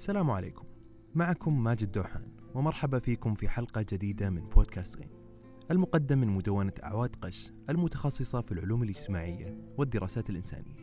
[0.00, 0.64] السلام عليكم.
[1.14, 5.10] معكم ماجد دوحان ومرحبا فيكم في حلقة جديدة من بودكاست غين
[5.70, 10.76] المقدم من مدونة أعواد قش المتخصصة في العلوم الاجتماعية والدراسات الإنسانية.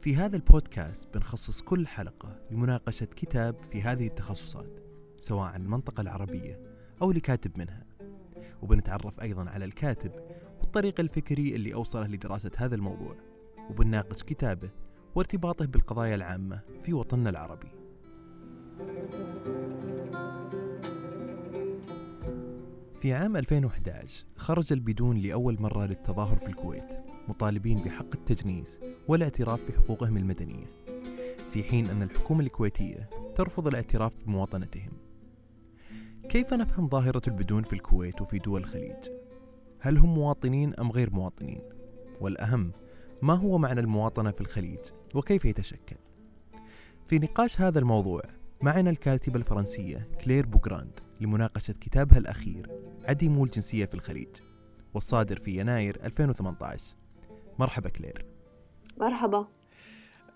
[0.00, 4.80] في هذا البودكاست بنخصص كل حلقة لمناقشة كتاب في هذه التخصصات
[5.18, 6.60] سواء عن المنطقة العربية
[7.02, 7.86] أو لكاتب منها.
[8.62, 10.12] وبنتعرف أيضا على الكاتب
[10.60, 13.16] والطريق الفكري اللي أوصله لدراسة هذا الموضوع
[13.70, 14.70] وبنناقش كتابه
[15.14, 17.79] وارتباطه بالقضايا العامة في وطننا العربي.
[23.00, 26.92] في عام 2011 خرج البدون لأول مرة للتظاهر في الكويت
[27.28, 30.66] مطالبين بحق التجنيس والاعتراف بحقوقهم المدنية
[31.52, 34.92] في حين أن الحكومة الكويتية ترفض الاعتراف بمواطنتهم
[36.28, 39.08] كيف نفهم ظاهرة البدون في الكويت وفي دول الخليج؟
[39.80, 41.62] هل هم مواطنين أم غير مواطنين؟
[42.20, 42.72] والأهم
[43.22, 44.80] ما هو معنى المواطنة في الخليج
[45.14, 45.96] وكيف يتشكل؟
[47.06, 48.22] في نقاش هذا الموضوع
[48.62, 52.66] معنا الكاتبة الفرنسية كلير بوغراند لمناقشة كتابها الأخير
[53.04, 54.28] عديمو الجنسية في الخليج
[54.94, 56.84] والصادر في يناير 2018
[57.58, 58.24] مرحبا كلير.
[58.98, 59.48] مرحبا.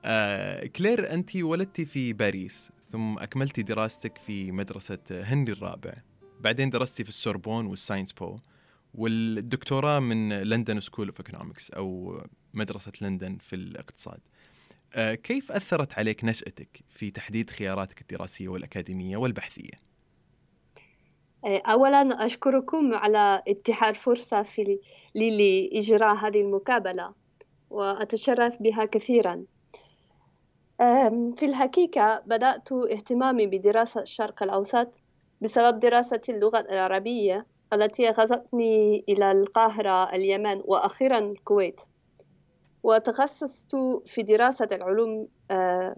[0.04, 5.94] آه كلير أنت ولدتي في باريس ثم أكملتي دراستك في مدرسة هنري الرابع
[6.40, 8.38] بعدين درستي في السوربون وال Sciences Po
[8.94, 12.20] والدكتوراه من London School of Economics أو
[12.54, 14.20] مدرسة لندن في الاقتصاد.
[14.94, 19.72] آه، كيف أثرت عليك نشأتك في تحديد خياراتك الدراسية والأكاديمية والبحثية؟
[21.44, 24.78] آه، اولا أشكركم على اتاحة الفرصه في
[25.14, 27.12] لي لإجراء هذه المقابله
[27.70, 29.44] وأتشرف بها كثيرا.
[31.36, 34.92] في الحقيقة بدأت اهتمامي بدراسة الشرق الأوسط
[35.40, 41.80] بسبب دراسه اللغة العربية التي أخذتني إلى القاهرة اليمن وأخيرا الكويت
[42.84, 45.96] وتخصصت في دراسة العلوم آه،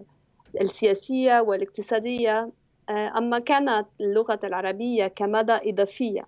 [0.61, 2.51] السياسية والاقتصادية
[2.89, 6.27] آه، أما كانت اللغة العربية كمادة إضافية.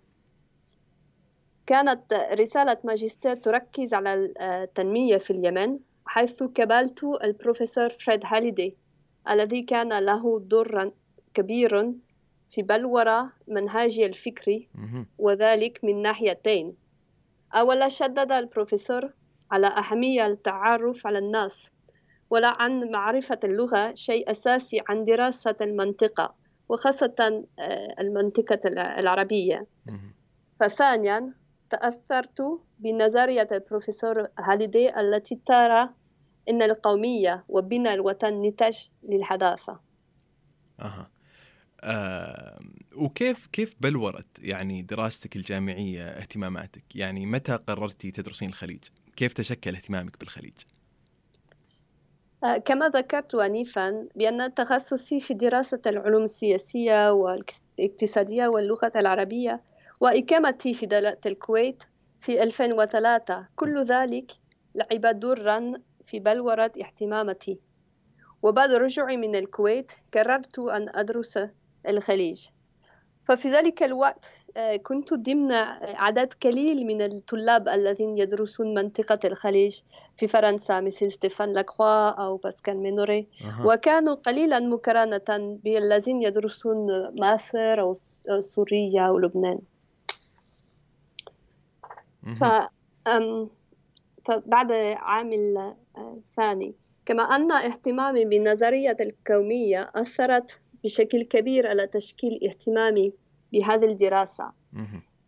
[1.66, 8.76] كانت رسالة ماجستير تركز على التنمية في اليمن حيث قابلت البروفيسور فريد هاليدي
[9.30, 10.92] الذي كان له دور
[11.34, 11.94] كبير
[12.50, 14.70] في بلورة منهاجي الفكري
[15.18, 16.76] وذلك من ناحيتين.
[17.54, 19.14] أولا شدد البروفيسور
[19.52, 21.72] على أهمية التعرف على الناس
[22.30, 26.36] ولا عن معرفة اللغة شيء أساسي عن دراسة المنطقة
[26.70, 28.60] وخاصة آه، المنطقة
[29.00, 29.68] العربية
[30.54, 31.34] فثانيا
[31.70, 32.42] تأثرت
[32.80, 35.90] بنظرية البروفيسور هاليدي التي ترى
[36.50, 39.80] أن القومية وبناء الوطن نتاج للحداثة
[40.80, 41.10] أه.
[41.82, 42.60] آه
[42.96, 48.84] وكيف كيف بلورت يعني دراستك الجامعية اهتماماتك؟ يعني متى قررتي تدرسين الخليج؟
[49.20, 50.54] كيف تشكل اهتمامك بالخليج؟
[52.44, 59.62] آه كما ذكرت آنفا بأن تخصصي في دراسة العلوم السياسية والاقتصادية واللغة العربية
[60.02, 61.84] وإقامتي في دولة الكويت
[62.20, 64.32] في 2003 كل ذلك
[64.76, 65.74] لعب دورا
[66.06, 67.60] في بلورة اهتماماتي
[68.42, 71.40] وبعد رجوعي من الكويت قررت أن أدرس
[71.88, 72.48] الخليج.
[73.26, 74.32] ففي ذلك الوقت
[74.84, 75.52] كنت ضمن
[75.82, 79.80] عدد قليل من الطلاب الذين يدرسون منطقة الخليج
[80.18, 83.28] في فرنسا مثل ستيفان لاكخوا أو باسكال مينوري.
[83.46, 83.68] أه.
[83.68, 86.88] وكانوا قليلا مقارنة بالذين يدرسون
[87.22, 87.94] مصر أو
[88.40, 89.60] سوريا أو لبنان.
[92.36, 92.44] ف...
[94.26, 95.32] فبعد عام
[95.98, 96.74] الثاني
[97.06, 103.14] كما أن اهتمامي بالنظرية الكومية أثرت بشكل كبير على تشكيل اهتمامي
[103.54, 104.52] بهذه الدراسة.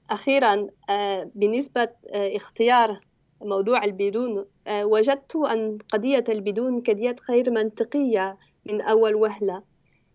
[0.10, 3.00] أخيرا آه، بالنسبة آه، اختيار
[3.42, 9.64] موضوع البدون آه، وجدت أن قضية البدون قضية غير منطقية من أول وهلة.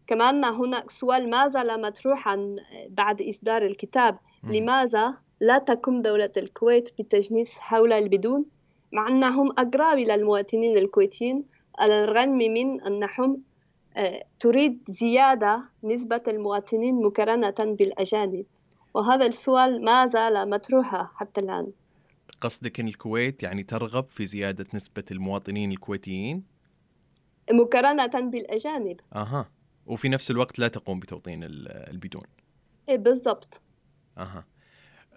[0.07, 2.57] كما أن هناك سؤال ما زال مطروحا
[2.89, 8.45] بعد إصدار الكتاب؟ لماذا لا تقوم دولة الكويت بالتجنيس حول البدون؟
[8.93, 11.45] مع أنهم أقرب إلى المواطنين الكويتيين
[11.79, 13.43] على الرغم من أنهم
[14.41, 18.47] تريد زيادة نسبة المواطنين مقارنة بالأجانب.
[18.95, 21.73] وهذا السؤال ما زال مطروحا حتى الآن.
[22.41, 26.43] قصدك أن الكويت يعني ترغب في زيادة نسبة المواطنين الكويتيين؟
[27.53, 29.01] مقارنة بالأجانب.
[29.15, 29.51] أها.
[29.87, 32.25] وفي نفس الوقت لا تقوم بتوطين البدون.
[32.89, 33.61] إيه بالضبط.
[34.19, 34.45] أها.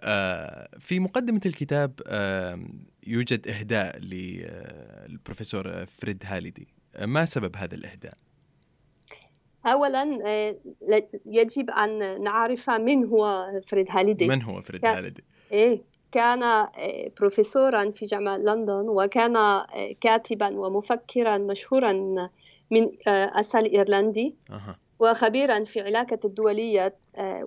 [0.02, 2.60] آه في مقدمة الكتاب آه
[3.06, 8.14] يوجد إهداء للبروفيسور فريد هاليدي آه ما سبب هذا الإهداء؟
[9.66, 10.56] اولا آه،
[11.26, 14.28] يجب أن نعرف من هو فريد هاليدي.
[14.28, 16.68] من هو فريد هاليدي؟ إيه كان آه،
[17.20, 19.66] بروفيسورا في جامعة لندن وكان آه،
[20.00, 21.92] كاتبا ومفكرا مشهورا
[22.70, 24.34] من أصل إيرلندي
[24.98, 26.94] وخبيرا في علاقة الدولية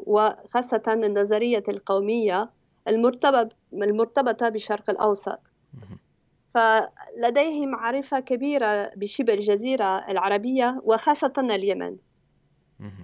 [0.06, 2.50] وخاصة النظرية القومية
[3.74, 5.40] المرتبطة بالشرق الأوسط.
[6.54, 11.98] فلديه معرفة كبيرة بشبه الجزيرة العربية وخاصة اليمن.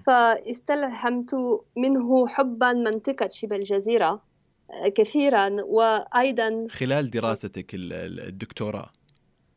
[0.06, 1.34] فاستلهمت
[1.76, 4.22] منه حبا منطقة شبه الجزيرة
[4.70, 8.90] آه، كثيرا وأيضا خلال دراستك الدكتوراه.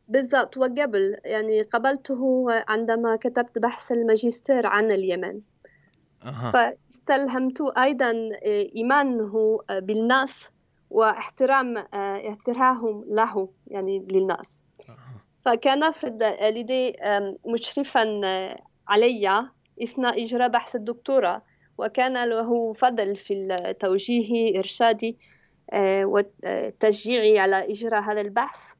[0.08, 5.40] بالضبط وقبل يعني قبلته عندما كتبت بحث الماجستير عن اليمن.
[6.22, 6.50] أه.
[6.50, 10.50] فاستلهمت أيضا آه، إيمانه بالناس
[10.90, 14.64] واحترام آه، احترامهم له يعني للناس.
[15.40, 16.96] فكان فرد لدي
[17.46, 18.20] مشرفا
[18.88, 19.48] علي
[19.82, 21.42] أثناء إجراء بحث الدكتوراه
[21.78, 25.18] وكان له فضل في التوجيه إرشادي
[25.70, 28.72] آه، وتشجيعي على إجراء هذا البحث.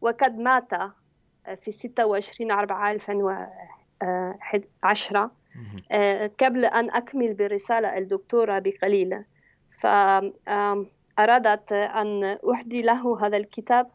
[0.00, 0.74] وقد مات
[1.60, 5.30] في 26 4 2010
[6.40, 9.24] قبل أن أكمل برسالة الدكتوراه بقليل.
[11.20, 13.90] فأرادت أن أهدي له هذا الكتاب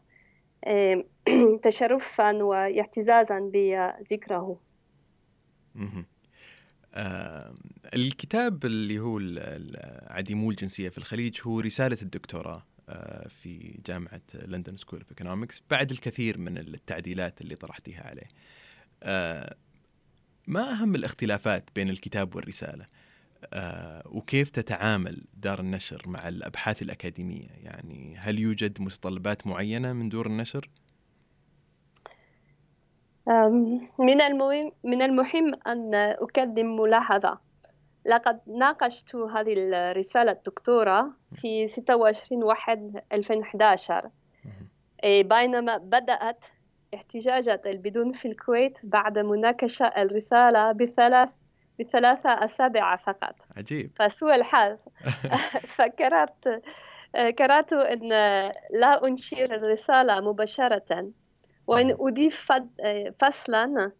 [1.62, 4.60] تشرفا واعتزازا بذكره
[7.94, 9.20] الكتاب اللي هو
[10.10, 15.90] عديمو الجنسية في الخليج هو رسالة الدكتوراه آه، في جامعة London School of Economics بعد
[15.90, 18.28] الكثير من التعديلات اللي طرحتيها عليه.
[19.02, 19.56] آه،
[20.46, 22.86] ما أهم الاختلافات بين الكتاب والرسالة؟
[23.52, 30.26] آه، وكيف تتعامل دار النشر مع الأبحاث الأكاديمية؟ يعني هل يوجد متطلبات معينة من دور
[30.26, 30.70] النشر؟
[33.98, 37.38] من المهم من المهم أن أقدم ملاحظة
[38.06, 44.10] لقد ناقشت هذه الرسالة الدكتورة في 26 واحد 2011
[45.04, 46.44] بينما بدأت
[46.94, 51.32] احتجاجات البدون في الكويت بعد مناقشة الرسالة بثلاث
[51.80, 53.34] بثلاثة أسابيع فقط.
[53.56, 53.90] عجيب.
[53.96, 54.76] فسوء الحظ.
[55.76, 56.62] فقررت
[57.38, 58.08] قررت أن
[58.70, 61.12] لا أنشر الرسالة مباشرة.
[61.66, 62.52] وأن أضيف
[63.18, 63.92] فصلا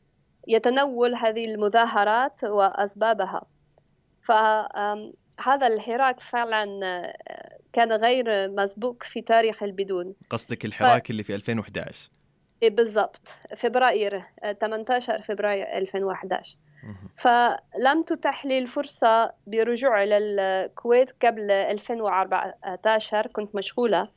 [0.49, 3.43] يتناول هذه المظاهرات وأسبابها.
[4.23, 6.67] فهذا الحراك فعلا
[7.73, 10.15] كان غير مسبوق في تاريخ البدون.
[10.31, 11.11] قصدك الحراك ف...
[11.11, 12.11] اللي في 2011
[12.63, 13.29] إيه، بالضبط.
[13.57, 14.25] فبراير
[14.61, 16.57] 18 فبراير 2011
[17.17, 24.09] فلم تتح لي الفرصة برجوع إلى الكويت قبل 2014 كنت مشغولة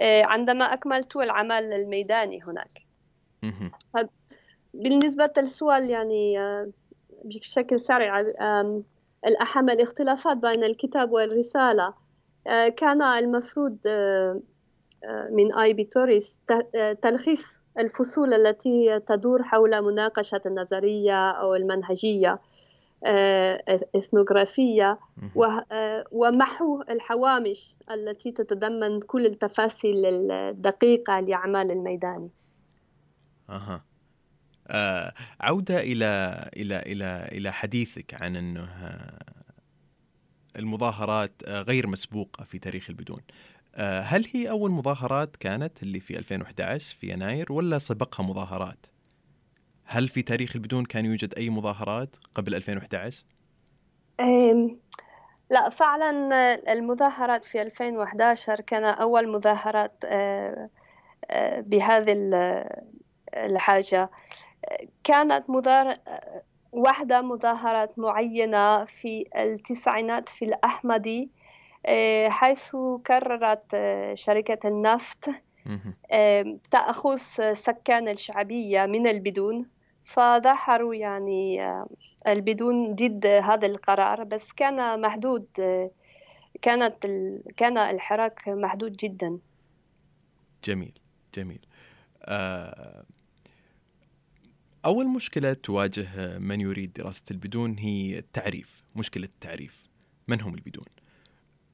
[0.00, 2.86] إيه، عندما أكملت العمل الميداني هناك.
[4.74, 6.70] بالنسبة للسؤال يعني آه،
[7.24, 8.20] بشكل سريع
[9.26, 11.94] الأهم الاختلافات بين الكتاب والرسالة
[12.46, 14.40] آه، كان المفروض آه،
[15.30, 16.40] من آي بي توريس
[17.02, 22.40] تلخيص الفصول التي تدور حول مناقشة النظرية أو المنهجية
[23.96, 24.98] إثنوغرافية
[26.12, 32.30] ومحو الحوامش التي تتضمن كل التفاصيل الدقيقة لأعمال الميداني.
[33.50, 33.84] أها.
[34.68, 38.68] آه عودة إلى إلى إلى إلى حديثك عن أنه
[40.56, 43.20] المظاهرات غير مسبوقة في تاريخ البدون.
[43.76, 48.86] آه هل هي أول مظاهرات كانت اللي في 2011 في يناير ولا سبقها مظاهرات؟
[49.84, 53.14] هل في تاريخ البدون كان يوجد أي مظاهرات قبل 2011؟
[55.50, 56.10] لا فعلا
[56.72, 60.70] المظاهرات في 2011 كان أول مظاهرات آه،
[61.30, 62.14] آه، بهذه
[63.34, 64.10] الحاجة
[65.04, 65.98] كانت مظاهرة
[66.72, 71.30] واحدة مظاهرات معينة في التسعينات في الأحمدي
[72.28, 73.76] حيث قررت
[74.14, 75.28] شركة النفط
[76.70, 77.16] تأخذ
[77.54, 79.66] سكان الشعبية من البدون.
[80.04, 81.72] فظهروا يعني
[82.26, 85.46] البدون ضد هذا القرار بس كان محدود
[86.62, 87.06] كانت
[87.56, 89.38] كان الحراك محدود جدا.
[90.64, 90.98] جميل
[91.34, 91.66] جميل.
[92.22, 93.04] آه
[94.84, 99.88] أول مشكلة تواجه من يريد دراسة البدون هي التعريف مشكلة التعريف.
[100.28, 100.86] من هم البدون؟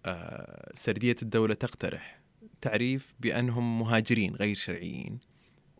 [0.06, 2.20] آه سردية الدولة تقترح
[2.60, 5.18] تعريف بأنهم مهاجرين غير شرعيين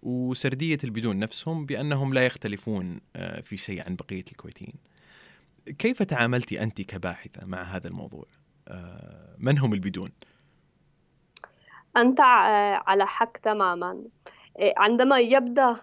[0.03, 4.75] وسردية البدون نفسهم بأنهم لا يختلفون آه في شيء عن بقية الكويتيين.
[5.79, 8.27] كيف تعاملتي أنت كباحثة مع هذا الموضوع؟
[8.69, 10.11] آه من هم البدون؟
[11.97, 14.03] أنت آه، على حق تماما.
[14.77, 15.77] عندما يبدأ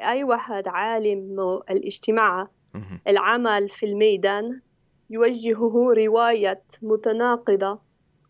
[0.00, 1.40] أي واحد عالم
[1.70, 2.48] الاجتماع
[3.08, 4.60] العمل في الميدان
[5.10, 7.78] يوجهه رواية متناقضة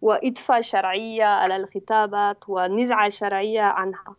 [0.03, 4.17] وإدفع شرعية على الخطابات ونزعة شرعية عنها.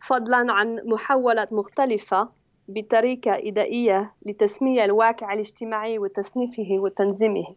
[0.00, 2.28] فضلا عن محاولات مختلفة
[2.68, 7.54] بطريقة إدائية لتسمية الواقع الاجتماعي وتصنيفه وتنظيمه.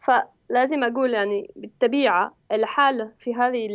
[0.00, 3.68] فلازم أقول يعني بالطبيعة الحال في هذه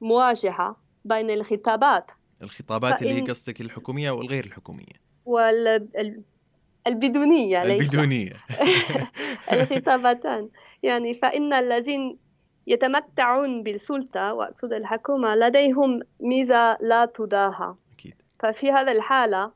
[0.00, 2.10] المواجهة بين الخطابات
[2.42, 5.08] الخطابات اللي هي قصدك الحكومية والغير الحكومية.
[6.88, 8.32] والبدونية ليس البدونية.
[9.52, 10.48] الخطابتان.
[10.82, 12.18] يعني فإن الذين
[12.66, 17.12] يتمتعون بالسلطة وأقصد الحكومة لديهم ميزة لا
[17.92, 18.14] أكيد.
[18.38, 19.52] ففي هذا الحالة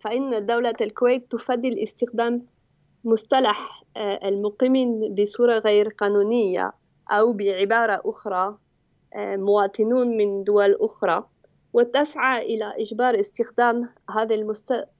[0.00, 2.46] فإن دولة الكويت تفضل استخدام
[3.04, 6.72] مصطلح آه، المقيمين بصورة غير قانونية
[7.10, 8.58] أو بعبارة أخرى
[9.14, 11.26] آه، مواطنون من دول أخرى.
[11.72, 14.34] وتسعى إلى إجبار استخدام هذا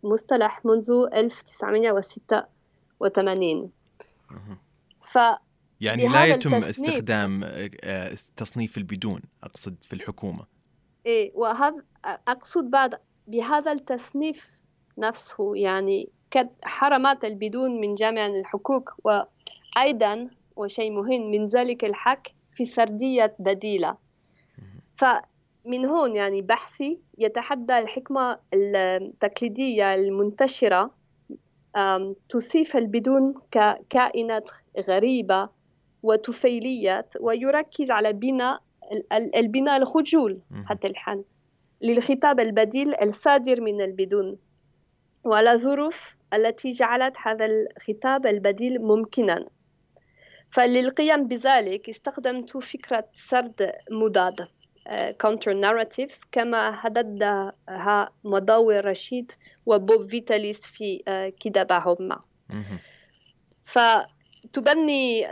[0.04, 3.70] المصطلح منذ 1986
[5.02, 5.18] ف
[5.80, 7.40] يعني لا يتم استخدام
[7.84, 10.46] آه، تصنيف البدون أقصد في الحكومة.
[11.06, 12.94] إيه وهذا أقصد بعد
[13.26, 14.62] بهذا التصنيف
[14.98, 16.08] نفسه يعني
[16.64, 23.96] حرمات البدون من جامع الحقوق وأيضا وشيء مهم من ذلك الحق في سردية بديلة.
[25.64, 30.94] فمن هون يعني بحثي يتحدى الحكمة التقليدية المنتشرة
[32.28, 34.50] توصيف البدون ككائنات
[34.88, 35.48] غريبة
[36.02, 38.62] وطفيليات ويركز على بناء
[39.36, 41.24] البناء الخجول حتى الحين
[41.82, 44.38] للخطاب البديل الصادر من البدون.
[45.24, 49.44] وعلى ظروف التي جعلت هذا الخطاب البديل ممكنا.
[50.50, 54.48] فللقيام بذلك استخدمت فكرة سرد مضاد.
[54.86, 57.52] آه، counter narratives كما حددها
[58.24, 59.32] مضاوي رشيد
[59.66, 62.20] وبوب فيتاليس في آه، كتابهما.
[63.64, 65.26] فتبني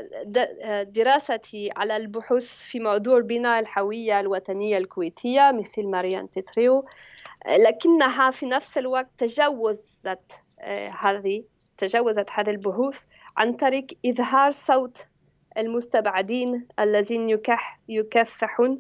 [0.83, 6.85] دراستي على البحوث في موضوع بناء الهوية الوطنية الكويتية مثل ماريان تيتريو.
[7.47, 11.45] لكنها في نفس الوقت تجاوزت آه، هذه
[11.77, 13.05] تجاوزت هذه البحوث
[13.37, 15.07] عن طريق إظهار صوت
[15.59, 18.77] المستبعدين الذين يكح يكافحون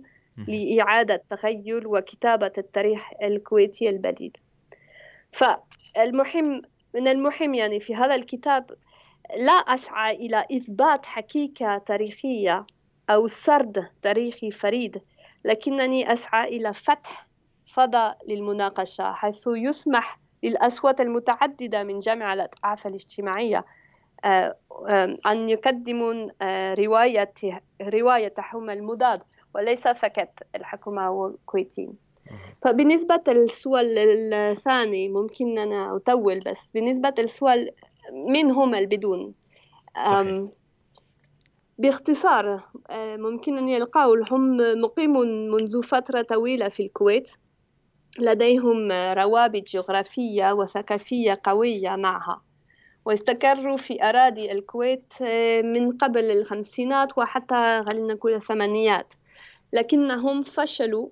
[0.46, 4.32] لإعادة تخيل وكتابة التاريخ الكويتي البديل.
[5.32, 6.62] فالمهم
[6.94, 8.70] من المهم يعني في هذا الكتاب
[9.36, 12.66] لا أسعى إلى إثبات حقيقة تاريخية
[13.10, 15.02] أو سرد تاريخي فريد
[15.44, 17.28] لكنني أسعى إلى فتح
[17.66, 23.64] فضاء للمناقشة حيث يسمح للأصوات المتعددة من جميع الأطراف الاجتماعية
[24.24, 24.56] آه،
[25.26, 26.74] أن يقدمون آه،
[27.80, 29.22] روايتهم المضاد.
[29.54, 31.94] وليس فقط الحكومة والكويتيين.
[32.62, 33.98] فبالنسبة للسؤال
[34.34, 37.70] الثاني ممكن أنا أطول بس بالنسبة للسؤال
[38.12, 39.34] من هم البدون؟
[40.06, 40.48] صحيح.
[41.78, 47.30] باختصار آه، ممكن أن القول هم مقيمون منذ فترة طويلة في الكويت.
[48.18, 52.42] لديهم روابط جغرافية وثقافية قوية معها.
[53.04, 59.12] واستقروا في أراضي الكويت آه، من قبل الخمسينات وحتى خلينا نقول الثمانينات.
[59.72, 61.08] لكنهم فشلوا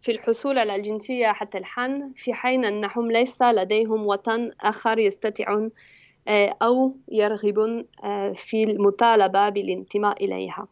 [0.00, 5.70] في الحصول على الجنسية حتى الحين في حين أنهم ليس لديهم وطن آخر يستطيعون
[6.28, 10.68] آه، أو يرغبون آه، في المطالبة بالانتماء إليها.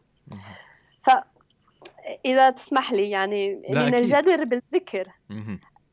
[0.99, 5.11] فإذا تسمح لي يعني من الجدر بالذكر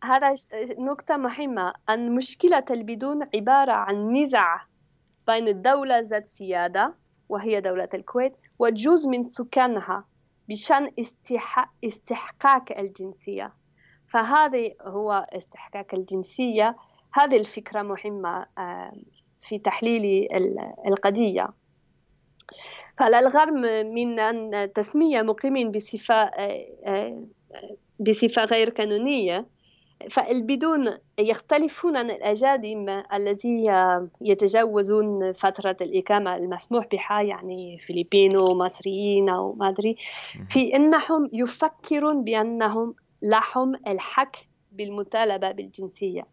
[0.04, 0.34] هذا
[0.78, 1.72] نقطة مهمة.
[1.88, 4.66] أن مشكلة البدون عبارة عن نزاع
[5.26, 6.94] بين الدولة ذات سيادة
[7.28, 10.04] وهي دولة الكويت وجزء من سكانها.
[10.48, 10.90] بشأن
[11.84, 13.52] استحقاق الجنسية.
[14.06, 16.76] فهذا هو استحقاق الجنسية.
[17.12, 18.46] هذه الفكرة مهمة
[19.40, 20.28] في تحليل
[20.88, 21.48] القضية.
[22.98, 23.60] فعلى الرغم
[23.94, 26.30] من أن تسمية مقيمين بصفة
[28.00, 29.46] بصفة غير قانونية
[30.10, 33.64] فالبدون يختلفون عن الأجانب الذي
[34.20, 39.96] يتجاوزون فترة الإقامة المسموح بها يعني فلبينو مصريين أو ما أدري.
[40.48, 44.36] في أنهم يفكرون بأنهم لهم الحق
[44.72, 46.26] بالمطالبة بالجنسية.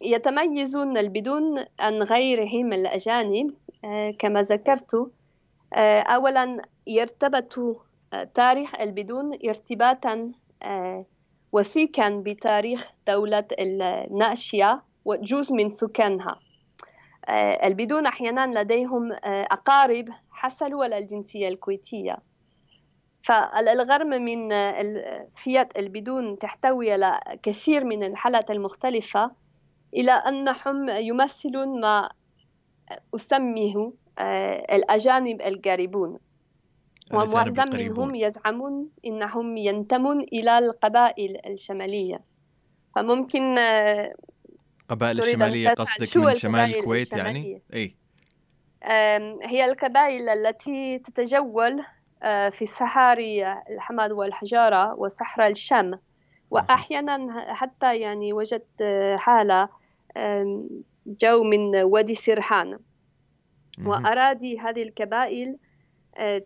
[0.00, 3.54] فيتميزون البدون عن غيرهم الأجانب
[3.84, 5.10] آه، كما ذكرت
[5.74, 7.74] آه، أولا يرتبطوا
[8.34, 11.06] تاريخ البدون ارتباطا آه،
[11.52, 16.38] وثيقا بتاريخ دولة الناشية وجزء من سكانها.
[17.28, 22.18] آه، البدون أحيانا لديهم آه، أقارب حصلوا على الجنسية الكويتية.
[23.22, 24.48] فالغرم من
[25.34, 29.30] فئات البدون تحتوي على كثير من الحالات المختلفة
[29.94, 32.08] إلى أنهم يمثلون ما
[33.14, 33.92] أسميه
[34.72, 36.18] الأجانب القاربون
[37.10, 42.20] ومعظم منهم يزعمون إنهم ينتمون إلى القبائل الشمالية.
[42.96, 43.58] فممكن
[44.88, 47.96] قبائل الشمالية قصدك من شمال الكويت يعني؟ أي
[49.42, 51.82] هي القبائل التي تتجول
[52.22, 55.90] آه، في الصحاري الحمد والحجارة وصحراء الشام.
[56.50, 58.82] وأحيانا حتى يعني وجدت
[59.16, 59.68] حالة
[61.06, 62.78] جو من وادي سرحان.
[63.84, 65.61] وأراضي هذه القبائل آه،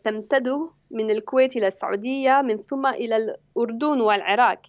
[0.05, 0.49] تمتد
[0.91, 4.63] من الكويت إلى السعودية من ثم إلى الأردن والعراق.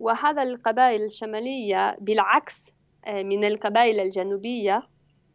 [0.00, 2.74] وهذا القبائل الشمالية بالعكس
[3.04, 4.78] آه، من القبائل الجنوبية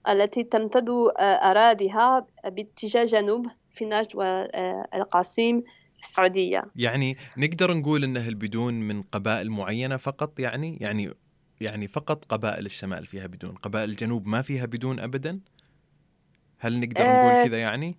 [0.09, 5.61] التي تمتد آه، أراضيها باتجاه جنوب في نجد والقاسيم
[5.97, 6.63] في السعودية.
[6.75, 11.13] يعني نقدر نقول أنه البدون من قبائل معينة فقط يعني؟ يعني
[11.61, 15.39] يعني فقط قبائل الشمال فيها بدون قبائل الجنوب ما فيها بدون أبدا؟
[16.59, 17.97] هل نقدر نقول آه، كذا يعني؟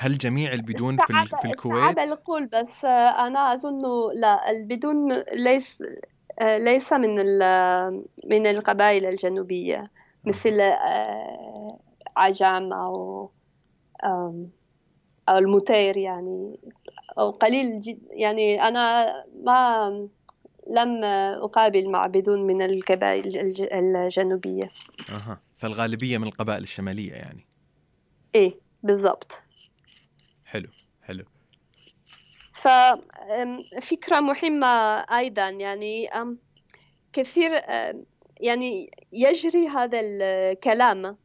[0.00, 3.80] هل جميع البدون في, في الكويت؟ صعب القول بس أنا أظن
[4.14, 5.82] لا البدون ليس
[6.42, 7.14] ليس من
[8.24, 9.90] من القبائل الجنوبية
[10.24, 11.78] مثل آه،
[12.16, 13.30] عجام أو
[15.28, 16.58] أو المتير يعني
[17.18, 19.14] أو قليل جد يعني أنا
[19.44, 19.88] ما
[20.70, 24.68] لم أقابل مع بدون من القبائل الجنوبية.
[25.10, 27.46] أها فالغالبية من القبائل الشمالية يعني.
[28.34, 29.47] إيه بالضبط.
[30.48, 30.68] حلو
[31.02, 31.24] حلو.
[32.52, 34.66] ففكرة مهمة
[35.00, 36.08] أيضا يعني
[37.12, 37.50] كثير
[38.40, 41.16] يعني يجري هذا الكلام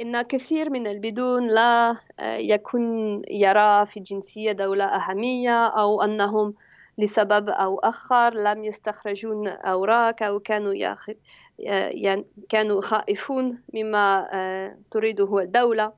[0.00, 6.54] إن كثير من البدون لا يكون يرى في الجنسية دولة أهمية أو أنهم
[6.98, 11.10] لسبب أو آخر لم يستخرجون أوراق أو كانوا يخ...
[11.58, 15.92] يعني كانوا خائفون مما آه، تريده الدولة.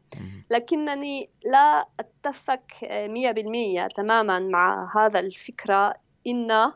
[0.50, 5.95] لكنني لا أتفق مية بالمية تماما مع هذا الفكرة.
[6.26, 6.75] إن آه،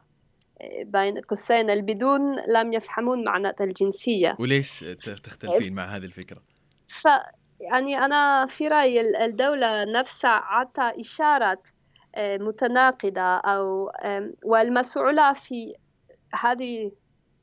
[0.82, 4.36] بين قوسين البدون لم يفهمون معنى الجنسية.
[4.38, 6.42] وليش تختلفين مع هذه الفكرة؟
[6.88, 7.08] ف
[7.60, 11.79] يعني أنا في رأيي الدولة نفسها أعطى إشارة آه،
[12.18, 13.90] متناقضة أو
[14.44, 15.74] والمسؤولة في
[16.34, 16.92] هذه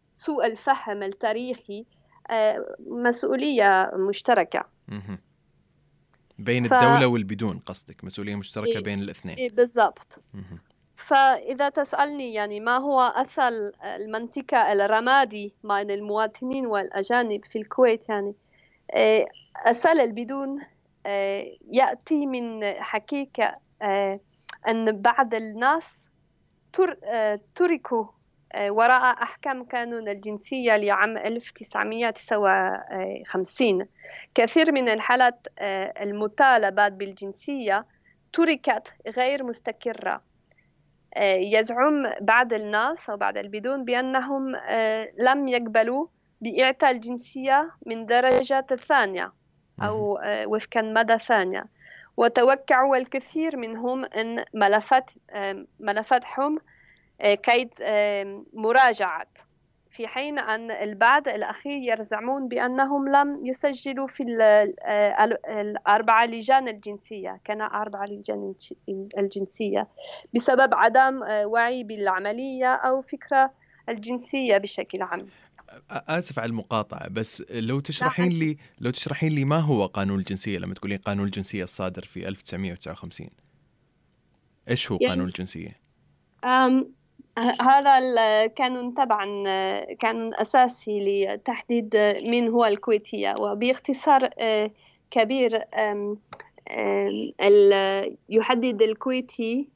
[0.10, 1.86] سوء الفهم التاريخي
[2.30, 4.66] آه، مسؤولية مشتركة.
[6.40, 6.74] بين ف...
[6.74, 9.36] الدولة والبدون قصدك مسؤولية مشتركة إيه بين الاثنين.
[9.36, 10.22] إيه بالضبط.
[10.94, 18.36] فإذا تسألني يعني ما هو أصل المنطقة الرمادي بين المواطنين والأجانب في الكويت يعني؟
[18.92, 19.26] آه،
[19.66, 20.62] أصل البدون
[21.72, 23.58] يأتي من حقيقة
[24.68, 26.12] أن بعض الناس
[27.04, 28.06] آه، تركوا
[28.54, 33.88] آه، وراء أحكام قانون الجنسية لعام 1959
[34.36, 37.86] كثير من الحالات آه، المطالبات بالجنسية
[38.34, 40.22] تركت غير مستقرة.
[41.54, 44.56] يزعم بعض الناس أو بعض البدون بأنهم
[45.20, 46.08] لم يقبلوا
[46.42, 49.32] بإعطاء الجنسية من درجة الثانية
[49.82, 51.66] أو وفقا مدى ثانية.
[52.18, 55.12] وتوقعوا الكثير منهم أن ملفات
[55.80, 56.60] ملفاتهم
[57.22, 57.70] آه، كيد
[58.54, 59.28] مراجعة
[59.98, 64.24] في حين أن البعض الأخير يزعمون بأنهم لم يسجلوا في
[64.86, 68.54] آه، الأربعة لجان الجنسية كان أربعة لجان
[69.18, 69.88] الجنسية
[70.36, 73.52] بسبب عدم آه، وعي بالعملية أو فكرة
[73.90, 75.28] الجنسية بشكل عام.
[75.90, 80.74] آسف على المقاطعة بس لو تشرحين لي لو تشرحين لي ما هو قانون الجنسية؟ لما
[80.74, 83.30] تقولين قانون الجنسية الصادر في 1959
[84.70, 85.80] إيش هو يعني قانون الجنسية؟
[86.44, 86.92] أم
[87.62, 89.26] هذا القانون طبعا
[89.94, 94.72] كان أساسي لتحديد من هو الكويتية وباختصار آه،
[95.12, 95.62] كبير
[98.30, 99.68] يحدد الكويتي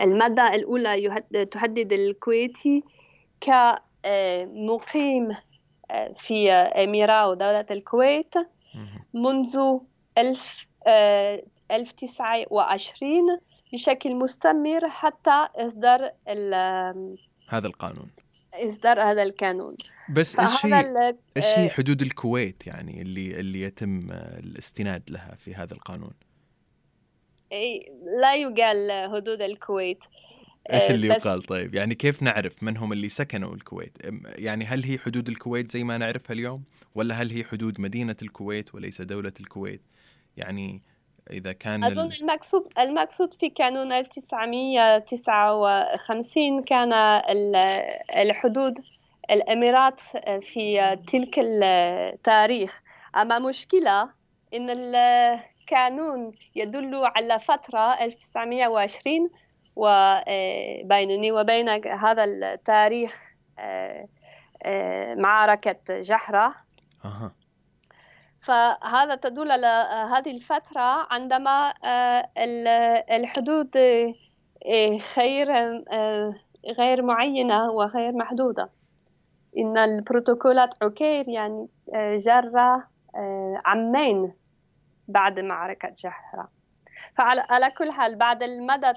[0.00, 2.82] المادة الأولى تحدد الكويتي
[3.40, 3.50] ك
[4.46, 5.28] مقيم
[5.90, 8.34] آه، في أميرة ودولة الكويت
[9.14, 9.58] منذ
[10.18, 10.66] ألف
[11.70, 13.38] ألف تسعة وعشرين
[13.72, 16.10] بشكل مستمر حتى إصدار
[17.48, 18.10] هذا القانون.
[18.54, 19.76] إصدار هذا القانون.
[20.10, 25.54] بس إيش هي إيش هي آه، حدود الكويت يعني اللي اللي يتم الاستناد لها في
[25.54, 26.12] هذا القانون؟
[28.20, 30.04] لا يقال حدود الكويت.
[30.72, 34.84] إيش آه، اللي يقال طيب؟ يعني كيف نعرف من هم اللي سكنوا الكويت؟ يعني هل
[34.84, 39.32] هي حدود الكويت زي ما نعرفها اليوم؟ ولا هل هي حدود مدينة الكويت وليس دولة
[39.40, 39.82] الكويت؟
[40.36, 40.82] يعني
[41.30, 46.92] إذا كان أظن المقصود المقصود في قانون 1959 كان
[48.16, 48.78] الحدود
[49.30, 50.00] الإمارات
[50.40, 52.82] في تلك التاريخ
[53.16, 54.10] أما مشكلة
[54.54, 55.00] إن
[55.66, 59.30] كانون يدل على فترة 1920
[59.76, 63.34] وبينني وبين هذا التاريخ
[65.16, 66.54] معركة جحرة.
[67.04, 67.32] أه.
[68.40, 71.74] فهذا تدل على هذه الفترة عندما
[73.16, 73.76] الحدود
[75.16, 75.48] غير
[76.78, 78.70] غير معينة وغير محدودة.
[79.58, 82.82] إن البروتوكولات عكير يعني جرى
[83.64, 84.32] عامين
[85.08, 86.48] بعد معركة جحرة.
[87.14, 88.92] فعلى كل حال بعد المدى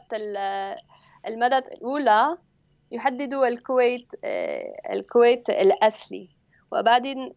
[1.28, 2.38] المدى الأولى
[2.92, 4.08] يحدد الكويت
[4.92, 6.30] الكويت الأصلي.
[6.72, 7.34] وبعدين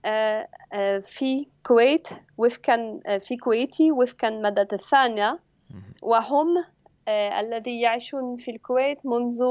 [1.02, 5.38] في كويت وفقا في كويتي وفقا مدى الثانية.
[6.02, 6.64] وهم
[7.08, 9.44] الذي يعيشون في الكويت منذ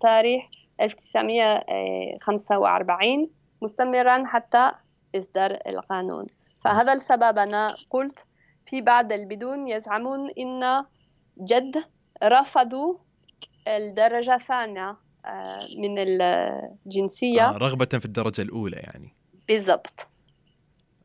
[0.00, 0.42] تاريخ
[0.80, 3.30] 1945
[3.62, 4.72] مستمرا حتى
[5.16, 6.26] إصدار القانون.
[6.64, 8.26] فهذا السبب أنا قلت
[8.66, 10.84] في بعض البدون يزعمون إن
[11.38, 11.84] جد
[12.22, 12.94] رفضوا
[13.68, 14.96] الدرجة الثانية
[15.26, 17.48] آه، من الجنسية.
[17.48, 19.14] آه رغبة في الدرجة الأولى يعني.
[19.48, 20.06] بالضبط.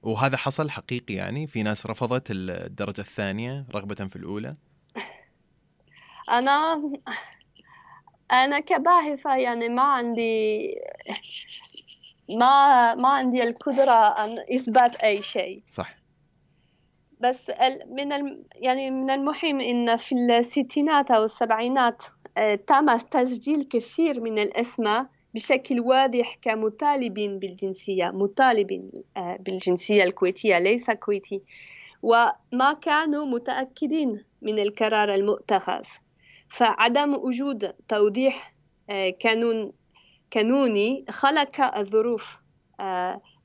[0.03, 4.55] وهذا حصل حقيقي يعني؟ في ناس رفضت الدرجة الثانية رغبة في الأولى؟
[6.37, 6.81] أنا
[8.31, 10.75] أنا كباحثة يعني ما عندي
[12.29, 15.63] ما ما عندي القدرة أن إثبات أي شيء.
[15.69, 15.95] صح.
[17.19, 17.51] بس
[17.87, 18.11] من
[18.55, 22.03] يعني من المهم إن في الستينات أو السبعينات
[22.37, 30.91] آه، تم تسجيل كثير من الأسماء بشكل واضح كمطالبين بالجنسية مطالبين آه، بالجنسية الكويتية ليس
[30.91, 31.41] كويتي
[32.03, 35.83] وما كانوا متأكدين من القرار المتخذ
[36.49, 38.55] فعدم وجود توضيح
[38.89, 39.09] آه،
[40.31, 42.39] كانوني خلق الظروف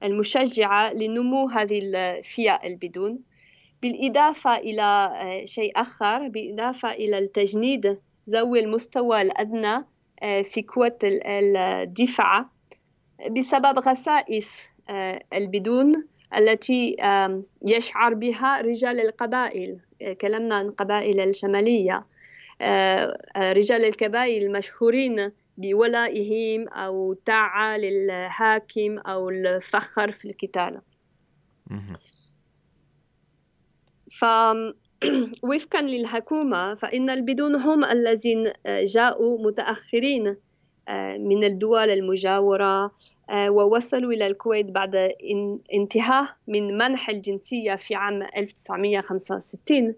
[0.02, 3.18] المشجعة لنمو هذه الفئة البدون.
[3.82, 7.98] بالإضافة إلى آه، شيء آخر بالإضافة إلى التجنيد
[8.30, 9.84] ذوي المستوى الأدنى
[10.42, 12.46] في قوة الدفاع
[13.30, 14.68] بسبب خصائص
[15.32, 16.96] البدون التي
[17.66, 19.80] يشعر بها رجال القبائل
[20.20, 22.06] كلامنا عن القبائل الشمالية
[22.60, 30.80] آه، آه، رجال الكبائل المشهورين بولائهم أو طاعة للحاكم أو الفخر في القتال.
[34.20, 40.36] فوفقا للحكومة فإن البدون هم الذين جاءوا متأخرين
[40.88, 42.92] آه، من الدول المجاورة
[43.32, 45.12] ووصلوا إلى الكويت بعد
[45.74, 49.94] انتهاء من منح الجنسية في عام 1965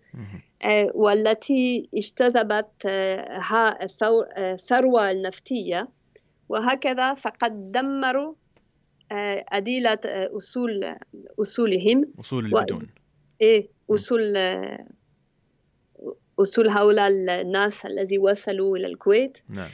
[0.62, 3.78] آه، والتي اجتذبت آه،
[4.38, 5.88] الثروة النفطية
[6.48, 8.34] وهكذا فقد دمروا
[9.12, 10.94] آه، أدلة أصول
[11.40, 12.12] أصولهم.
[12.20, 12.88] أصول البدون.
[13.40, 13.68] إيه.
[13.94, 14.36] أصول
[16.38, 19.38] أصول هؤلاء الناس الذي وصلوا إلى الكويت.
[19.48, 19.70] نعم.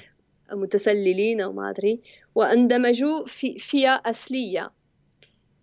[0.53, 2.01] متسللين أو ما أدري.
[2.35, 4.71] واندمجوا في فئة أصلية.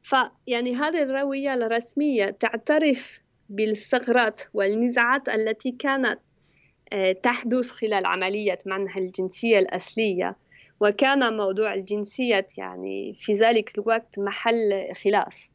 [0.01, 6.19] فيعني هذه الروية الرسمية تعترف بالثغرات والنزاعات التي كانت
[6.93, 10.37] آه، تحدث خلال عملية منح الجنسية الأصلية.
[10.79, 15.49] وكان موضوع الجنسية يعني في ذلك الوقت محل خلاف.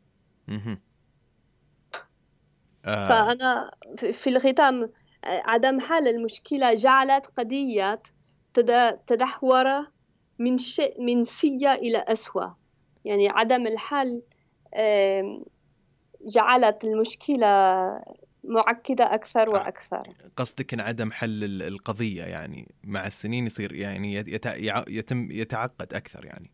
[2.87, 3.09] آه.
[3.09, 3.71] فأنا
[4.13, 4.91] في الختام
[5.25, 8.03] عدم حل المشكلة جعلت قضية
[9.07, 9.87] تدحور
[10.39, 12.47] من شيء من سيئة إلى أسوأ.
[13.05, 14.23] يعني عدم الحل
[16.27, 17.47] جعلت المشكلة
[18.45, 20.03] معقدة أكثر آه، وأكثر.
[20.37, 24.25] قصدك إن عدم حل القضية يعني مع السنين يصير يعني
[24.89, 26.51] يتم يتعقد أكثر يعني.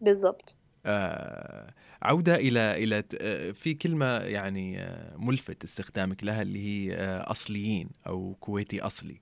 [0.00, 0.57] بالضبط.
[0.88, 7.90] آه عودة إلى إلى آه، في كلمة يعني آه، ملفت استخدامك لها اللي هي أصليين
[8.06, 9.20] أو كويتي أصلي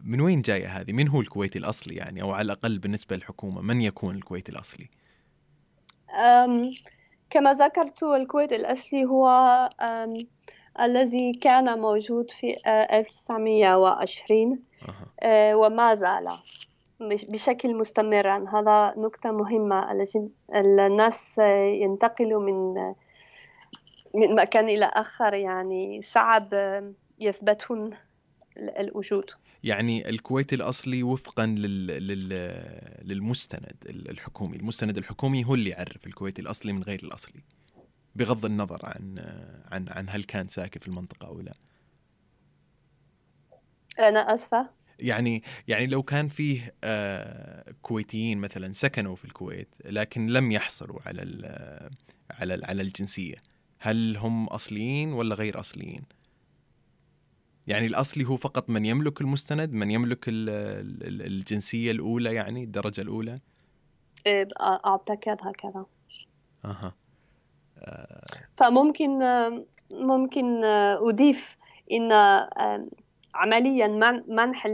[0.00, 3.80] من وين جاية هذه؟ من هو الكويتي الأصلي يعني أو على الأقل بالنسبة للحكومة من
[3.80, 4.88] يكون الكويتي الأصلي؟
[7.30, 9.28] كما ذكرت الكويت الأصلي هو
[10.80, 14.58] الذي كان موجود في 1920
[15.22, 15.56] أه.
[15.56, 16.28] وما زال
[17.00, 18.28] بشكل مستمر.
[18.28, 20.06] هذا نقطة مهمة.
[20.54, 21.38] الناس
[21.82, 22.74] ينتقلوا من
[24.14, 26.54] من مكان إلى آخر يعني صعب
[27.20, 27.96] يثبتون
[28.56, 29.30] الوجود.
[29.64, 31.86] يعني الكويت الأصلي وفقا لل...
[31.86, 32.28] لل...
[33.02, 34.56] للمستند الحكومي.
[34.56, 37.40] المستند الحكومي هو اللي يعرف الكويت الأصلي من غير الأصلي
[38.16, 39.18] بغض النظر عن
[39.70, 41.52] عن عن هل كان ساكن في المنطقة أو لا.
[43.98, 44.79] أنا أسفة.
[45.00, 51.22] يعني يعني لو كان فيه آه كويتيين مثلا سكنوا في الكويت لكن لم يحصلوا على
[51.22, 51.44] ال
[52.30, 53.36] على ال على الجنسية
[53.78, 56.02] هل هم أصليين ولا غير أصليين؟
[57.66, 63.40] يعني الأصلي هو فقط من يملك المستند من يملك الجنسية الأولى يعني الدرجة الأولى؟
[64.26, 65.86] إيه، أعتقد هكذا.
[66.64, 66.94] أها.
[68.54, 69.18] فممكن
[69.90, 71.56] ممكن أضيف
[71.92, 72.12] إن
[73.34, 73.86] عمليا
[74.28, 74.66] منح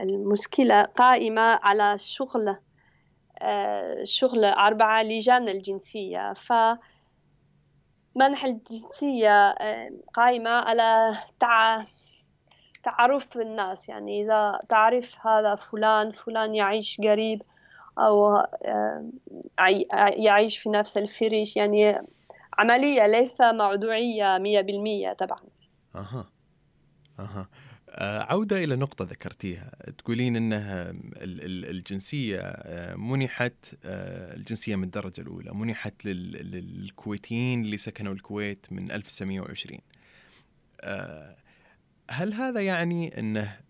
[0.00, 2.56] المشكلة قائمة على شغل
[4.04, 6.32] شغل أربعة لجان الجنسية.
[6.32, 6.52] ف
[8.16, 9.54] منح الجنسية
[10.14, 11.84] قائمة على تع...
[12.82, 13.88] تعرف الناس.
[13.88, 17.42] يعني إذا تعرف هذا فلان فلان يعيش قريب
[17.98, 18.46] أو
[20.16, 21.56] يعيش في نفس الفريش.
[21.56, 22.02] يعني
[22.58, 25.40] عملية ليس موضوعية مية بالمية طبعا.
[25.94, 26.26] أها.
[27.90, 29.72] آه، عودة إلى نقطة ذكرتيها.
[29.98, 38.66] تقولين أنها الجنسية آه، منحت آه، الجنسية من الدرجة الأولى منحت للكويتيين اللي سكنوا الكويت
[38.70, 39.80] من 1920
[42.10, 43.60] هل هذا يعني أنه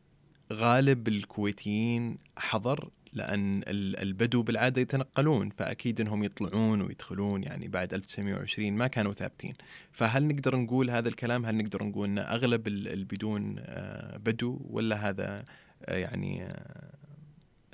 [0.53, 8.87] غالب الكويتيين حضر لأن البدو بالعادة يتنقلون فأكيد أنهم يطلعون ويدخلون يعني بعد 1920 ما
[8.87, 9.55] كانوا ثابتين.
[9.93, 15.45] فهل نقدر نقول هذا الكلام؟ هل نقدر نقول أن أغلب البدون آه، بدو ولا هذا
[15.85, 16.91] آه، يعني آه،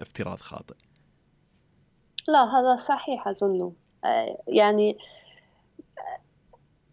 [0.01, 0.75] افتراض خاطئ؟
[2.29, 3.73] لا هذا صحيح أظن.
[4.49, 4.99] يعني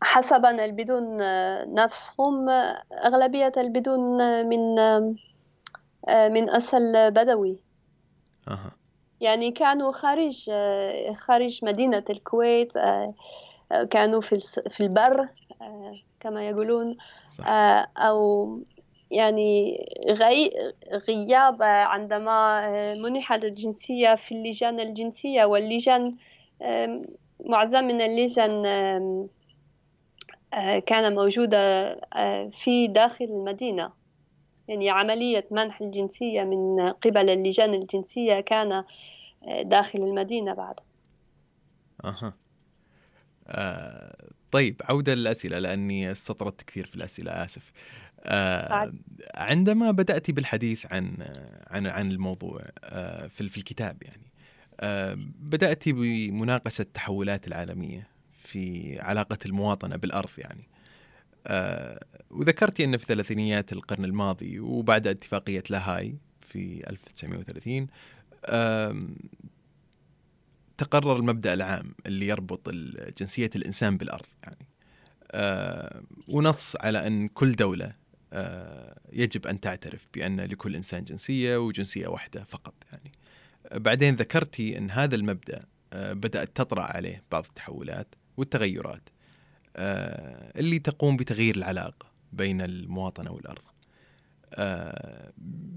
[0.01, 1.17] حسب البدون
[1.73, 2.49] نفسهم
[3.05, 4.75] أغلبية البدون من
[6.09, 7.62] من أصل بدوي
[8.47, 8.71] أه.
[9.21, 10.51] يعني كانوا خارج
[11.15, 13.13] خارج مدينة الكويت آه،
[13.71, 15.29] آه، كانوا في في البر
[15.61, 16.97] آه، كما يقولون
[17.29, 17.45] صح.
[17.97, 18.59] أو
[19.11, 20.49] يعني غي...
[21.09, 26.17] غياب عندما منحت الجنسية في اللجان الجنسية واللجان
[27.45, 28.63] معظم من اللجان
[30.85, 31.93] كان موجودة
[32.51, 34.02] في داخل المدينة
[34.67, 40.75] يعني عملية منح الجنسية من قبل اللجان الجنسية كان آه، داخل المدينة بعد.
[42.05, 42.33] أها.
[43.47, 47.71] آه طيب عودة للأسئلة لأني استطردت كثير في الأسئلة آسف.
[48.19, 48.91] آه
[49.35, 51.17] عندما بدأت بالحديث عن
[51.67, 54.31] عن عن الموضوع آه في في الكتاب يعني
[54.79, 60.67] آه بدأت بمناقشة التحولات العالمية في علاقة المواطنة بالأرض يعني.
[60.67, 60.72] آه
[62.29, 67.87] وذكرتي أن في ثلاثينيات القرن الماضي وبعد اتفاقية لاهاي في 1930
[68.45, 69.07] آه
[70.77, 72.69] تقرر المبدأ العام اللي يربط
[73.19, 74.67] جنسية الإنسان بالأرض يعني.
[75.31, 77.95] آه ونص على أن كل دولة
[78.33, 83.11] آه يجب أن تعترف بأن لكل إنسان جنسية وجنسية واحدة فقط يعني.
[83.73, 89.09] بعدين ذكرتي أن هذا المبدأ آه بدأت تطرأ عليه بعض التحولات والتغيرات.
[89.09, 89.12] آه،
[89.75, 93.61] اللي تقوم بتغيير العلاقة بين المواطنة والأرض.
[94.53, 95.31] آه،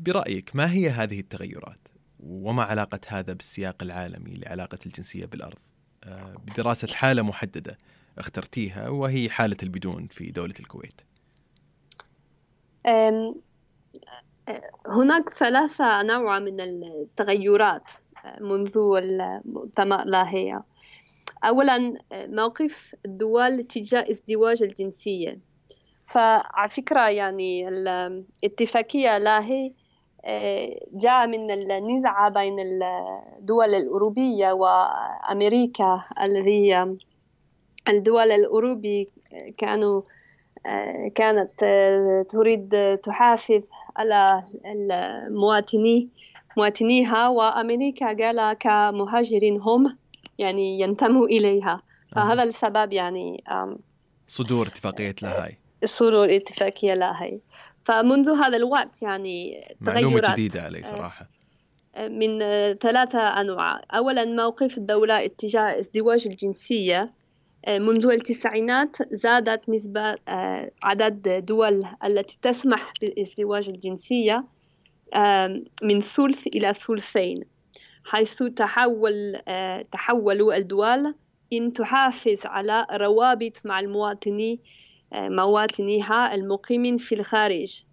[0.06, 1.88] برأيك ما هي هذه التغيرات؟
[2.20, 5.58] وما علاقة هذا بالسياق العالمي لعلاقة الجنسية بالأرض؟
[6.04, 7.78] آه، بدراسة حالة محددة
[8.18, 11.00] اخترتيها وهي حالة البدون في دولة الكويت.
[14.86, 17.90] هناك ثلاثة أنواع من التغيرات
[18.40, 20.64] منذ المؤتمر لاهية
[21.48, 25.38] أولا موقف الدول تجاه ازدواج الجنسية.
[26.04, 29.72] فعلى فكرة يعني الاتفاقية لاهي
[30.24, 36.96] آه، جاء من النزعة بين الدول الأوروبية وأمريكا الذي
[37.88, 39.06] الدول الأوروبية
[39.58, 40.02] كانوا
[40.66, 43.64] آه، كانت آه، تريد تحافظ
[43.96, 46.08] على المواطني
[46.56, 49.96] مواطنيها وأمريكا قال كمهاجرين هم
[50.38, 51.80] يعني ينتموا إليها.
[52.12, 53.44] فهذا السبب يعني
[54.26, 57.40] صدور اتفاقية لاهاي صدور اتفاقية لاهاي
[57.84, 61.28] فمنذ هذا الوقت يعني معلومة جديدة علي آه، صراحة.
[61.98, 62.38] من
[62.74, 63.80] ثلاثة أنواع.
[63.90, 67.12] أولا موقف الدولة اتجاه ازدواج الجنسية.
[67.64, 74.44] آه، منذ التسعينات زادت نسبة آه، عدد دول التي تسمح بازدواج الجنسية
[75.82, 77.44] من ثلث إلى ثلثين.
[78.06, 81.14] حيث تحول آه، تحولوا الدول
[81.52, 84.58] إن تحافظ على روابط مع المواطنين
[85.12, 87.84] آه، مواطنيها المقيمين في الخارج.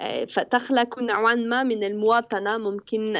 [0.00, 3.12] آه، فتخلق نوعا ما من المواطنة ممكن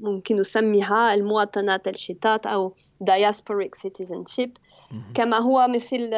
[0.00, 4.50] ممكن نسميها المواطنات الشتات أو diasporic citizenship
[5.14, 6.10] كما هو مثل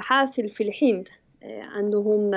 [0.00, 1.08] حاصل في الهند.
[1.44, 2.30] عندهم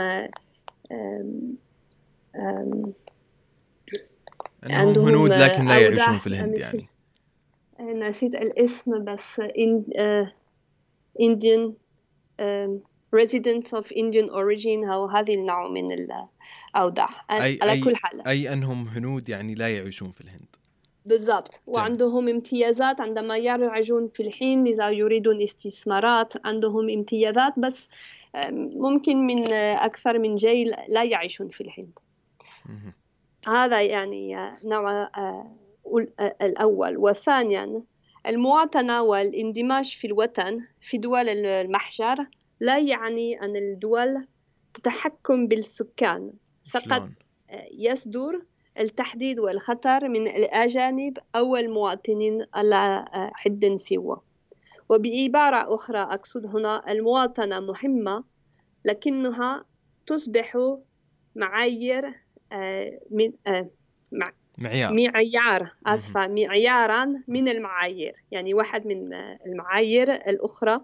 [4.64, 6.88] عندهم هنود لكن لا يعيشون في الهند يعني.
[7.80, 9.84] نسيت الاسم بس إن...
[11.22, 11.74] انديان
[13.16, 17.10] residents of Indian origin أو هذه النوع من الأوضاع.
[17.32, 20.56] أي على أي كل حال أي أنهم هنود يعني لا يعيشون في الهند.
[21.06, 21.62] بالضبط.
[21.68, 27.88] وعندهم امتيازات عندما يرعجون في الحين إذا يريدون استثمارات عندهم امتيازات بس
[28.76, 32.00] ممكن من أكثر من جيل لا يعيشون في الهند.
[33.48, 35.56] هذا يعني نوع آه،
[36.20, 36.98] آه، الأول.
[36.98, 37.84] وثانيا
[38.28, 42.28] المواطنة والاندماج في الوطن في دول المحجر
[42.60, 44.28] لا يعني أن الدول
[44.74, 46.34] تتحكم بالسكان.
[46.72, 47.04] فقط
[47.50, 48.42] آه، يصدر
[48.80, 54.22] التحديد والخطر من الأجانب أو المواطنين على حد سوى.
[54.90, 58.24] وبعبارة أخرى أقصد هنا المواطنة مهمة
[58.86, 59.66] لكنها
[60.06, 60.58] تصبح
[61.36, 62.16] معايير
[63.12, 63.70] من آه،
[64.58, 64.94] معيار.
[64.94, 68.14] معيار آسفة معيارا من المعايير.
[68.32, 69.14] يعني واحد من
[69.46, 70.80] المعايير الأخرى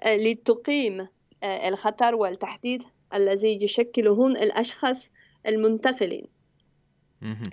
[0.00, 1.08] آه، لتقيم
[1.44, 2.82] الخطر والتحديد
[3.14, 5.10] الذي يشكله الأشخاص
[5.46, 6.26] المنتقلين.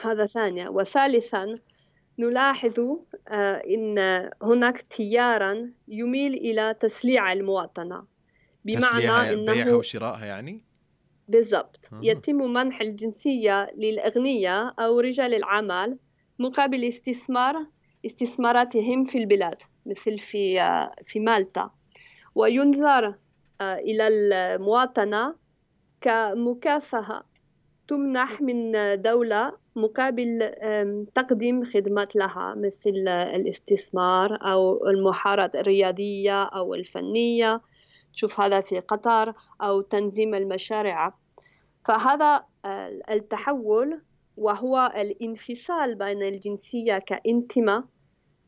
[0.04, 0.70] هذا ثانيا.
[0.70, 1.56] وثالثا
[2.20, 2.80] نلاحظ
[3.32, 8.04] أن هناك تيارا يميل إلى تسليع المواطنة.
[8.66, 10.69] بمعنى أنه بيعها وشرائها يعني؟
[11.30, 11.90] بالضبط.
[11.94, 12.00] آه.
[12.04, 15.98] يتم منح الجنسية للأغنياء أو رجال العمل
[16.40, 17.66] مقابل استثمار
[18.06, 20.60] استثماراتهم في البلاد مثل في
[21.06, 21.72] في مالطا
[22.36, 23.16] وينظر
[23.62, 25.36] آه، إلى المواطنة
[26.02, 27.24] كمكافأة
[27.88, 30.52] تمنح من دولة مقابل
[31.14, 37.62] تقديم خدمات لها مثل الاستثمار أو المهارات الرياضية أو الفنية.
[38.14, 41.12] تشوف هذا في قطر أو تنظيم المشاريع.
[41.86, 44.02] فهذا آه، التحول
[44.38, 47.84] وهو الانفصال بين الجنسية كانتماء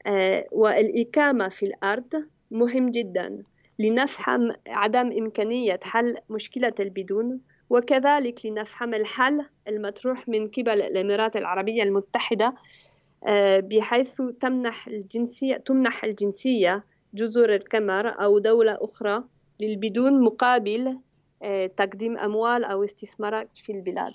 [0.05, 3.43] آه، والإقامة في الأرض مهم جدا
[3.79, 12.55] لنفهم عدم إمكانية حل مشكلة البدون وكذلك لنفهم الحل المطروح من قبل الإمارات العربية المتحدة
[13.23, 19.23] آه، بحيث تمنح الجنسية تمنح الجنسية جزر القمر أو دولة أخرى
[19.61, 20.99] للبدون مقابل
[21.43, 24.13] آه، تقديم أموال أو استثمارات في البلاد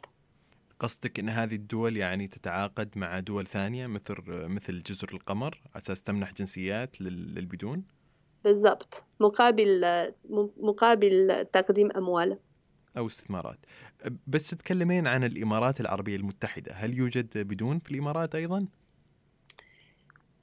[0.80, 6.02] قصدك إن هذه الدول يعني تتعاقد مع دول ثانية مثل مثل جزر القمر على أساس
[6.02, 7.85] تمنح جنسيات للبدون؟
[8.44, 9.85] بالضبط مقابل
[10.61, 12.38] مقابل تقديم أموال
[12.96, 13.59] أو استثمارات.
[14.26, 18.66] بس تتكلمين عن الإمارات العربية المتحدة، هل يوجد بدون في الإمارات أيضا؟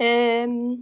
[0.01, 0.77] آه،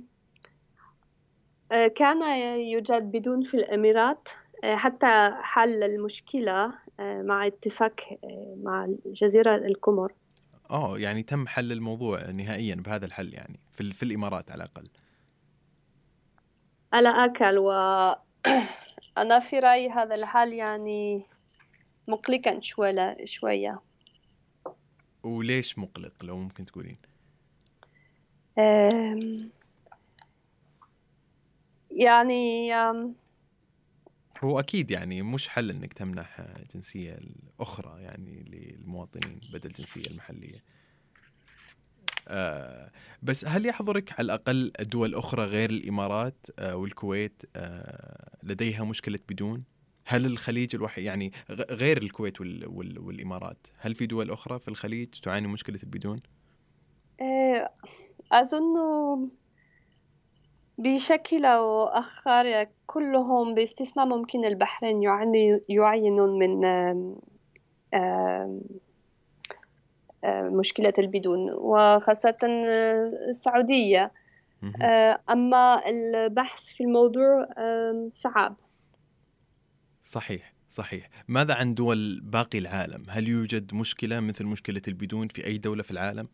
[1.72, 2.22] كان
[2.60, 4.30] يوجد بدون في الإمارات
[4.64, 10.14] آه، حتى حل المشكلة آه، مع اتفاق آه، مع جزيرة القمر.
[10.70, 14.90] آه يعني تم حل الموضوع نهائيا بهذا الحل يعني في, في الإمارات على الأقل.
[16.94, 17.72] على أكل و
[19.18, 21.26] أنا في رأيي هذا الحل يعني
[22.08, 23.82] مقلقا شوية شوية.
[25.24, 26.98] وليش مقلق لو ممكن تقولين؟
[31.92, 32.74] يعني
[34.44, 36.42] هو أكيد يعني مش حل إنك تمنح
[36.74, 40.64] جنسية الأخرى يعني للمواطنين بدل الجنسيه المحلية.
[42.28, 42.92] آه
[43.24, 49.64] بس هل يحضرك على الأقل دول أخرى غير الإمارات آه والكويت آه لديها مشكلة بدون؟
[50.06, 55.10] هل الخليج الوحيد يعني غير الكويت وال وال والإمارات هل في دول أخرى في الخليج
[55.10, 56.20] تعاني مشكلة البدون
[57.22, 57.70] آه،
[58.32, 59.30] أظن
[60.78, 65.04] بشكل أو آخر كلهم باستثناء ممكن البحرين
[65.70, 66.62] يعانون من
[70.28, 72.38] مشكلة البدون وخاصة
[73.30, 74.12] السعودية.
[75.30, 77.48] أما البحث في الموضوع
[78.10, 78.60] صعب.
[80.04, 81.10] صحيح صحيح.
[81.28, 85.92] ماذا عن دول باقي العالم؟ هل يوجد مشكلة مثل مشكلة البدون في أي دولة في
[85.92, 86.28] العالم؟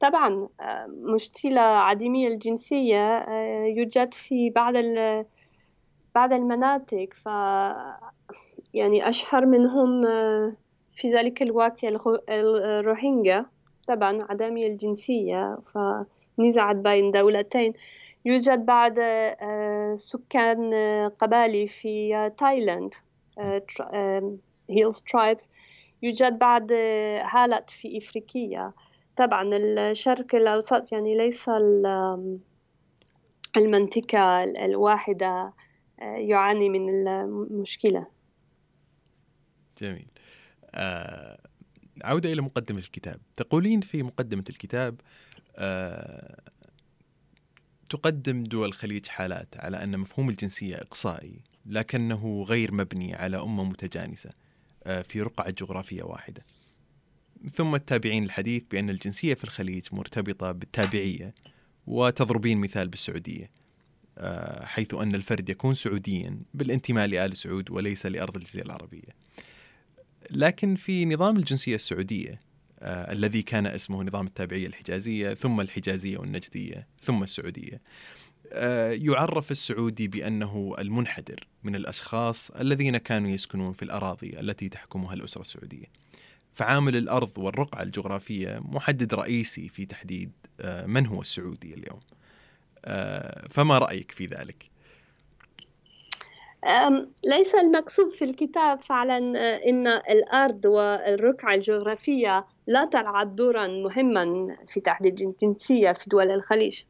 [0.00, 4.74] طبعا آه، مشكلة عديمية الجنسية آه، يوجد في بعض
[6.14, 7.08] بعض المناطق.
[7.12, 7.26] ف
[8.74, 10.52] يعني أشهر منهم آه،
[10.96, 11.80] في ذلك الوقت
[12.28, 13.46] الروهينجا.
[13.88, 15.58] طبعا عدمية الجنسية.
[16.38, 17.72] فنزعت بين دولتين.
[18.24, 18.94] يوجد بعض
[19.94, 20.70] سكان
[21.20, 22.94] قبائلي في تايلاند
[24.70, 25.48] hills tribes
[26.02, 26.72] يوجد بعض
[27.22, 28.72] حالات في إفريقيا.
[29.18, 31.50] طبعا الشرق الأوسط يعني ليس
[33.56, 35.52] المنطقة الواحدة
[36.00, 38.06] آه، يعاني من المشكلة.
[39.78, 40.08] جميل.
[40.74, 41.38] آه
[42.04, 43.20] عودة إلى مقدمة الكتاب.
[43.36, 45.00] تقولين في مقدمة الكتاب
[45.56, 46.40] آه
[47.90, 54.30] تقدم دول الخليج حالات على أن مفهوم الجنسية إقصائي لكنه غير مبني على أمة متجانسة
[54.84, 56.42] آه، في رقعة جغرافية واحدة.
[57.54, 61.34] ثم التابعين الحديث بأن الجنسية في الخليج مرتبطة بالتابعية
[61.86, 63.50] وتضربين مثال بالسعودية
[64.18, 69.28] آه، حيث أن الفرد يكون سعوديا بالانتماء لآل سعود وليس لأرض الجزيرة العربية.
[70.30, 72.38] لكن في نظام الجنسية السعودية
[72.80, 77.80] آه الذي كان اسمه نظام التابعية الحجازية ثم الحجازية والنجدية ثم السعودية
[78.52, 85.40] آه يعرف السعودي بأنه المنحدر من الأشخاص الذين كانوا يسكنون في الأراضي التي تحكمها الأسرة
[85.40, 85.86] السعودية.
[86.58, 92.00] فعامل الأرض والرقعة الجغرافية محدد رئيسي في تحديد آه من هو السعودي اليوم
[92.84, 94.70] آه فما رأيك في ذلك؟
[97.24, 104.80] ليس المقصود في الكتاب فعلا آه، إن الأرض والرقعة الجغرافية لا تلعب دورا مهما في
[104.80, 106.82] تحديد الجنسية في دول الخليج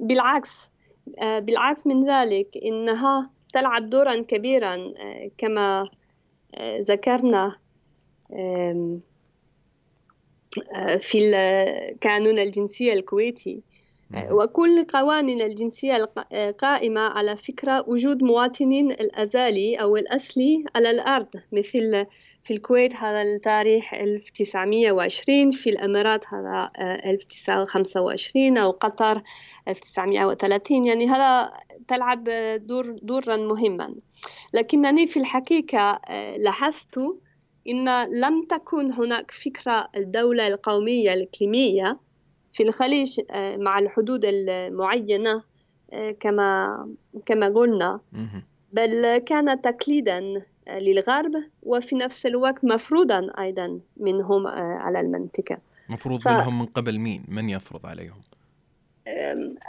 [0.00, 0.70] بالعكس
[1.18, 4.92] بالعكس من ذلك إنها تلعب دورا كبيرا
[5.38, 5.84] كما
[6.80, 7.59] ذكرنا
[10.98, 11.32] في
[12.02, 13.62] قانون الجنسية الكويتي.
[14.30, 16.04] وكل قوانين الجنسية
[16.58, 22.06] قائمة على فكرة وجود مواطنين الأزالي أو الأصلي على الأرض مثل
[22.42, 26.70] في الكويت هذا التاريخ 1920 في الإمارات هذا
[27.06, 29.22] 1925 أو قطر
[29.68, 31.52] 1930 يعني هذا
[31.88, 32.24] تلعب
[32.56, 33.94] دور دورا مهما.
[34.54, 36.00] لكنني في الحقيقة
[36.36, 37.00] لاحظت
[37.68, 37.88] إن
[38.20, 41.98] لم تكن هناك فكرة الدولة القومية الإقليمية
[42.52, 45.42] في الخليج آه، مع الحدود المعينة
[45.92, 46.88] آه، كما
[47.26, 48.00] كما قلنا
[48.72, 51.32] بل كان تقليدا آه، للغرب
[51.62, 55.58] وفي نفس الوقت مفروضا أيضا منهم على المنطقة
[55.88, 56.28] مفروض ف...
[56.28, 58.20] منهم من قبل مين؟ من يفرض عليهم؟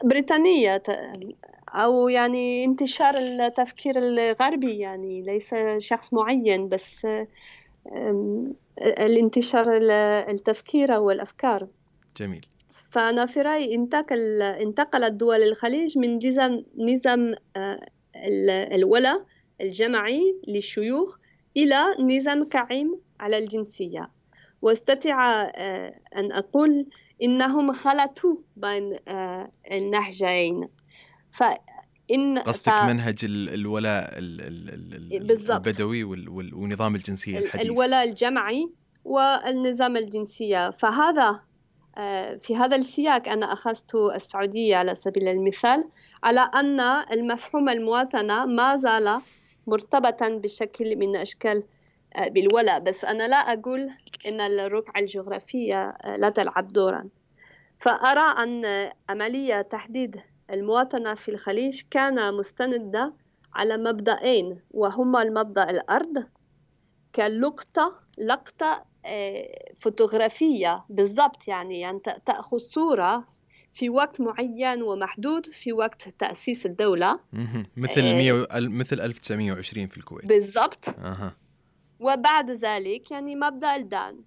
[0.03, 0.83] بريطانية
[1.69, 7.07] أو يعني انتشار التفكير الغربي يعني ليس شخص معين بس
[8.81, 9.65] الانتشار
[10.29, 11.67] التفكير والأفكار.
[12.17, 12.45] جميل.
[12.91, 17.79] فأنا في رأيي انتقل انتقلت دول الخليج من نظام نظام آه،
[18.75, 19.25] الولاء
[19.61, 21.17] الجمعي للشيوخ
[21.57, 24.11] إلى نظام قائم على الجنسية.
[24.61, 26.85] واستطيع آه، أن أقول
[27.23, 30.67] إنهم خلطوا بين آه، النهجين.
[32.11, 32.83] فإن قصدك ف...
[32.83, 36.03] منهج الولاء البدوي
[36.53, 37.65] ونظام الجنسية الحديث.
[37.65, 38.69] الولاء الجمعي
[39.05, 40.69] والنظام الجنسية.
[40.69, 41.39] فهذا
[41.97, 45.83] آه، في هذا السياق أنا أخذت السعودية على سبيل المثال
[46.23, 46.79] على أن
[47.11, 49.21] المفهوم المواطنة ما زال
[49.67, 51.63] مرتبطا بشكل من أشكال
[52.15, 52.79] آه، بالولاء.
[52.79, 53.89] بس أنا لا أقول
[54.27, 57.09] أن الرقعة الجغرافية آه، لا تلعب دورا.
[57.77, 60.21] فأرى أن عملية تحديد
[60.51, 63.13] المواطنة في الخليج كان مستندة
[63.53, 66.25] على مبدأين وهما المبدأ الأرض
[67.15, 73.27] كلقطة لقطة آه، فوتوغرافية بالضبط يعني, يعني تأخذ صورة
[73.73, 77.19] في وقت معين ومحدود في وقت تأسيس الدولة.
[77.77, 80.25] مثل آه، مثل 1920 في الكويت.
[80.27, 80.89] بالضبط.
[80.89, 81.35] أه.
[81.99, 84.23] وبعد ذلك يعني مبدأ الدم.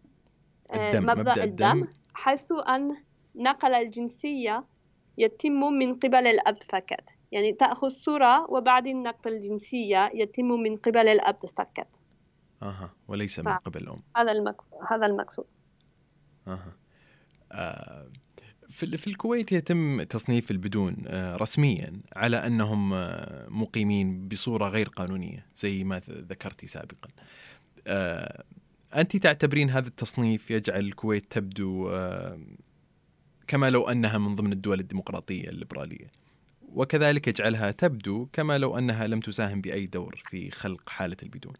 [0.70, 1.89] آه، الدم مبدأ, مبدأ الدم, الدم.
[2.14, 2.97] حيث أن
[3.35, 4.64] نقل الجنسية
[5.19, 7.05] يتم من قبل الأب فقط.
[7.33, 11.89] يعني تأخذ صورة وبعدين نقل الجنسية يتم من قبل الأب فقط.
[12.62, 14.03] أها وليس من قبل الأم.
[14.17, 14.57] هذا المك...
[14.91, 15.47] هذا المقصود.
[16.49, 16.77] أها.
[17.53, 18.11] آه
[18.69, 25.47] في في الكويت يتم تصنيف البدون آه رسميا على أنهم آه مقيمين بصورة غير قانونية
[25.55, 27.09] زي ما ذكرتي سابقا.
[28.97, 31.91] انت تعتبرين هذا التصنيف يجعل الكويت تبدو
[33.47, 36.11] كما لو أنها من ضمن الدول الديمقراطية الليبرالية.
[36.73, 41.55] وكذلك يجعلها تبدو كما لو أنها لم تساهم بأي دور في خلق حالة البدون.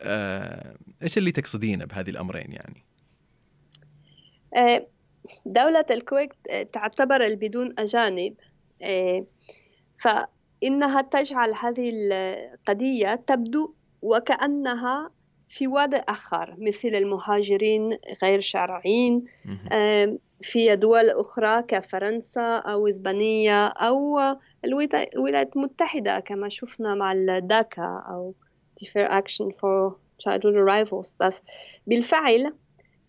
[0.00, 2.84] آه، إيش اللي تقصدينه بهذه الأمرين يعني؟
[4.56, 4.86] آه،
[5.46, 8.34] دولة الكويت آه، تعتبر البدون أجانب
[9.98, 15.10] فإنها تجعل هذه القضية تبدو وكأنها
[15.50, 19.24] في وضع آخر مثل المهاجرين غير شرعيين
[20.40, 24.18] في دول أخرى كفرنسا أو إسبانيا أو
[24.64, 28.34] الولايات المتحدة كما شفنا مع الداكا أو
[28.80, 29.92] defer action for
[30.22, 31.42] childhood arrivals بس
[31.86, 32.52] بالفعل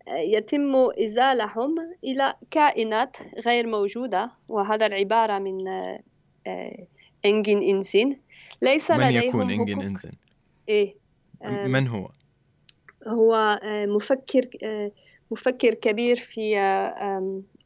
[0.07, 6.87] يتم إزالهم إلى كائنات غير موجودة وهذا العبارة من آه،
[7.25, 8.21] إنجن إنزين
[8.61, 10.11] ليس من لديهم يكون إنجن إنزين؟
[10.69, 10.95] إيه
[11.45, 12.09] من هو؟
[13.08, 14.49] هو آه، مفكر
[15.32, 16.58] مفكر كبير في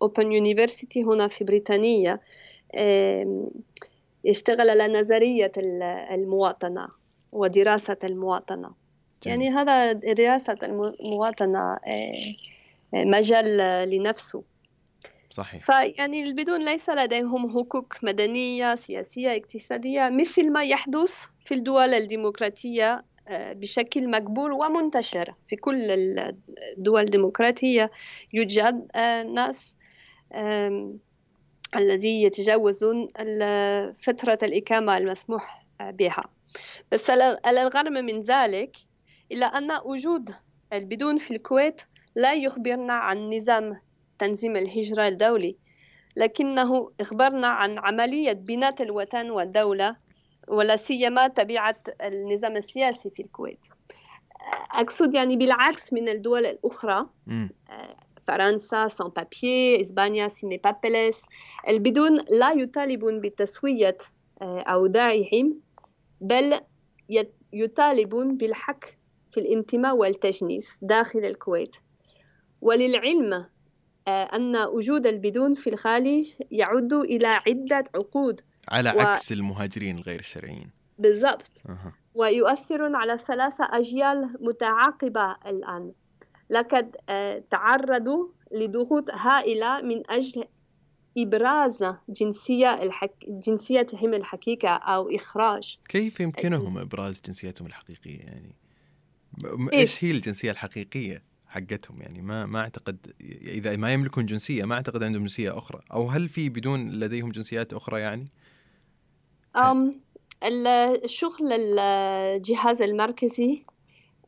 [0.01, 2.19] أوبن يونيفرسيتي هنا في بريطانيا
[4.23, 5.51] يشتغل على نظرية
[6.11, 6.87] المواطنة
[7.31, 8.71] ودراسة المواطنة.
[9.23, 9.41] جميل.
[9.41, 11.77] يعني هذا دراسة المواطنة
[12.93, 13.57] مجال
[13.89, 14.43] لنفسه.
[15.29, 15.61] صحيح.
[15.61, 23.03] فيعني البدون ليس لديهم حقوق مدنية سياسية اقتصادية مثل ما يحدث في الدول الديمقراطية آه،
[23.29, 25.91] بشكل مقبول ومنتشر في كل
[26.77, 27.91] الدول الديمقراطية.
[28.33, 29.77] يوجد آه، ناس
[31.75, 33.07] الذي يتجاوزون
[33.93, 36.23] فترة الإقامة المسموح آه، بها.
[36.91, 38.77] بس على الرغم من ذلك
[39.31, 40.33] إلا أن وجود
[40.73, 41.81] البدون في الكويت
[42.15, 43.81] لا يخبرنا عن نظام
[44.19, 45.55] تنظيم الهجرة الدولي
[46.17, 49.95] لكنه إخبرنا عن عملية بناء الوطن والدولة
[50.47, 53.65] ولا سيما طبيعة النظام السياسي في الكويت.
[54.71, 57.05] أقصد يعني بالعكس من الدول الأخرى
[58.27, 61.25] فرنسا سان بابيي إسبانيا سيني بابلس
[61.67, 63.97] البدون لا يطالبون بتسوية
[64.41, 65.59] أوضاعهم
[66.21, 66.59] بل
[67.53, 68.85] يطالبون بالحق
[69.31, 71.75] في الانتماء والتجنيس داخل الكويت.
[72.61, 73.33] وللعلم
[74.07, 78.41] آه، أن وجود البدون في الخارج يعود إلى عدة عقود.
[78.67, 78.99] على و...
[78.99, 81.93] عكس المهاجرين الغير الشرعيين بالضبط أه.
[82.13, 85.91] ويؤثر على ثلاثة أجيال متعاقبة الآن
[86.49, 90.43] لقد آه، تعرضوا لضغوط هائلة من أجل
[91.17, 93.15] إبراز جنسية الحك...
[93.27, 98.55] جنسيتهم الحقيقة أو إخراج كيف يمكنهم إبراز جنسيتهم الحقيقية يعني؟
[99.73, 105.03] إيش هي الجنسية الحقيقية؟ حقتهم يعني ما ما أعتقد إذا ما يملكون جنسية ما أعتقد
[105.03, 108.27] عندهم جنسية أخرى أو هل في بدون لديهم جنسيات أخرى يعني؟
[109.55, 110.01] أم
[110.43, 113.65] الشغل الجهاز المركزي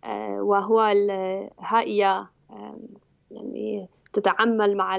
[0.03, 2.31] آه، وهو الهيئة
[3.31, 4.97] يعني تتعامل مع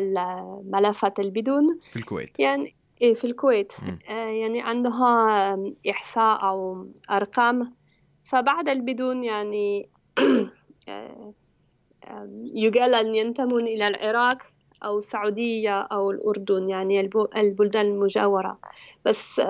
[0.65, 1.79] ملفات البدون.
[1.91, 2.41] في الكويت.
[2.41, 3.73] يعني إيه في الكويت.
[3.73, 3.99] م.
[4.13, 5.59] آه، يعني عندها
[5.91, 7.75] إحصاء أو أرقام.
[8.25, 9.89] فبعد البدون يعني
[10.89, 11.33] آه،
[12.55, 14.39] يقال أن ينتمون إلى العراق
[14.85, 17.01] أو السعودية أو الأردن يعني
[17.37, 18.59] البلدان المجاورة.
[19.05, 19.41] بس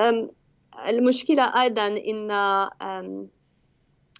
[0.87, 3.29] المشكلة أيضا أن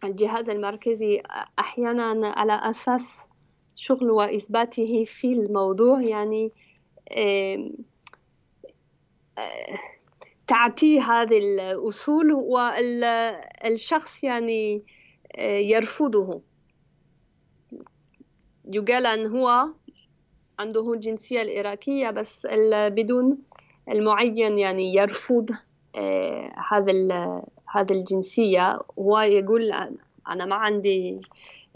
[0.05, 1.23] الجهاز المركزي
[1.59, 3.21] أحيانا على أساس
[3.75, 6.53] شغل وإثباته في الموضوع يعني
[10.47, 14.83] تعطي هذه الأصول والشخص يعني
[15.41, 16.43] يرفضه.
[18.65, 19.69] يقال أن هو
[20.59, 23.39] عنده الجنسية العراقية بس بدون
[23.89, 25.68] المعين يعني يرفض آه،
[26.71, 26.93] هذا
[27.75, 28.79] هذا الجنسية.
[28.99, 29.73] هو يقول
[30.29, 31.21] أنا ما عندي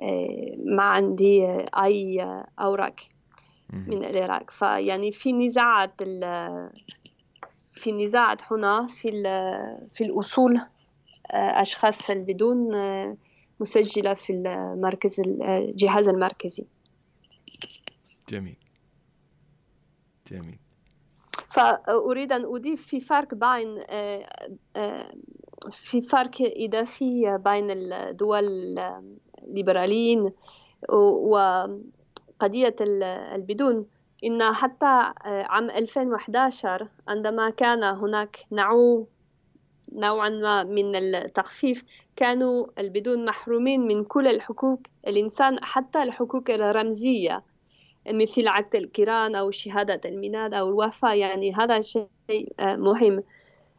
[0.03, 1.47] آه، ما عندي
[1.83, 2.27] أي
[2.59, 2.95] أوراق
[3.73, 4.51] من العراق.
[4.51, 6.03] فيعني في نزاعات
[7.73, 9.11] في نزاعات هنا في
[9.95, 12.71] في الأصول آه، أشخاص بدون
[13.61, 16.67] مسجلة في المركز الجهاز المركزي.
[18.29, 18.57] جميل.
[20.27, 20.62] جميل.
[21.53, 24.27] فأريد أن أضيف في فرق بين آه،
[24.77, 25.15] آه،
[25.71, 28.45] في فرق إضافي بين الدول
[29.43, 30.33] الليبراليين
[30.89, 32.77] وقضية
[33.35, 33.87] البدون.
[34.25, 39.07] إن حتى آه، عام 2011 عندما كان هناك نوع
[39.93, 41.85] نوعا ما من التخفيف
[42.17, 47.43] كانوا البدون محرومين من كل الحقوق الإنسان حتى الحقوق الرمزية.
[48.09, 52.09] مثل عقد الكيران أو شهادة الميلاد أو الوفاة يعني هذا شيء
[52.61, 53.23] آه، مهم.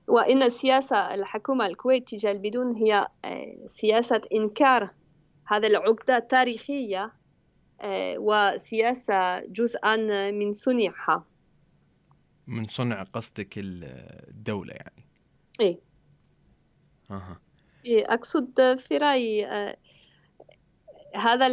[0.07, 4.89] وإن السياسة الحكومة الكويت تجاه البدون هي آه، سياسة إنكار
[5.47, 7.13] هذا العقدة التاريخية
[7.81, 9.95] آه، وسياسة جزءا
[10.31, 11.25] من صنعها.
[12.47, 15.05] من صنع قصدك الدولة يعني.
[15.59, 15.79] إيه.
[17.11, 17.39] أها.
[17.85, 19.45] إيه أقصد في رأيي
[21.15, 21.47] هذا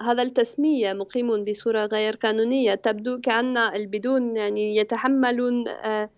[0.00, 6.08] هذا التسمية مقيم بصورة غير قانونية تبدو كأن البدون يعني يتحملون آه،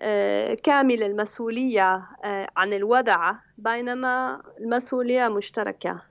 [0.00, 6.02] آه، كامل المسؤولية آه، عن الوضع بينما المسؤولية مشتركة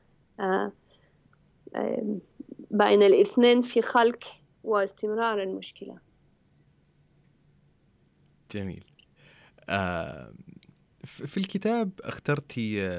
[2.71, 4.19] بين الاثنين في خلق
[4.63, 5.97] واستمرار المشكلة.
[8.51, 8.83] جميل.
[11.03, 12.89] في الكتاب اخترتي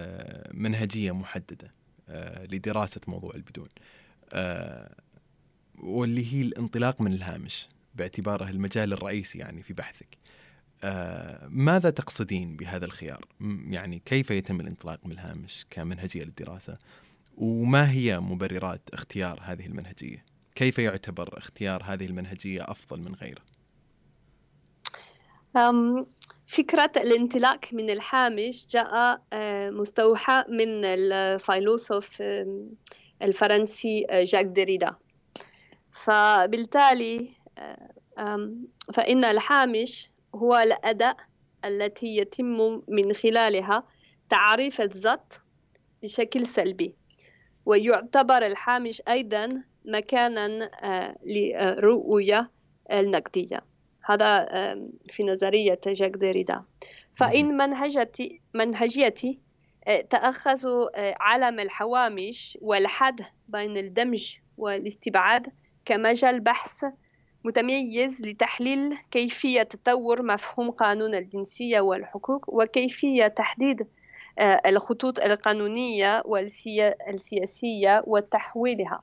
[0.55, 1.75] منهجية محددة
[2.51, 3.69] لدراسة موضوع البدون.
[5.79, 10.19] واللي هي الانطلاق من الهامش باعتباره المجال الرئيسي يعني في بحثك
[10.85, 13.25] آه، ماذا تقصدين بهذا الخيار؟
[13.69, 16.75] يعني كيف يتم الانطلاق من الهامش كمنهجية للدراسة؟
[17.37, 20.25] وما هي مبررات اختيار هذه المنهجية؟
[20.55, 23.43] كيف يعتبر اختيار هذه المنهجية أفضل من غيره؟
[26.47, 29.23] فكرة الانطلاق من الهامش جاء
[29.71, 32.23] مستوحى من الفيلسوف
[33.23, 34.95] الفرنسي جاك ديريدا
[35.93, 37.29] فبالتالي
[38.93, 41.17] فإن الهامش هو الأداة
[41.65, 43.83] التي يتم من خلالها
[44.29, 45.35] تعريف الذات
[46.03, 46.95] بشكل سلبي.
[47.67, 52.51] ويعتبر الهامش أيضا مكانا آه، للرؤية
[52.93, 53.61] النقدية.
[54.05, 54.47] هذا
[55.11, 56.65] في نظرية جاك ديريدا
[57.13, 59.41] فإن منهجتي منهجيتي
[59.87, 65.53] آه، تأخذ آه، علم الحوامش والحد بين الدمج والاستبعاد
[65.85, 66.85] كمجال بحث
[67.45, 73.87] متميز لتحليل كيفية تطور مفهوم قانون الجنسية والحقوق وكيفية تحديد
[74.39, 79.03] آه، الخطوط القانونية والسياسية وتحويلها.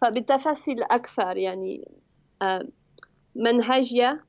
[0.00, 1.88] فبالتفاصيل أكثر يعني
[2.42, 2.68] آه،
[3.36, 4.24] منهجية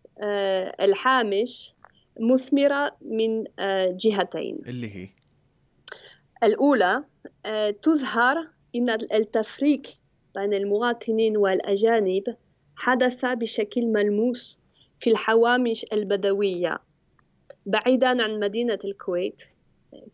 [0.79, 1.73] الهامش
[2.19, 3.43] مثمرة من
[3.97, 4.61] جهتين.
[4.67, 5.09] اللي هي؟
[6.43, 7.03] الأولى
[7.83, 9.81] تظهر أن التفريق
[10.35, 12.23] بين المواطنين والأجانب
[12.75, 14.59] حدث بشكل ملموس
[14.99, 16.79] في الحوامش البدوية
[17.65, 19.43] بعيدا عن مدينة الكويت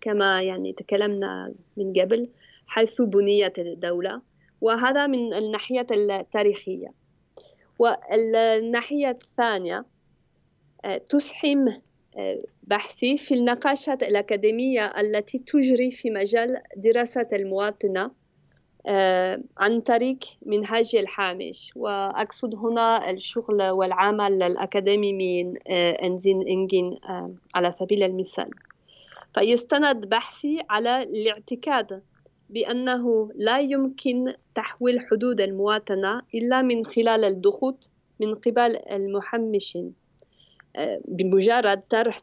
[0.01, 2.30] كما يعني تكلمنا من قبل
[2.67, 4.21] حيث بنيت الدولة
[4.61, 6.93] وهذا من الناحية التاريخية.
[7.80, 9.86] والناحية الثانية
[11.09, 11.82] تسهم
[12.64, 18.12] بحثي في النقاشات الأكاديمية التي تجري في مجال دراسة المواطنة
[18.88, 21.72] آه، عن طريق منهاج الحامش.
[21.76, 28.49] وأقصد هنا الشغل والعمل الأكاديمي من آه، أنزين إنجين آه، على سبيل المثال.
[29.34, 32.01] فيستند بحثي على الاعتقاد
[32.49, 39.93] بأنه لا يمكن تحويل حدود المواطنة إلا من خلال الضغوط من قبل المحمشين.
[41.07, 42.20] بمجرد طرح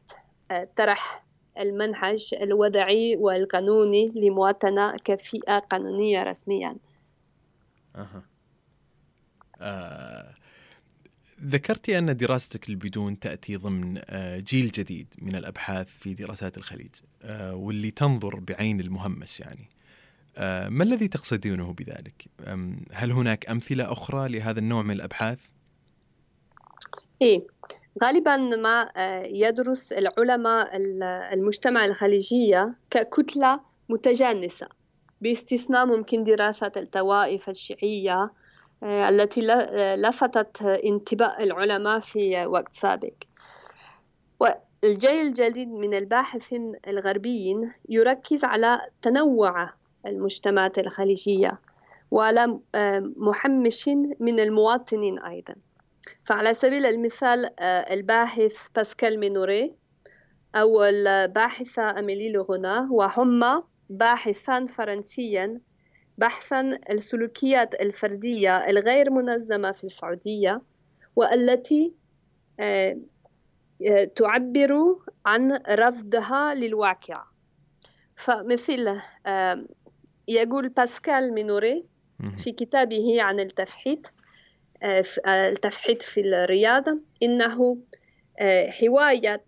[0.76, 1.26] طرح
[1.58, 6.76] المنهج الوضعي والقانوني لمواطنة كفئة قانونية رسميا
[7.96, 8.22] أه.
[9.60, 10.34] آه.
[11.44, 17.54] ذكرتي أن دراستك البدون تأتي ضمن آه، جيل جديد من الأبحاث في دراسات الخليج آه،
[17.54, 19.68] واللي تنظر بعين المهمس يعني
[20.36, 22.26] آه، ما الذي تقصدينه بذلك؟
[22.92, 25.38] هل هناك أمثلة أخرى لهذا النوع من الأبحاث؟
[27.22, 27.46] إيه
[28.02, 30.70] غالبا ما آه، يدرس العلماء
[31.34, 34.68] المجتمع الخليجية ككتلة متجانسة
[35.20, 38.30] باستثناء ممكن دراسة الطوائف الشيعية
[38.82, 43.14] آه، التي آه، لفتت انتباه العلماء في وقت سابق.
[44.40, 49.70] والجيل الجديد من الباحثين الغربيين يركز على تنوع
[50.06, 51.60] المجتمعات الخليجية
[52.10, 52.58] وعلى
[53.16, 53.88] محمش
[54.20, 55.54] من المواطنين أيضا.
[56.24, 59.74] فعلى سبيل المثال آه، الباحث باسكال مينوري
[60.54, 65.60] أو الباحثة أميلي لوغونا وهما باحثان فرنسيا
[66.18, 70.62] بحثا السلوكيات الفردية الغير منظمة في السعودية
[71.16, 71.92] والتي
[72.60, 72.98] آه،
[73.88, 74.96] آه، تعبر
[75.26, 77.24] عن رفضها للواقع.
[78.16, 79.00] فمثل
[80.28, 81.84] يقول باسكال مينوري
[82.36, 84.12] في كتابه عن التفحيط
[85.28, 86.98] التفحيط في الرياضة.
[87.22, 87.78] إنه
[88.38, 89.44] آه، هواية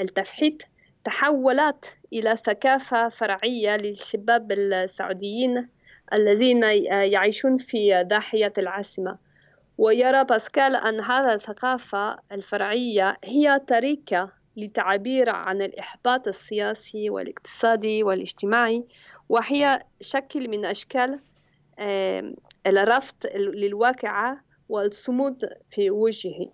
[0.00, 0.62] التفحيط
[1.04, 5.68] تحولت إلى ثقافة فرعية للشباب السعوديين
[6.12, 6.62] الذين
[7.12, 9.18] يعيشون في ضاحية العاصمة.
[9.78, 18.84] ويرى باسكال أن هذه الثقافة الفرعية هي طريقة للتعبير عن الإحباط السياسي والاقتصادي والاجتماعي
[19.28, 21.20] وهي شكل من أشكال
[22.66, 25.38] الرفض للواقعة والصمود
[25.68, 26.52] في وجهه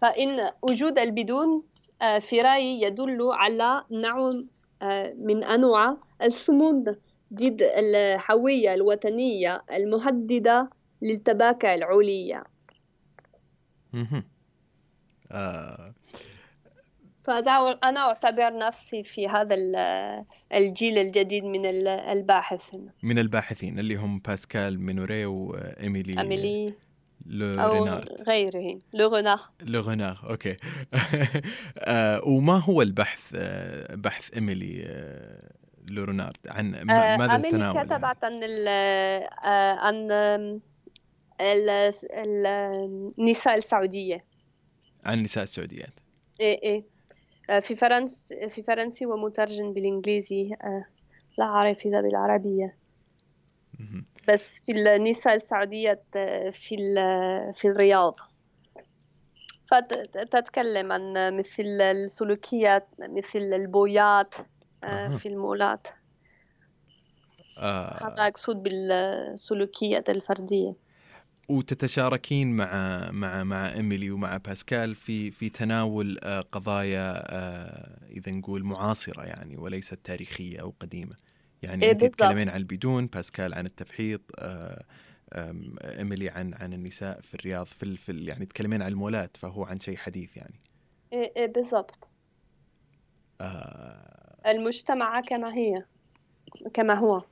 [0.00, 1.62] فإن وجود البدون
[2.02, 4.44] آه، في رأيي يدل على نوع
[4.82, 6.98] آه، من أنواع الصمود
[7.34, 10.70] ضد الهوية الوطنية المهددة
[11.02, 12.44] للطبقة العليا.
[15.32, 15.94] آه
[17.28, 19.54] فأنا أعتبر نفسي في هذا
[20.54, 22.86] الجيل الجديد من الباحثين.
[23.02, 26.74] من الباحثين اللي هم باسكال مينوري وإيميلي أميلي
[27.32, 30.56] أو غيرهم لو رونار لو رونار okay.
[31.78, 35.52] آه، وما هو البحث آه، بحث إيميلي آه،
[35.90, 38.42] لو رونارد عن ماذا أميلي تتناول كتبت عن
[39.78, 40.10] عن
[43.18, 44.24] النساء السعودية.
[45.04, 45.92] عن النساء السعوديات
[46.40, 46.97] إيه إيه.
[47.60, 50.84] في فرنس في فرنسي ومترجم بالإنجليزي آه،
[51.38, 52.76] لا أعرف إذا بالعربية.
[54.28, 56.76] بس في النساء السعودية آه، في
[57.54, 58.16] في الرياض.
[59.66, 64.34] فتتكلم عن مثل السلوكيات مثل البويات
[64.84, 65.08] آه.
[65.08, 65.88] في المولات.
[67.58, 67.96] آه.
[68.02, 70.87] هذا أقصد بالسلوكيات الفردية.
[71.48, 77.22] وتتشاركين مع مع مع إيميلي ومع باسكال في في تناول آه، قضايا
[78.10, 81.16] إذا نقول معاصرة يعني وليست تاريخية أو قديمة.
[81.62, 84.20] يعني إيه انت تتكلمين عن البدون باسكال عن التفحيط
[85.34, 89.96] إيميلي عن عن النساء في الرياض في, في يعني تكلمين عن المولات فهو عن شيء
[89.96, 90.58] حديث يعني.
[91.12, 92.08] إيه, إيه بالضبط.
[93.40, 94.50] آه.
[94.50, 95.74] المجتمع كما هي
[96.74, 97.22] كما هو.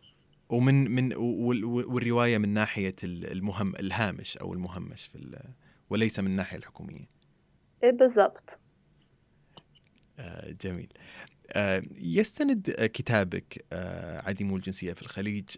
[0.48, 5.40] ومن من والرواية من ناحية المهم الهامش أو المهمش في
[5.90, 7.08] وليس من الناحية الحكومية.
[7.82, 8.58] إيه بالضبط.
[10.18, 10.92] آه جميل.
[11.50, 15.48] آه، يستند كتابك آه، عديم الجنسية في الخليج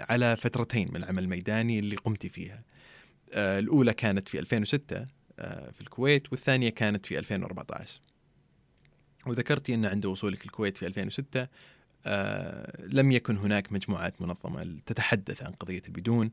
[0.00, 2.62] على فترتين من العمل الميداني اللي قمت فيها.
[3.32, 5.04] آه، الأولى كانت في 2006
[5.72, 8.00] في الكويت والثانية كانت في 2014
[9.26, 11.48] وذكرتي أن عند وصولك الكويت في 2006
[12.78, 16.30] لم يكن هناك مجموعات منظمة تتحدث عن قضية البدون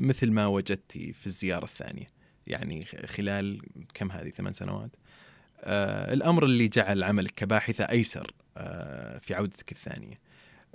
[0.00, 2.06] مثل ما وجدت في الزيارة الثانية
[2.46, 3.62] يعني خلال
[3.94, 4.90] كم هذه ثمان سنوات
[5.60, 10.18] آه الأمر اللي جعل عملك كباحثة أيسر آه في عودتك الثانية.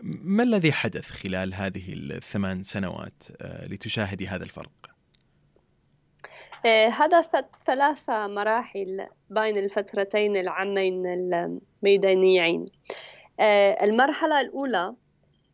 [0.03, 4.97] ما الذي حدث خلال هذه الثمان سنوات آه لتشاهدي هذا الفرق؟
[6.65, 12.97] آه، حدثت ثلاث مراحل بين الفترتين العامين الميدانيين آه،
[13.39, 14.95] المرحلة الأولى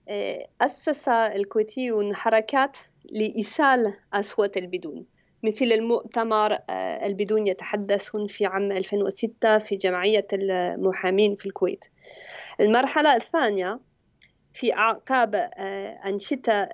[0.10, 2.78] آه، أسس الكويتيون حركات
[3.12, 5.06] لإيصال أصوات البدون.
[5.44, 11.86] مثل المؤتمر آه، البدون يتحدثون في عام 2006 في جمعية المحامين في الكويت.
[12.60, 13.80] المرحلة الثانية
[14.54, 16.70] في أعقاب آه، أنشطة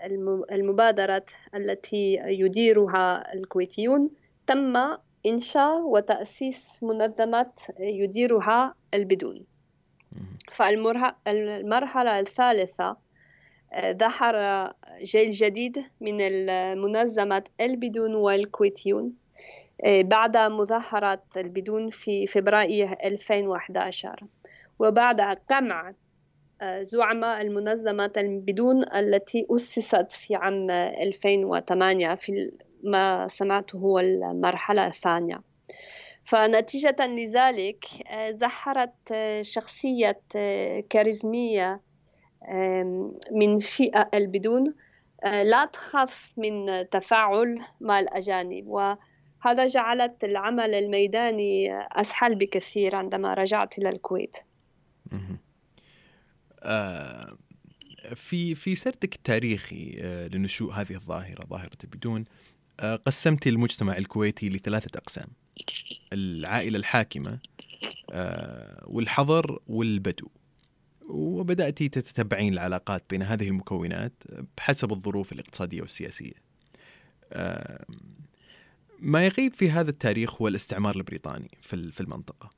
[0.52, 4.10] المبادرات التي يديرها الكويتيون
[4.48, 4.74] تم
[5.26, 9.46] إنشاء وتأسيس منظمات يديرها البدون.
[10.52, 12.98] فالمرحلة الثالثة
[13.92, 14.36] ظهر
[15.04, 19.14] جيل جديد من المنظمة البدون والكويتيون
[19.84, 24.24] آه، بعد مظاهرات البدون في فبراير 2011
[24.80, 25.94] وبعد قمع
[26.62, 32.52] آه، زعماء المنظمة البدون التي أسست في عام 2008 في
[32.84, 35.42] ما سمعته هو المرحلة الثانية.
[36.30, 40.22] فنتيجة لذلك آه، ظهرت شخصية
[40.90, 41.82] كاريزمية
[43.32, 44.76] من فئة البدون
[45.24, 48.68] آه، لا تخاف من تفاعل مع الأجانب.
[48.68, 54.36] وهذا جعلت العمل الميداني أسهل بكثير عندما رجعت إلى الكويت.
[56.64, 57.38] آه،
[58.16, 62.24] في في سردك التاريخي آه، لنشوء هذه الظاهرة ظاهرة البدون
[63.06, 65.28] قسمت المجتمع الكويتي لثلاثة أقسام.
[66.14, 67.40] العائلة الحاكمة
[68.84, 70.28] والحضر والبدو.
[71.10, 74.24] وبدأت تتبعين العلاقات بين هذه المكونات
[74.58, 76.34] بحسب الظروف الاقتصادية والسياسية.
[79.00, 82.50] ما يغيب في هذا التاريخ هو الاستعمار البريطاني في المنطقة.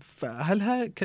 [0.00, 0.62] فهل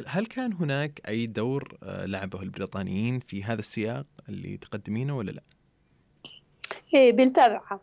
[0.07, 5.43] هل كان هناك أي دور آه، لعبه البريطانيين في هذا السياق اللي تقدمينه ولا لا؟
[6.93, 7.61] إيه بالطبع.
[7.71, 7.81] آه،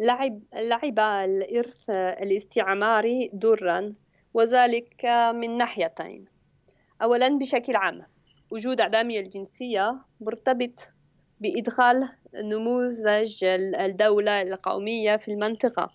[0.00, 3.94] لعب لعب الإرث الاستعماري دورا
[4.34, 5.04] وذلك
[5.34, 6.24] من ناحيتين.
[7.02, 8.02] أولا بشكل عام
[8.50, 10.88] وجود عدامية الجنسية مرتبط
[11.40, 15.90] بإدخال نموذج الدولة القومية في المنطقة.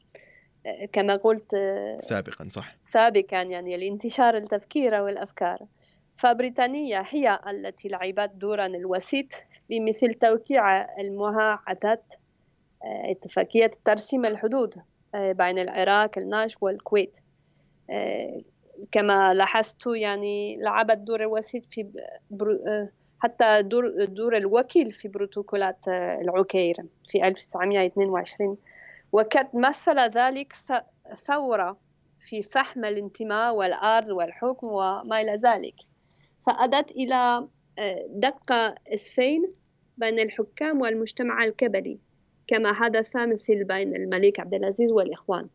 [0.94, 1.56] كما قلت
[2.00, 2.76] سابقا صح.
[2.86, 5.60] سابقا يعني الانتشار التفكير والأفكار.
[6.16, 9.26] فبريطانيا هي التي لعبت دورا الوسيط
[9.70, 12.04] بمثل توقيع المعاهدات
[12.86, 14.76] اتفاقية ترسيم الحدود
[15.14, 17.18] بين العراق الناش والكويت.
[18.92, 21.88] كما لاحظت يعني لعبت دور الوسيط في
[22.32, 22.60] برو
[23.20, 26.76] حتى دور, دور الوكيل في بروتوكولات العكير
[27.08, 28.58] في 1922
[29.12, 30.54] وقد مثل ذلك
[31.26, 31.78] ثورة
[32.20, 35.76] في فهم الانتماء والأرض والحكم وما إلى ذلك.
[36.42, 37.48] فأدت إلى
[37.80, 39.54] آه، دقة إسفين
[39.98, 42.00] بين الحكام والمجتمع الكبلي
[42.48, 45.48] كما حدث مثل بين الملك عبد العزيز والإخوان.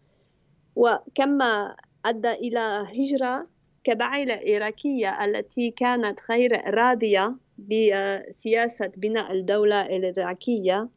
[0.77, 3.47] وكما أدى إلى هجرة
[3.85, 10.89] كبعيلة العراقية التي كانت غير راضية بسياسة بناء الدولة العراقية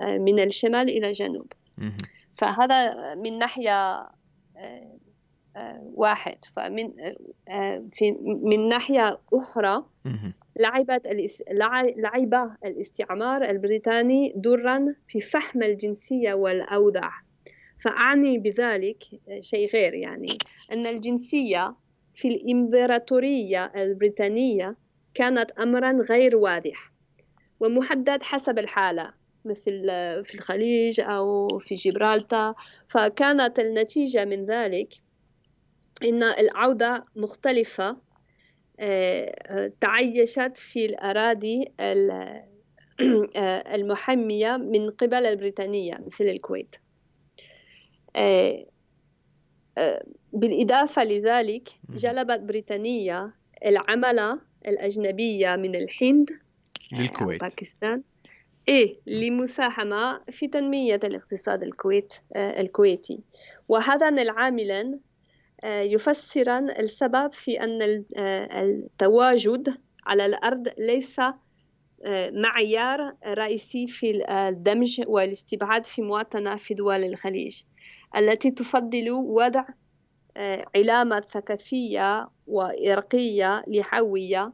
[0.00, 1.52] آه، من الشمال إلى الجنوب.
[2.34, 4.00] فهذا من ناحية
[4.56, 4.98] آه،
[5.56, 6.44] آه، واحد.
[6.52, 6.92] فمن
[7.92, 8.12] في
[8.42, 9.84] من ناحية أخرى
[10.62, 11.08] لعبت
[11.96, 17.10] لعب الاستعمار البريطاني دورا في فهم الجنسية والأوضاع.
[17.78, 19.02] فأعني بذلك
[19.40, 20.26] شيء غير يعني
[20.72, 21.74] أن الجنسية
[22.14, 24.76] في الإمبراطورية البريطانية
[25.14, 26.92] كانت أمرا غير واضح
[27.60, 29.12] ومحدد حسب الحالة
[29.44, 29.86] مثل
[30.24, 32.54] في الخليج أو في جبرالتار
[32.88, 34.88] فكانت النتيجة من ذلك
[36.02, 37.96] إن العودة مختلفة
[39.80, 41.64] تعيشت في الأراضي
[43.74, 46.76] المحمية من قبل البريطانية مثل الكويت.
[48.16, 48.66] آه،
[49.78, 53.32] آه، بالإضافة لذلك جلبت بريطانيا
[53.66, 56.30] العملة الأجنبية من الهند
[56.92, 57.40] للكويت.
[57.40, 58.02] باكستان.
[58.68, 63.20] إيه لمساهمة في تنمية الاقتصاد الكويت الكويتي.
[63.68, 65.00] وهذان العاملان
[65.64, 68.04] يفسران السبب في أن
[68.52, 71.20] التواجد على الأرض ليس
[72.32, 77.62] معيار رئيسي في الدمج والاستبعاد في مواطنة في دول الخليج
[78.16, 79.64] التي تفضل وضع
[80.74, 84.52] علامة ثقافية وإرقية لحوية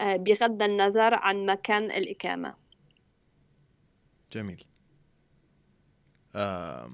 [0.00, 2.54] بغض النظر عن مكان الإقامة.
[4.32, 4.64] جميل.
[6.34, 6.90] آه،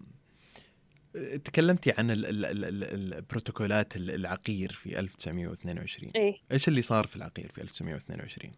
[1.45, 7.53] تكلمتي عن ال ال ال البروتوكولات العقير في 1922 إيه؟ إيش اللي صار في العقير
[7.55, 8.53] في 1922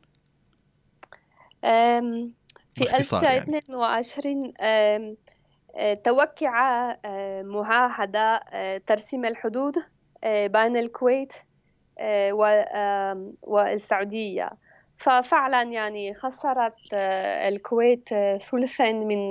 [2.74, 5.16] في 1922 يعني.
[6.04, 6.96] توقع
[7.42, 8.40] معاهدة
[8.86, 9.74] ترسيم الحدود
[10.24, 11.32] بين الكويت
[13.42, 14.50] والسعودية
[14.96, 16.74] ففعلا يعني خسرت
[17.48, 19.28] الكويت ثلثا من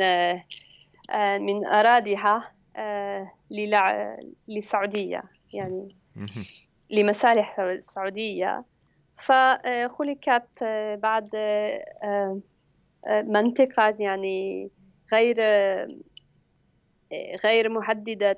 [1.41, 2.51] من أراضيها
[4.47, 5.87] للسعودية يعني
[6.89, 8.65] لمصالح السعودية.
[9.17, 10.63] فخلقت
[11.03, 11.29] بعد
[13.07, 14.69] منطقة يعني
[15.13, 15.35] غير
[17.43, 18.35] غير محددة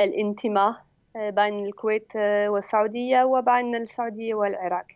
[0.00, 2.16] الانتماء بين الكويت
[2.46, 4.86] والسعودية وبين السعودية والعراق.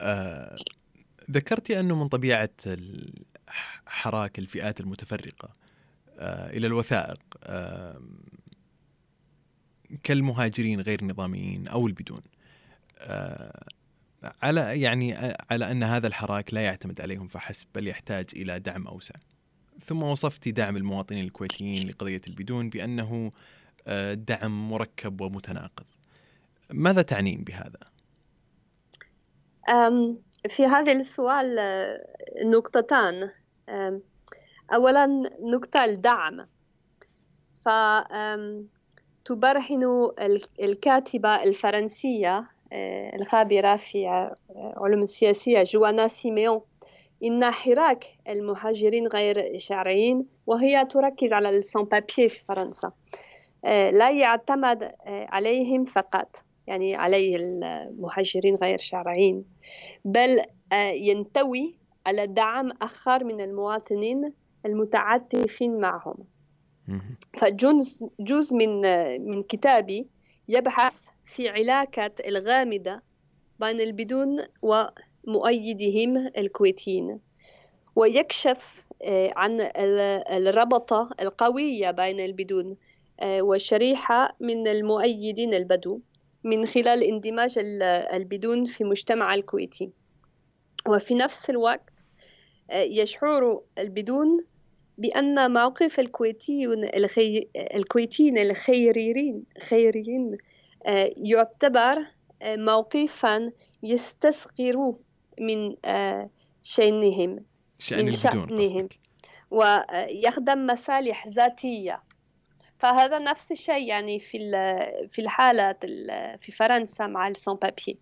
[0.00, 0.54] آه،
[1.30, 2.50] ذكرتي أنه من طبيعة
[3.86, 5.52] حراك الفئات المتفرقة
[6.18, 8.00] آه، إلى الوثائق آه،
[10.02, 12.20] كالمهاجرين غير النظاميين أو البدون.
[12.98, 13.66] آه،
[14.42, 19.14] على يعني على أن هذا الحراك لا يعتمد عليهم فحسب بل يحتاج إلى دعم أوسع.
[19.80, 23.32] ثم وصفت دعم المواطنين الكويتيين لقضية البدون بأنه
[24.12, 25.84] دعم مركب ومتناقض.
[26.70, 27.78] ماذا تعنين بهذا؟
[30.48, 31.56] في هذا السؤال
[32.44, 33.30] نقطتان.
[34.74, 35.06] أولا
[35.40, 36.46] نقطة الدعم.
[39.24, 40.10] فتبرهن
[40.60, 42.48] الكاتبة الفرنسية
[43.20, 44.06] الخابرة في
[44.56, 46.60] علوم السياسية جوانا سيميون.
[47.24, 52.92] إن حراك المهاجرين غير الشرعيين وهي تركز على السون بابيي في فرنسا.
[53.64, 56.42] لا يعتمد عليهم فقط.
[56.66, 59.44] يعني عليه المهاجرين غير شرعيين.
[60.04, 60.42] بل
[60.94, 61.74] ينتوي
[62.06, 64.32] على دعم آخر من المواطنين
[64.66, 66.16] المتعاطفين معهم.
[67.38, 68.80] فجزء جزء من
[69.30, 70.06] من كتابي
[70.48, 73.00] يبحث في علاقة الغامضة
[73.60, 77.18] بين البدون ومؤيدهم الكويتيين
[77.96, 79.70] ويكشف آه، عن
[80.30, 82.76] الربطة القوية بين البدون
[83.20, 86.00] آه، وشريحة من المؤيدين البدو.
[86.46, 87.54] من خلال اندماج
[88.12, 89.90] البدون في مجتمع الكويتي.
[90.88, 91.90] وفي نفس الوقت
[92.70, 94.38] آه، يشعر البدون
[94.98, 97.48] بأن موقف الكويتيون الخي...
[97.56, 100.36] الكويتيين الخيريين خيريين
[100.86, 102.06] آه، يعتبر
[102.42, 104.94] آه، موقفا يستصغر
[105.40, 105.74] من
[106.62, 107.40] شأنهم
[107.78, 108.88] شأن من شأنهم.
[109.50, 112.02] ويخدم مصالح ذاتية.
[112.78, 114.38] فهذا نفس الشيء يعني في
[115.08, 115.72] في الحالة
[116.40, 117.98] في فرنسا مع السون بابي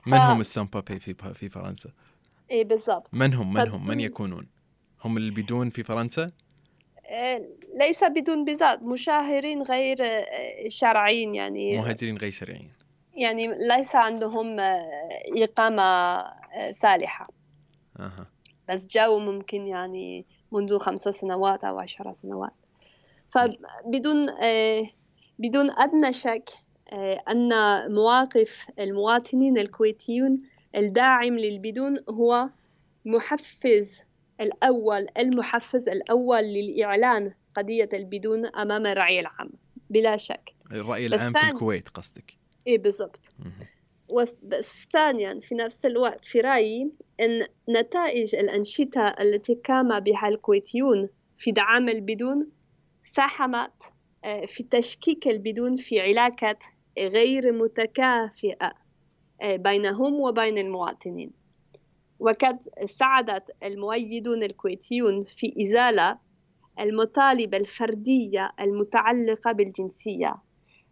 [0.00, 0.08] ف...
[0.08, 1.90] من هم السون بابي في في فرنسا؟
[2.50, 4.48] اي بالضبط من هم من هم من يكونون؟
[5.04, 6.30] هم اللي بدون في فرنسا؟
[7.06, 12.70] إيه، ليس بدون بذات مشاهرين غير آه، شرعيين يعني مهاجرين غير شرعيين
[13.14, 14.82] يعني ليس عندهم آه،
[15.36, 16.18] إقامة
[16.70, 17.28] صالحة
[18.00, 18.26] أه.
[18.68, 22.65] بس جاءوا ممكن يعني منذ خمس سنوات أو عشر سنوات
[23.36, 24.26] فبدون
[25.38, 26.50] بدون أدنى شك
[27.30, 27.50] أن
[27.94, 30.38] مواقف المواطنين الكويتيون
[30.76, 32.48] الداعم للبدون هو
[33.04, 34.02] محفز
[34.40, 39.50] الأول المحفز الأول للإعلان قضية البدون أمام الرأي العام
[39.90, 40.54] بلا شك.
[40.72, 42.36] الرأي العام في الكويت قصدك.
[42.66, 43.32] إيه بالضبط.
[44.42, 51.08] بس ثانيا في نفس الوقت في رأيي أن نتائج الأنشطة التي قام بها الكويتيون
[51.38, 52.48] في دعم البدون
[53.06, 53.72] ساهمت
[54.24, 56.64] آه، في تشكيك البدون في علاقات
[56.98, 58.72] غير متكافئة
[59.42, 61.30] آه، بينهم وبين المواطنين.
[62.18, 66.18] وقد ساعدت المؤيدون الكويتيون في إزالة
[66.80, 70.34] المطالب الفردية المتعلقة بالجنسية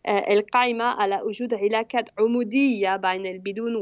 [0.06, 3.72] آه، القائمة على وجود علاقات عمودية بين البدون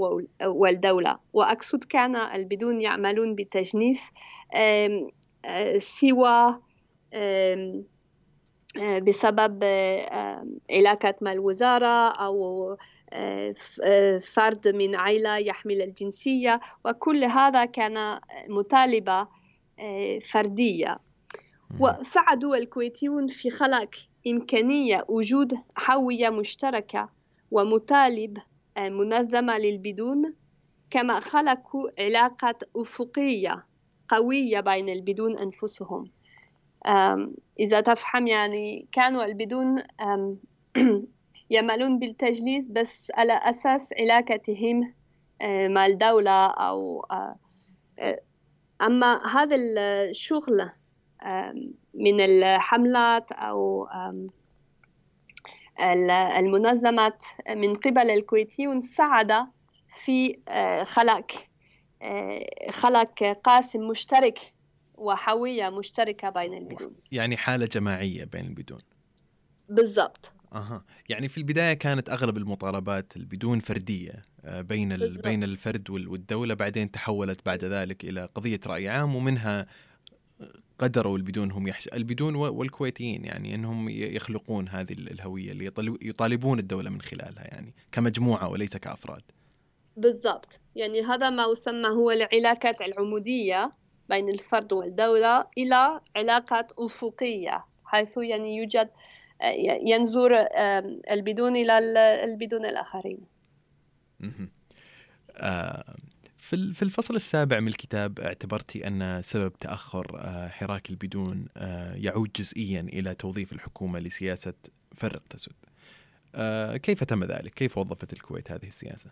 [0.46, 1.18] والدولة.
[1.32, 4.10] وأقصد كان البدون يعملون بتجنيس
[5.78, 6.60] سوى
[8.78, 9.64] بسبب
[10.70, 12.76] علاقات مع الوزارة أو
[13.12, 13.54] آه،
[13.84, 19.28] آه، فرد من عائلة يحمل الجنسية وكل هذا كان مطالبة
[20.30, 20.98] فردية.
[21.80, 23.90] وساعدوا الكويتيون في خلق
[24.26, 25.54] إمكانية وجود
[25.90, 27.08] هوية مشتركة
[27.50, 28.38] ومطالب
[28.78, 30.34] منظمة للبدون
[30.90, 33.66] كما خلقوا علاقات أفقية
[34.08, 36.10] قوية بين البدون أنفسهم.
[37.60, 39.82] إذا تفهم يعني كانوا البدون
[41.50, 44.94] يعملون بالتجليس بس على أساس علاقتهم
[45.44, 47.06] مع الدولة أو
[48.82, 50.70] أما هذا الشغل
[51.94, 53.88] من الحملات أو
[56.38, 59.32] المنظمات من قبل الكويتيون ساعد
[59.88, 60.38] في
[60.84, 61.32] خلق
[62.70, 64.38] خلق قاسم مشترك
[65.02, 66.94] وهوية مشتركة بين البدون.
[67.12, 68.80] يعني حالة جماعية بين البدون.
[69.68, 70.32] بالضبط.
[70.52, 70.84] أها.
[71.08, 75.22] يعني في البداية كانت أغلب المطالبات البدون فردية آه، بين ال...
[75.22, 79.66] بين الفرد والدولة بعدين تحولت بعد ذلك إلى قضية رأي عام ومنها
[80.78, 81.88] قدروا البدون هم يحش...
[81.88, 85.72] البدون والكويتيين يعني إنهم يخلقون هذه الهوية اللي
[86.02, 89.22] يطالبون الدولة من خلالها يعني كمجموعة وليس كأفراد.
[89.96, 90.60] بالضبط.
[90.76, 93.72] يعني هذا ما يسمى هو العلاقات العمودية
[94.12, 98.90] بين الفرد والدولة إلى علاقات أفقية حيث يعني يوجد
[99.82, 100.46] ينظر
[101.10, 101.78] البدون إلى
[102.24, 103.26] البدون الآخرين
[105.36, 105.94] آه،
[106.38, 112.80] في الفصل السابع من الكتاب اعتبرتي أن سبب تأخر آه، حراك البدون آه، يعود جزئيا
[112.80, 114.54] إلى توظيف الحكومة لسياسة
[114.94, 115.52] فرق تسد
[116.78, 119.10] كيف تم ذلك؟ كيف وظفت الكويت هذه السياسة؟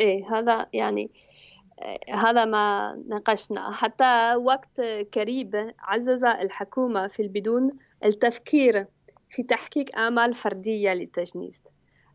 [0.00, 1.10] إيه هذا يعني
[2.10, 3.70] هذا ما ناقشنا.
[3.70, 4.80] حتى وقت
[5.14, 7.70] قريب عزز الحكومة في البدون
[8.04, 8.86] التفكير
[9.30, 11.62] في تحقيق آمال فردية للتجنيس.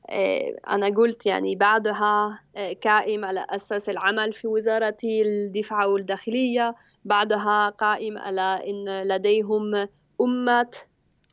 [0.10, 2.40] آه، أنا قلت يعني بعدها
[2.84, 9.88] قائم على أساس العمل في وزارة الدفاع والداخلية بعدها قائم على أن لديهم
[10.22, 10.72] أمة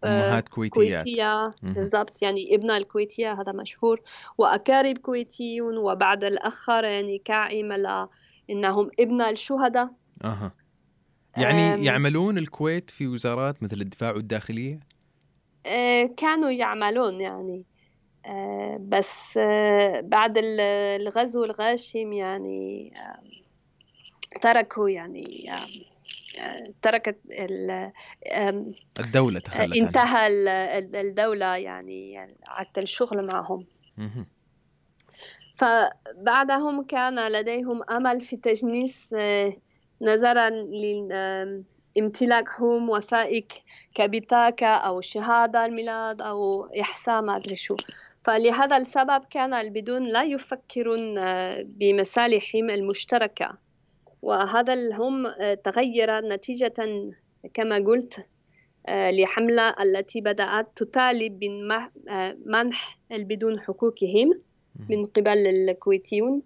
[0.05, 1.03] أمهات كويتيات.
[1.03, 2.23] كويتية بالضبط.
[2.23, 4.01] يعني ابن الكويتية هذا مشهور
[4.39, 8.09] وأقارب كويتيون وبعد الآخر يعني قائم على
[8.51, 9.91] إنهم ابن الشهداء.
[10.25, 10.51] أها.
[11.37, 14.81] يعني يعملون الكويت في وزارات مثل الدفاع والداخلية؟
[15.67, 17.65] آه، كانوا يعملون يعني.
[18.27, 22.93] آه، بس آه، بعد الغزو الغاشم يعني
[24.41, 25.51] تركوا يعني
[26.83, 27.19] تركت
[29.01, 30.29] الدولة تخلت انتهى
[30.79, 33.67] الدولة يعني عدت الشغل معهم.
[35.55, 39.17] فبعدهم كان لديهم أمل في تجنيس
[40.03, 40.51] نظرا
[41.97, 43.47] لامتلاكهم وثائق
[43.95, 47.77] كبطاقة أو شهادة الميلاد أو إحساء ما أدري شو.
[48.23, 51.15] فلهذا السبب كان البدون لا يفكرون
[51.63, 53.68] بمصالحهم المشتركة.
[54.23, 56.75] وهذا هم آه، تغير نتيجة
[57.55, 58.27] كما قلت
[58.87, 64.41] آه، لحملة التي بدأت تطالب بمنح آه، البدون حقوقهم
[64.89, 66.43] من قبل الكويتيون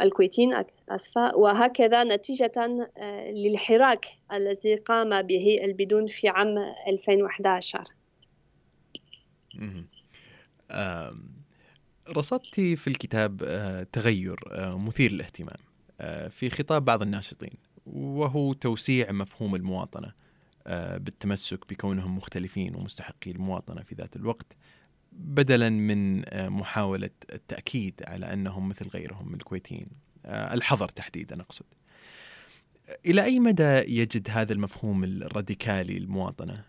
[0.00, 2.86] الكويتيين أسفة وهكذا نتيجة
[3.30, 6.58] للحراك الذي قام به البدون في عام
[6.88, 7.82] 2011
[12.16, 13.36] رصدت في الكتاب
[13.92, 14.36] تغير
[14.76, 15.65] مثير للاهتمام.
[16.30, 20.12] في خطاب بعض الناشطين وهو توسيع مفهوم المواطنة
[20.66, 24.46] آه، بالتمسك بكونهم مختلفين ومستحقي المواطنة في ذات الوقت
[25.12, 29.88] بدلا من آه، محاولة التأكيد على أنهم مثل غيرهم من الكويتيين.
[30.26, 31.64] الحظر تحديدا أقصد.
[33.06, 36.64] إلى أي مدى يجد هذا المفهوم الراديكالي المواطنة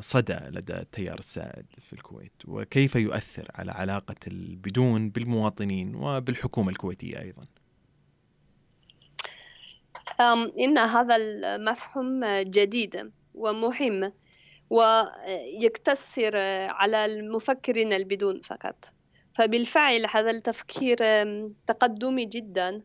[0.00, 7.44] صدى لدى التيار السائد في الكويت؟ وكيف يؤثر على علاقة البدون بالمواطنين وبالحكومة الكويتية أيضاً؟
[10.60, 14.12] إن هذا المفهوم جديد ومهم
[14.70, 16.36] ويقتصر
[16.70, 18.84] على المفكرين البدون فقط.
[19.34, 20.98] فبالفعل هذا التفكير
[21.66, 22.82] تقدمي جدا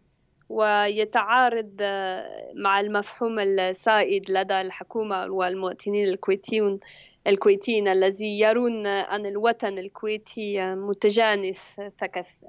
[0.49, 6.80] ويتعارض آه، مع المفهوم السائد لدى الحكومة والمواطنين الكويتيون
[7.28, 12.45] الكويتيين الذي يرون أن الوطن الكويتي متجانس ثقف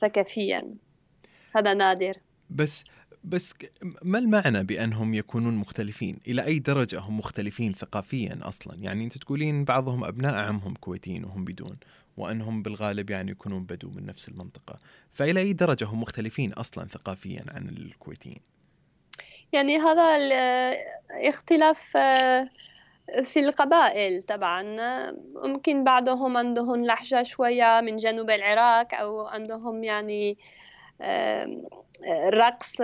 [0.00, 0.74] ثقافيا.
[1.56, 2.16] هذا نادر.
[2.50, 2.84] بس
[3.24, 3.54] بس
[4.02, 9.64] ما المعنى بأنهم يكونون مختلفين؟ إلى أي درجة هم مختلفين ثقافيا أصلا؟ يعني أنت تقولين
[9.64, 11.76] بعضهم أبناء عمهم كويتيين وهم بدون،
[12.16, 14.78] وأنهم بالغالب يعني يكونون بدو من نفس المنطقة،
[15.12, 18.40] فإلى أي درجة هم مختلفين أصلا ثقافيا عن الكويتيين؟
[19.52, 22.48] يعني هذا الاختلاف آه،
[23.22, 24.62] في القبائل طبعا
[25.34, 30.38] ممكن بعضهم عندهم لهجة شوية من جنوب العراق أو عندهم يعني
[32.28, 32.76] رقص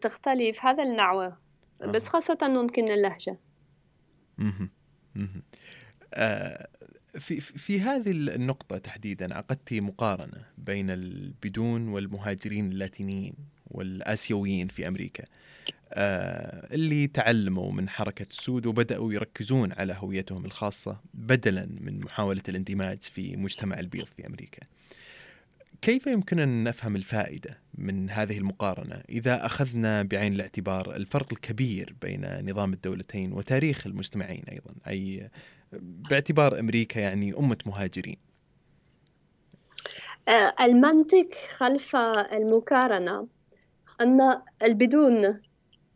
[0.00, 1.36] تختلف هذا النوع.
[1.80, 3.38] بس خاصة ممكن اللهجة.
[6.14, 6.68] آه،
[7.18, 13.34] في في هذه النقطة تحديدا عقدت مقارنة بين البدون والمهاجرين اللاتينيين
[13.66, 15.24] والآسيويين في أمريكا.
[15.92, 23.02] آه، اللي تعلموا من حركة السود وبدأوا يركزون على هويتهم الخاصة بدلا من محاولة الاندماج
[23.02, 24.62] في مجتمع البيض في أمريكا.
[25.82, 32.50] كيف يمكننا أن نفهم الفائدة من هذه المقارنة؟ إذا أخذنا بعين الاعتبار الفرق الكبير بين
[32.50, 35.30] نظام الدولتين وتاريخ المجتمعين أيضا أي
[35.72, 38.16] باعتبار أمريكا يعني أمة مهاجرين.
[40.28, 41.96] آه، المنطق خلف
[42.32, 43.28] المقارنة
[44.00, 45.40] أن البدون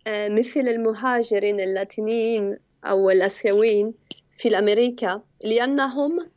[0.07, 3.95] آه، مثل المهاجرين اللاتينيين أو الآسيويين
[4.37, 6.31] في أمريكا لأنهم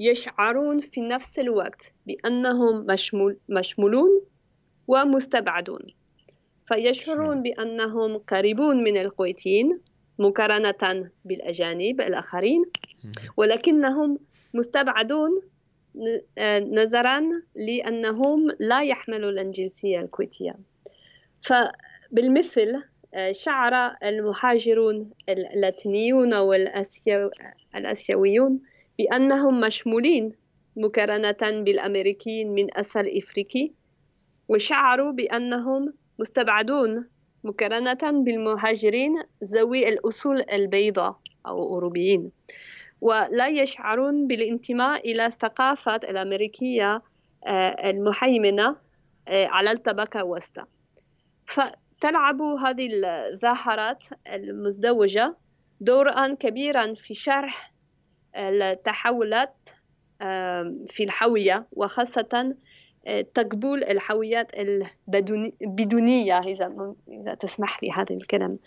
[0.00, 4.22] يشعرون في نفس الوقت بأنهم مشمول مشمولون
[4.88, 5.86] ومستبعدون.
[6.64, 9.80] فيشعرون بأنهم قريبون من الكويتيين
[10.18, 12.62] مقارنة بالأجانب الآخرين
[13.36, 14.18] ولكنهم
[14.54, 15.42] مستبعدون
[16.62, 17.20] نظرا
[17.54, 20.54] لأنهم لا يحملوا الجنسية الكويتية.
[21.40, 22.82] فبالمثل
[23.14, 26.34] آه، شعر المهاجرون اللاتينيون
[27.74, 28.60] والآسيويون
[28.98, 30.32] بأنهم مشمولين
[30.76, 33.70] مقارنة بالأمريكيين من أصل إفريقي
[34.48, 37.08] وشعروا بأنهم مستبعدون
[37.44, 42.30] مقارنة بالمهاجرين ذوي الأصول البيضاء أو أوروبيين
[43.00, 47.02] ولا يشعرون بالانتماء إلى الثقافة الأمريكية
[47.46, 48.76] آه، المهيمنة
[49.28, 50.64] آه، على الطبقة الوسطى.
[51.46, 55.36] فتلعب هذه الظاهرات المزدوجة
[55.80, 57.69] دورا كبيرا في شرح
[58.36, 59.54] التحولات
[60.86, 62.54] في الحوية وخاصة
[63.06, 64.52] آه، تقبول الحويات
[65.62, 68.58] البدونية إذا إذا تسمح لي هذا الكلام.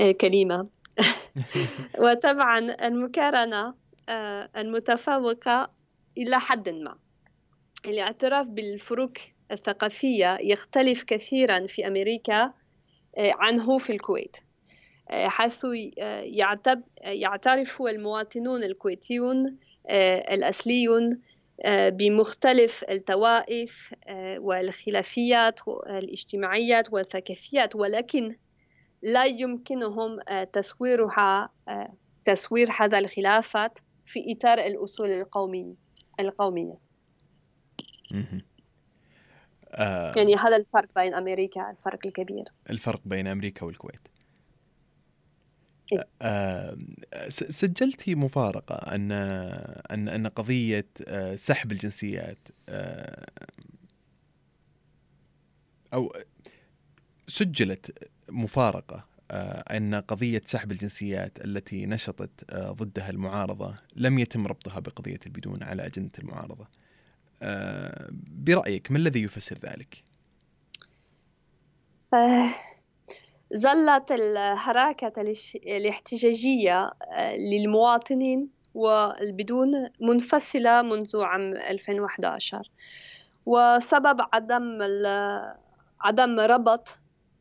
[0.00, 0.68] آه، كلمة.
[2.02, 3.74] وطبعا المقارنة
[4.08, 5.70] آه، المتفوقة
[6.18, 6.98] إلى حد ما.
[7.84, 9.12] الاعتراف بالفروق
[9.52, 12.52] الثقافية يختلف كثيرا في أمريكا
[13.18, 14.36] عنه في الكويت.
[15.10, 15.66] حيث
[17.02, 19.56] يعترف المواطنون الكويتيون
[20.30, 21.20] الأصليون
[21.68, 23.94] بمختلف الطوائف
[24.38, 28.36] والخلافيات الاجتماعيات والثقافيات ولكن
[29.02, 30.18] لا يمكنهم
[30.52, 31.50] تصويرها
[32.24, 35.74] تصوير هذا الخلافات في إطار الأصول القومية.
[36.20, 36.74] القومية
[40.16, 42.44] يعني هذا الفرق بين أمريكا الفرق الكبير.
[42.70, 44.00] الفرق بين أمريكا والكويت.
[44.08, 44.19] آه،
[47.28, 49.12] سجلتي مفارقة أن
[49.90, 53.26] أن أن قضية آه، سحب الجنسيات آه،
[55.94, 56.12] أو
[57.28, 59.10] سجلت مفارقة
[59.70, 66.12] أن قضية سحب الجنسيات التي نشطت ضدها المعارضة لم يتم ربطها بقضية البدون على أجندة
[66.18, 66.66] المعارضة
[68.26, 70.04] برأيك ما الذي يفسر ذلك؟
[73.56, 75.34] ظلت الحركة
[75.66, 82.70] الاحتجاجية آه، للمواطنين والبدون منفصلة منذ عام 2011
[83.46, 84.78] وسبب عدم
[86.00, 86.98] عدم ربط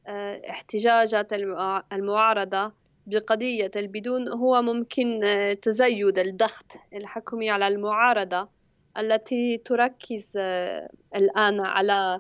[0.08, 1.34] آه، احتجاجات
[1.94, 2.72] المعارضة
[3.08, 8.50] بقضية البدون هو ممكن آه، تزايد الضغط الحكومي على المعارضة
[8.98, 10.38] التي تركز
[11.16, 12.20] الآن على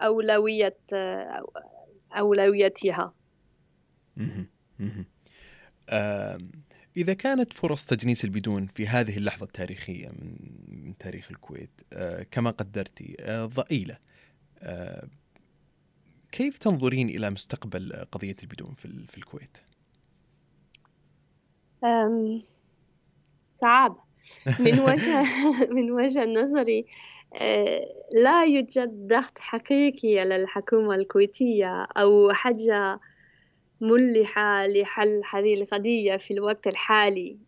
[0.00, 0.76] أولوية
[2.12, 3.12] أولويتها.
[6.96, 10.08] إذا كانت فرص تجنيس البدون في هذه اللحظة التاريخية
[10.68, 13.98] من تاريخ الكويت آه، كما قدرتي آه، ضئيلة.
[14.58, 15.08] آه،
[16.32, 18.74] كيف تنظرين إلى مستقبل قضية البدون
[19.08, 19.58] في الكويت؟
[23.54, 24.08] صعب.
[24.58, 25.22] من وجه
[25.76, 26.86] من وجه نظري
[28.12, 33.00] لا يوجد ضغط حقيقي على الحكومة الكويتية أو حاجة
[33.80, 37.38] ملحة لحل هذه القضية في الوقت الحالي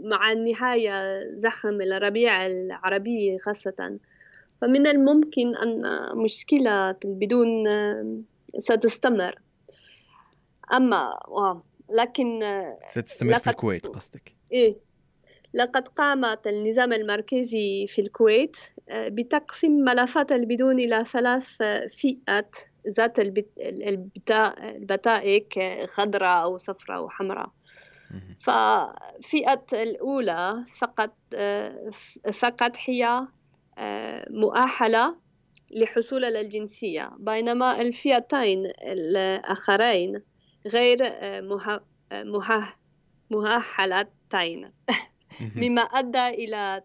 [0.00, 3.98] مع النهاية زخم الربيع العربي خاصة.
[4.60, 5.82] فمن الممكن أن
[6.16, 7.48] مشكلة البدون
[8.58, 9.38] ستستمر.
[10.72, 11.20] أما
[11.90, 12.40] لكن
[12.88, 14.34] ستستمر في الكويت قصدك.
[14.52, 14.76] إيه.
[15.54, 18.56] لقد قامت النظام المركزي في الكويت
[18.92, 22.56] بتقسيم ملفات البدون إلى ثلاث فئات.
[22.88, 23.18] ذات
[24.28, 25.58] البتائك
[25.88, 27.50] خضراء أو صفراء أو حمراء.
[28.40, 31.90] ففئة الأولى فقط آه،
[32.32, 33.26] فقط هي
[33.78, 35.16] آه، مؤهلة
[35.70, 37.10] لحصول على الجنسية.
[37.18, 40.22] بينما الفئتين الآخرين
[40.66, 40.98] غير
[43.30, 44.72] مؤهلتين.
[45.62, 46.82] مما أدى إلى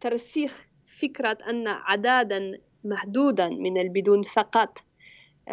[0.00, 4.78] ترسيخ فكرة أن عددا محدودا من البدون فقط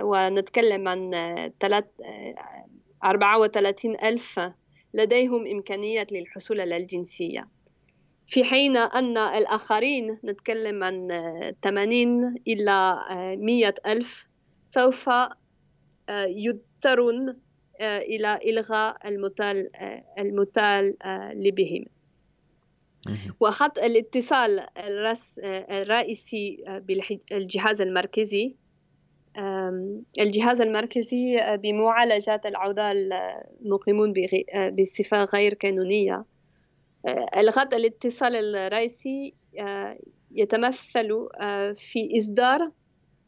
[0.02, 1.12] ونتكلم عن
[3.04, 4.40] أربعة وثلاثين ألف
[4.94, 7.48] لديهم إمكانية للحصول على الجنسية.
[8.28, 11.08] في حين أن الآخرين نتكلم عن
[11.64, 13.00] 80 إلى
[13.40, 14.28] 100 ألف
[14.66, 15.10] سوف
[16.10, 17.38] يضطرون
[17.82, 19.70] إلى إلغاء المثال
[20.20, 20.98] المثال
[21.52, 21.86] بهم
[23.40, 24.66] وخط الاتصال
[25.72, 28.56] الرئيسي بالجهاز المركزي
[30.20, 34.14] الجهاز المركزي بمعالجة العودة المقيمون
[34.80, 36.26] بصفة غير قانونية
[37.38, 39.34] الخط الاتصال الرئيسي
[40.32, 41.28] يتمثل
[41.76, 42.72] في إصدار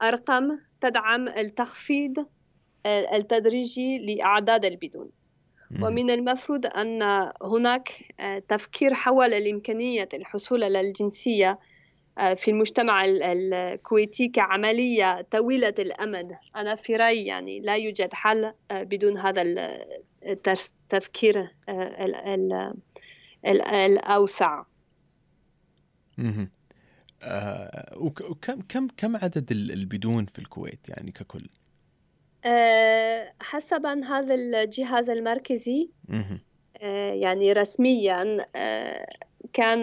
[0.02, 2.26] أرقام تدعم التخفيض
[2.86, 5.10] التدريجي لأعداد البدون.
[5.82, 11.58] ومن المفروض أن هناك آه، تفكير حول الإمكانية الحصول على الجنسية آه،
[12.36, 16.38] في المجتمع الكويتي كعملية طويلة الأمد.
[16.56, 19.44] أنا في رأيي يعني لا يوجد حل آه، بدون هذا
[20.24, 21.52] التفكير
[23.46, 24.64] الأوسع.
[27.98, 31.50] وكم كم كم عدد البدون في الكويت يعني ككل؟
[32.46, 35.90] آه، حسب هذا الجهاز المركزي
[36.82, 39.08] آه، يعني رسميا آه،
[39.54, 39.82] كان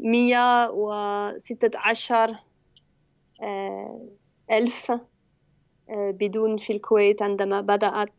[0.00, 2.36] مية وستة عشر
[4.50, 4.92] ألف
[5.90, 8.12] بدون في الكويت عندما بدأت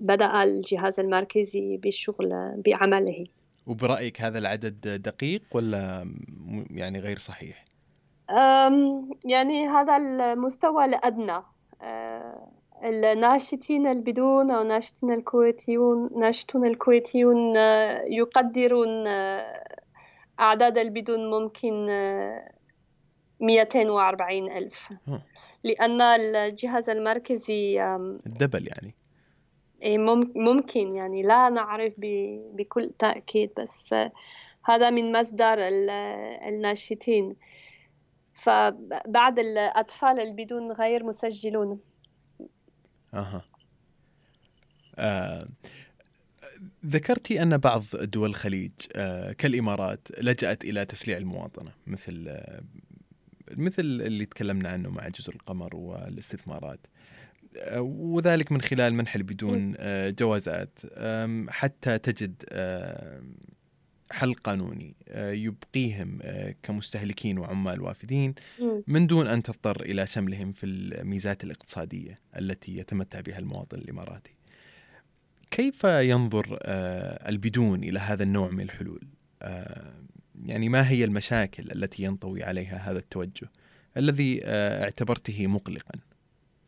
[0.00, 3.24] بدأ الجهاز المركزي بالشغل بعمله
[3.66, 6.12] وبرأيك هذا العدد دقيق ولا
[6.70, 7.64] يعني غير صحيح؟
[9.24, 11.42] يعني هذا المستوى الأدنى
[11.82, 12.48] آه،
[12.84, 19.69] الناشطين البدون أو ناشطين الكويتيون ناشطون الكويتيون آه، يقدرون آه،
[20.40, 21.86] أعداد البدون ممكن
[23.40, 24.92] 240 ألف.
[25.64, 27.82] لأن الجهاز المركزي
[28.26, 28.94] الدبل يعني.
[29.82, 29.98] إيه،
[30.34, 31.22] ممكن يعني.
[31.22, 31.92] لا نعرف
[32.54, 33.94] بكل تأكيد بس
[34.64, 35.56] هذا من مصدر
[36.48, 37.36] الناشطين.
[38.34, 41.80] فبعد الأطفال البدون غير مسجلون.
[43.14, 43.44] أها.
[44.98, 45.48] آه.
[46.86, 52.62] ذكرتي أن بعض دول الخليج آه كالإمارات لجأت إلى تسليع المواطنة مثل آه
[53.56, 56.86] مثل اللي تكلمنا عنه مع جزر القمر والاستثمارات.
[57.56, 59.74] آه وذلك من خلال منح بدون
[60.10, 60.78] جوازات.
[61.48, 62.42] حتى تجد
[64.10, 66.18] حل قانوني يبقيهم
[66.62, 68.34] كمستهلكين وعمال وافدين
[68.86, 74.34] من دون أن تضطر إلى شملهم في الميزات الاقتصادية التي يتمتع بها المواطن الإماراتي.
[75.50, 79.02] كيف ينظر آه، البدون إلى هذا النوع من الحلول؟
[80.44, 83.48] يعني ما هي المشاكل التي ينطوي عليها هذا التوجه
[83.96, 85.98] الذي اعتبرته مقلقا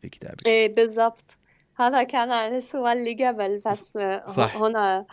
[0.01, 1.37] في كتابك؟ إيه بالضبط.
[1.75, 3.97] هذا كان السؤال اللي قبل بس
[4.35, 4.57] صح.
[4.57, 5.05] هنا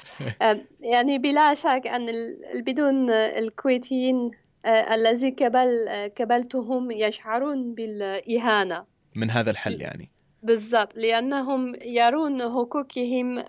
[0.80, 2.08] يعني بلا شك أن
[2.54, 4.30] البدون الكويتيين
[4.64, 5.88] آه، الذي قبل
[6.18, 8.84] قبلتهم يشعرون بالإهانة
[9.16, 10.10] من هذا الحل يعني
[10.42, 13.44] بالضبط لأنهم يرون حقوقهم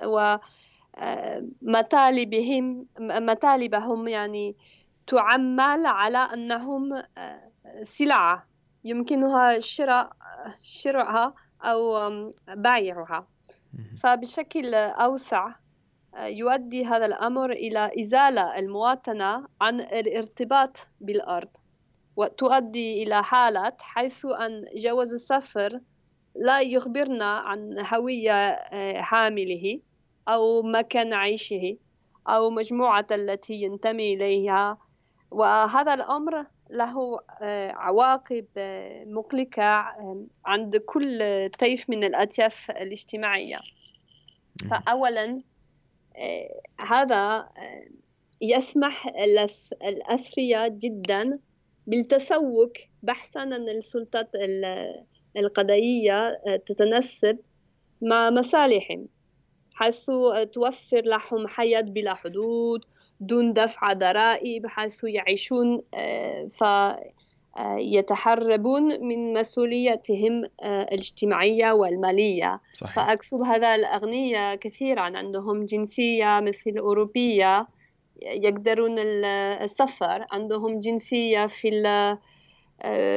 [1.63, 4.55] ومطالبهم آه، مطالبهم يعني
[5.07, 7.51] تعمل على أنهم آه،
[7.81, 8.47] سلعة
[8.83, 10.11] يمكنها شراء
[10.61, 12.09] شراءها أو
[12.47, 13.27] بيعها.
[14.03, 15.49] فبشكل أوسع
[16.15, 21.49] آه، يؤدي هذا الأمر إلى إزالة المواطنة عن الارتباط بالأرض
[22.15, 25.79] وتؤدي إلى حالة حيث أن جواز السفر
[26.35, 29.79] لا يخبرنا عن هوية آه، حامله
[30.27, 31.77] أو مكان عيشه
[32.27, 34.77] أو مجموعة التي ينتمي إليها.
[35.31, 37.19] وهذا الأمر له
[37.71, 38.45] عواقب
[39.05, 39.91] مقلقة
[40.45, 43.59] عند كل طيف من الأطياف الاجتماعية.
[44.69, 45.39] فأولا
[46.79, 47.49] هذا
[48.41, 49.07] يسمح
[49.83, 51.39] الأثرياء جدا
[51.87, 54.35] بالتسوق بحثا عن السلطات
[55.37, 57.37] القضائية تتناسب
[58.01, 59.07] مع مصالحهم
[59.75, 60.05] حيث
[60.53, 62.85] توفر لهم حياة بلا حدود
[63.19, 65.81] دون دفع ضرائب حيث يعيشون
[67.79, 72.95] فيتحربون آه، من مسؤولياتهم آه، الاجتماعية والمالية صحيح.
[72.95, 77.67] فأقصد هذا الأغنياء كثيرا عندهم جنسية مثل أوروبية
[78.21, 82.19] يقدرون السفر عندهم جنسية في آه،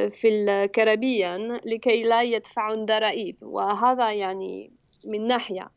[0.09, 4.70] في الكاريبيان لكي لا يدفعون ضرائب وهذا يعني
[5.07, 5.70] من ناحية.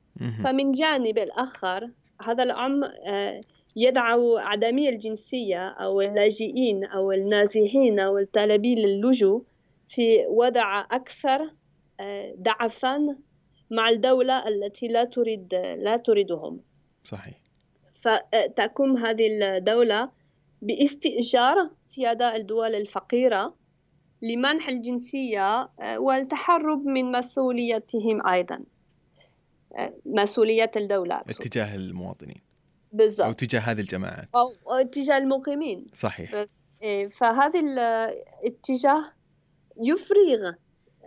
[0.43, 1.89] فمن جانب الآخر
[2.23, 3.41] هذا الأمر آه،
[3.75, 9.43] يدعو عدمية الجنسية أو اللاجئين أو النازحين أو الطالبين للجوء
[9.87, 11.51] في وضع أكثر
[11.99, 13.15] آه، ضعفا
[13.71, 16.59] مع الدولة التي لا تريد لا تريدهم.
[17.03, 17.41] صحيح.
[17.93, 20.09] فتقوم هذه الدولة
[20.61, 23.53] باستئجار سيادة الدول الفقيرة
[24.21, 28.63] لمنح الجنسية آه، والتحرب من مسؤوليتهم أيضا
[29.77, 32.41] آه، مسؤولية الدولة اتجاه المواطنين.
[32.93, 33.27] بالضبط.
[33.27, 34.29] أو تجاه هذه الجماعات.
[34.35, 35.87] أو اتجاه المقيمين.
[35.93, 36.35] صحيح.
[36.35, 39.05] بس إيه، فهذا الاتجاه
[39.81, 40.51] يفرغ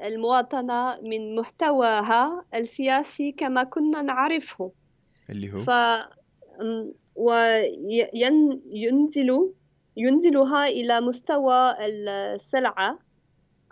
[0.05, 4.73] المواطنة من محتواها السياسي كما كنا نعرفه.
[5.31, 5.71] اللي هو؟ ف
[8.75, 9.53] وينزل
[9.97, 12.99] ينزلها إلى مستوى السلعة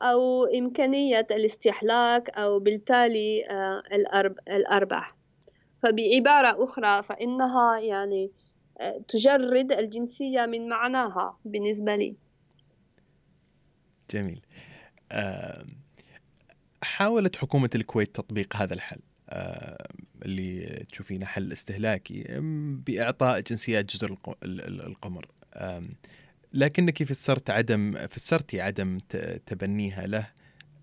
[0.03, 3.83] أو إمكانية الاستهلاك أو بالتالي آه،
[4.49, 5.11] الأرباح.
[5.83, 8.31] فبعبارة أخرى فإنها يعني
[8.81, 12.17] آه، تجرد الجنسية من معناها بالنسبة لي.
[14.11, 14.41] جميل.
[16.83, 19.01] حاولت حكومة الكويت تطبيق هذا الحل
[20.25, 22.25] اللي تشوفينه حل استهلاكي
[22.87, 25.29] بإعطاء جنسيات جزر القمر.
[26.53, 28.99] لكنك فسرت عدم فسرتي عدم
[29.47, 30.27] تبنيها له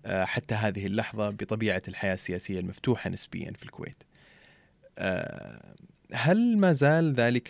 [0.06, 4.02] آه، حتى هذه اللحظة بطبيعة الحياة السياسية المفتوحة نسبيا في الكويت.
[4.98, 5.74] آه،
[6.12, 7.48] هل ما زال ذلك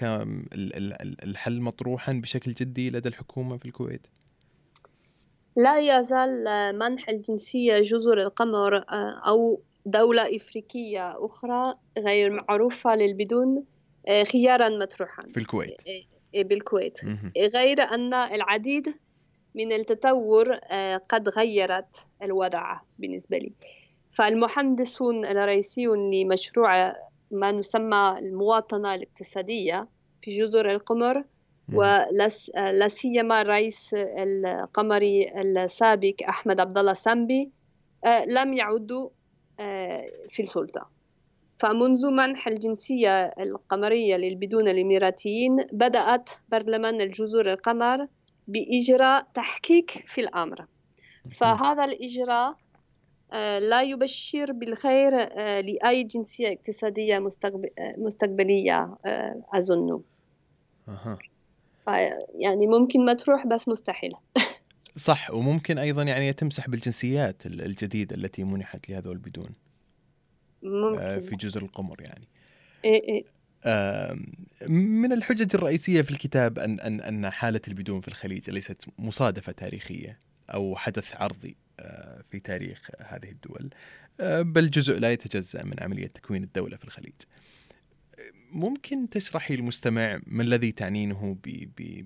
[1.25, 4.07] الحل مطروحا بشكل جدي لدى الحكومة في الكويت؟
[5.57, 6.45] لا يزال
[6.79, 13.65] منح الجنسية جزر القمر آه، أو دولة إفريقية أخرى غير معروفة للبدون
[14.33, 15.23] خيارا مطروحا.
[15.23, 15.83] في الكويت.
[16.45, 16.99] بالكويت.
[17.55, 18.89] غير أن العديد
[19.55, 23.53] من التطور آه، قد غيرت الوضع بالنسبة لي.
[24.11, 26.93] فالمهندسون الرئيسيون لمشروع
[27.31, 29.89] ما نسمى المواطنة الاقتصادية
[30.23, 31.25] في جزر القمر
[31.73, 37.51] ولا سيما الرئيس القمري السابق أحمد عبد الله سامبي
[38.05, 39.09] آه، لم يعودوا
[39.61, 40.96] آه، في السلطة.
[41.59, 48.07] فمنذ منح الجنسية القمرية للبدون الإماراتيين بدأت برلمان الجزر القمر
[48.49, 50.67] بإجراء تحقيق في الأمر.
[51.31, 52.57] فهذا الإجراء
[53.33, 58.97] آه، لا يبشر بالخير آه، لأي جنسية اقتصادية آه، مستقبلية
[59.55, 60.03] أظن.
[62.35, 64.13] يعني ممكن مطروح بس مستحيل.
[64.97, 69.66] صح وممكن أيضا يعني يتم سحب الجنسيات الجديدة التي منحت لهذول البدون.
[70.63, 71.03] ممكن.
[71.03, 72.29] آه، في جزر القمر يعني
[72.85, 73.25] إيه إيه.
[74.69, 80.21] من الحجج الرئيسية في الكتاب أن أن أن حالة البدون في الخليج ليست مصادفة تاريخية
[80.51, 83.71] أو حدث عرضي آه، في تاريخ هذه الدول
[84.21, 87.15] آه، بل جزء لا يتجزأ من عملية تكوين الدولة في الخليج
[88.53, 91.37] ممكن تشرحي للمستمع ما الذي تعنينه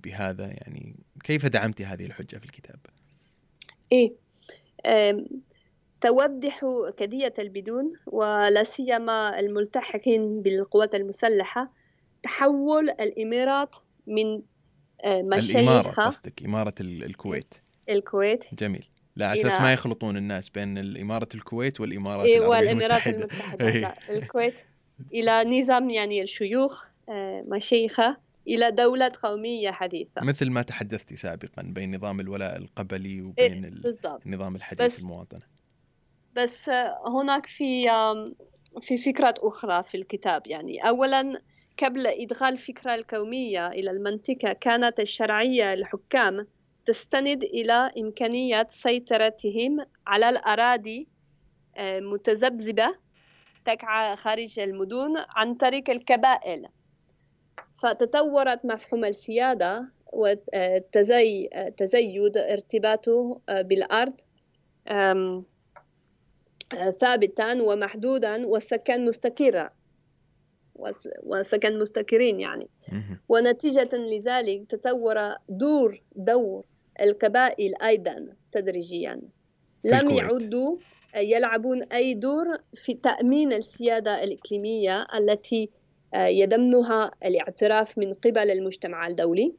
[0.02, 2.78] بهذا يعني كيف دعمت هذه الحجة في الكتاب؟
[3.93, 4.12] إيه
[6.01, 6.60] توضح
[6.97, 11.72] كدية البدون ولا سيما الملتحقين بالقوات المسلحة
[12.22, 14.43] تحول الإمارات من
[15.05, 17.55] آه، مشايخ الإمارة قصدك إمارة الكويت.
[17.89, 18.44] الكويت.
[18.55, 18.86] جميل.
[19.16, 23.81] لا على أساس ما يخلطون الناس بين الإمارة الكويت والامارات إيه العربية والإمارات المتحدة, المتحدة.
[23.81, 24.60] لا الكويت
[25.12, 28.16] إلى نظام يعني الشيوخ آه، مشيخة
[28.48, 30.22] إلى دولة قومية حديثة.
[30.22, 33.97] مثل ما تحدثتي سابقا بين نظام الولاء القبلي وبين إيه
[34.27, 35.59] النظام الحديث المواطنة.
[36.36, 36.70] بس
[37.07, 37.89] هناك في
[38.81, 40.47] في فكرة أخرى في الكتاب.
[40.47, 41.43] يعني أولا
[41.82, 46.47] قبل إدخال الفكرة القومية إلى المنطقة كانت الشرعية الحكام
[46.86, 51.09] تستند إلى إمكانية سيطرتهم على الأراضي
[51.77, 52.94] آه، متذبذبة
[53.65, 56.66] تقع خارج المدن عن طريق الكبائل
[57.82, 61.48] فتطورت مفهوم السيادة وتزيد
[62.36, 64.20] ارتباطه بالأرض.
[67.01, 69.72] ثابتا ومحدودا والسكان مستقرة
[71.22, 72.68] وسكن مستقرين يعني.
[73.28, 76.64] ونتيجة لذلك تطور دور دور
[77.01, 79.20] القبائل أيضا تدريجيا.
[79.84, 80.76] لم يعدوا
[81.16, 85.70] يلعبون أي دور في تأمين السيادة الإقليمية التي
[86.14, 89.55] يدمنها الاعتراف من قبل المجتمع الدولي.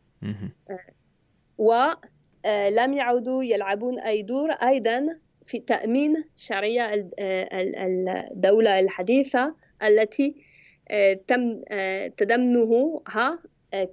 [1.57, 4.51] ولم يعودوا يلعبون أي دور.
[4.51, 5.19] أيضا
[5.51, 10.35] في تأمين شرعية الدولة الحديثة التي
[11.27, 11.61] تم
[12.17, 13.39] تدمنها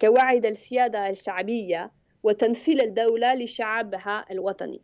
[0.01, 4.81] كوعد السيادة الشعبية وتنفيذ الدولة لشعبها الوطني.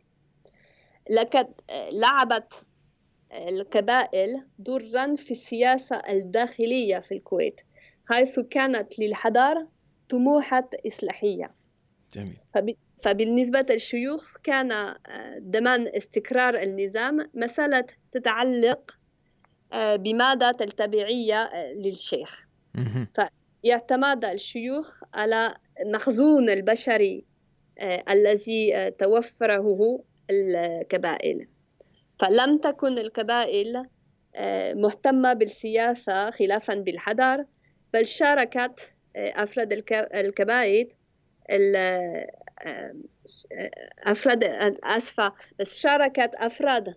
[1.09, 1.47] لقد
[1.91, 2.53] لعبت
[3.31, 7.61] القبائل دورا في السياسة الداخلية في الكويت
[8.09, 9.67] حيث كانت للحضارة
[10.09, 11.51] طموحات إصلاحية.
[12.13, 12.37] جميل.
[12.97, 14.95] فبالنسبة للشيوخ كان
[15.39, 18.97] ضمان استقرار النظام مسألة تتعلق
[19.73, 22.45] بمادة التبعية للشيخ.
[23.63, 25.55] فيعتمد الشيوخ على
[25.85, 27.25] مخزون البشري
[28.09, 29.99] الذي توفره
[30.29, 31.47] الكبائل.
[32.19, 33.85] فلم تكن الكبائل
[34.75, 37.45] مهتمة بالسياسة خلافا بالحضر
[37.93, 40.89] بل شاركت أفراد الكبائل
[44.03, 44.43] أفراد
[44.83, 46.95] أسفة بس شاركت أفراد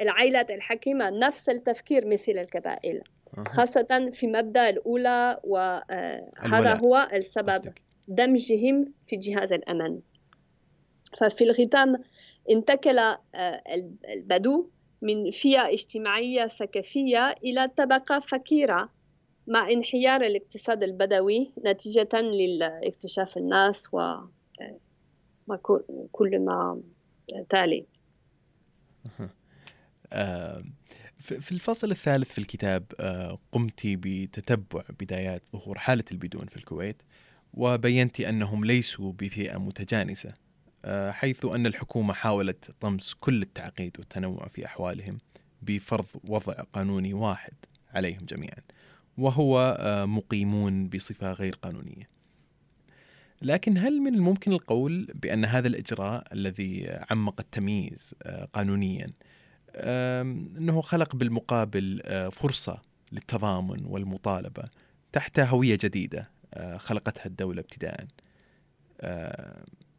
[0.00, 3.02] العائلة الحكيمة نفس التفكير مثل الكبائل
[3.48, 7.72] خاصة في مبدأ الأولى وهذا هو السبب
[8.08, 10.00] دمجهم في جهاز الأمن.
[11.18, 12.02] ففي الختام
[12.50, 13.18] انتقل آه،
[14.14, 14.70] البدو
[15.02, 18.90] من فئة اجتماعية ثقافية إلى طبقة فقيرة
[19.46, 22.08] مع انحيار الاقتصاد البدوي نتيجة
[22.58, 23.98] لاكتشاف الناس و
[26.12, 26.80] كل ما
[27.48, 27.86] تالي.
[30.12, 30.64] آه،
[31.20, 32.84] في الفصل الثالث في الكتاب
[33.52, 37.02] قمت بتتبع بدايات ظهور حالة البدون في الكويت
[37.54, 40.32] وبينت أنهم ليسوا بفئة متجانسة
[40.84, 45.18] آه، حيث أن الحكومة حاولت طمس كل التعقيد والتنوع في أحوالهم
[45.62, 47.52] بفرض وضع قانوني واحد
[47.90, 48.62] عليهم جميعا
[49.18, 52.08] وهو آه، مقيمون بصفة غير قانونية.
[53.42, 59.06] لكن هل من الممكن القول بأن هذا الإجراء الذي عمق التمييز آه، قانونيا
[59.74, 62.02] أنه خلق بالمقابل
[62.32, 62.82] فرصة
[63.12, 64.62] للتضامن والمطالبة
[65.12, 66.30] تحت هوية جديدة
[66.76, 68.06] خلقتها الدولة ابتداءً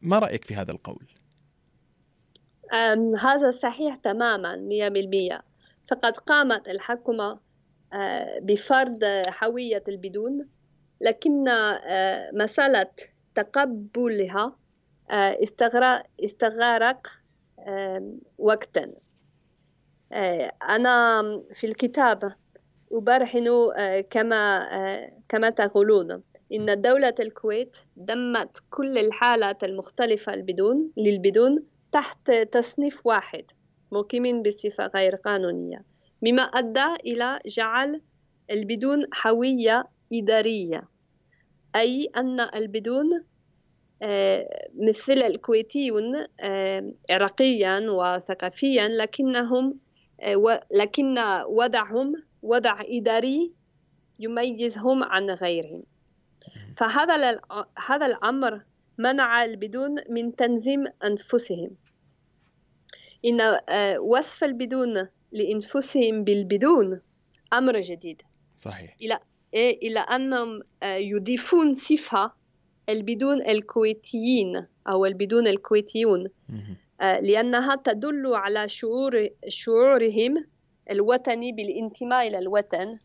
[0.02, 1.06] ما رأيك في هذا القول؟
[3.20, 5.42] هذا صحيح تماما مية بالمية
[5.88, 7.40] فقد قامت الحكومة
[7.94, 9.04] آه، بفرض
[9.44, 10.48] هوية البدون
[11.02, 12.92] لكن آه، مسألة
[13.36, 14.56] تقبلها
[15.12, 15.38] آه،
[16.24, 17.08] استغرق
[18.38, 18.94] وقتا.
[20.70, 21.22] أنا
[21.54, 22.34] في الكتاب
[22.92, 23.48] أبرهن
[24.10, 24.68] كما
[25.30, 26.24] كما تقولون.
[26.54, 33.46] إن دولة الكويت دمت كل الحالات المختلفة البدون للبدون تحت تصنيف واحد
[33.92, 35.86] مقيمين بصفة غير قانونية
[36.22, 38.02] مما أدى إلى جعل
[38.52, 39.84] البدون هوية
[40.14, 40.84] إدارية.
[41.76, 43.24] أي أن البدون
[44.02, 49.80] آه، مثل الكويتيون آه، عرقيا وثقافيا لكنهم
[50.22, 51.16] آه، لكن
[51.48, 53.54] وضعهم وضع إداري
[54.20, 55.84] يميزهم عن غيرهم.
[56.76, 57.40] فهذا
[57.88, 58.62] هذا الأمر
[58.98, 61.72] منع البدون من تنظيم أنفسهم.
[63.26, 63.60] إن
[64.00, 67.02] وصف البدون لأنفسهم بالبدون
[67.54, 68.22] أمر جديد.
[68.58, 68.96] صحيح.
[69.02, 69.20] إلى
[69.54, 72.32] إلى أنهم آه، يضيفون صفة
[72.90, 76.28] البدون الكويتيين أو البدون الكويتيون.
[77.02, 80.46] آه، لأنها تدل على شعور شعورهم
[80.92, 82.98] الوطني بالانتماء إلى الوطن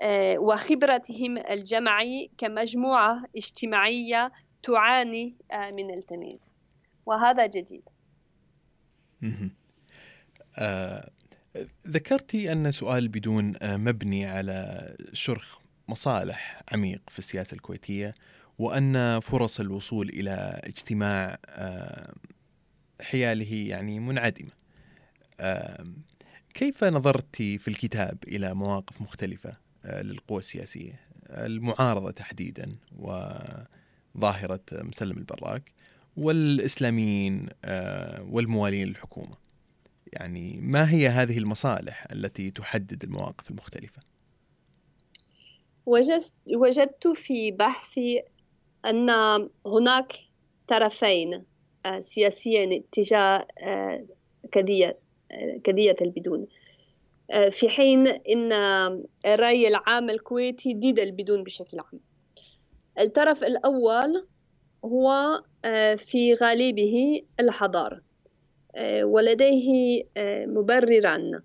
[0.00, 4.32] آه، وخبرتهم الجمعي كمجموعة اجتماعية
[4.62, 5.34] تعاني
[5.72, 6.54] من التمييز.
[7.06, 7.82] وهذا جديد.
[10.58, 11.10] آه،
[11.88, 15.65] ذكرتي أن سؤال بدون مبني على شرخ.
[15.88, 18.14] مصالح عميق في السياسة الكويتية
[18.58, 22.14] وأن فرص الوصول إلى اجتماع آه
[23.00, 24.50] حياله يعني منعدمة.
[26.54, 31.00] كيف نظرت في الكتاب إلى مواقف مختلفة للقوى السياسية؟
[31.30, 35.72] المعارضة تحديدا وظاهرة مسلم البراك
[36.16, 39.36] والإسلاميين آه، والموالين للحكومة.
[40.12, 44.02] يعني ما هي هذه المصالح التي تحدد المواقف المختلفة؟
[45.86, 48.22] وجدت في بحثي
[48.86, 49.10] أن
[49.66, 50.12] هناك
[50.68, 51.44] طرفين
[52.00, 53.46] سياسيين تجاه
[54.54, 54.98] قضية
[55.66, 56.46] قضية البدون.
[57.50, 58.52] في حين أن
[59.26, 62.00] الرأي العام الكويتي ضد البدون بشكل عام.
[62.98, 64.26] الطرف الأول
[64.84, 65.42] هو
[65.96, 68.00] في غالبه الحضارة
[69.02, 70.02] ولديه
[70.46, 71.42] مبررا.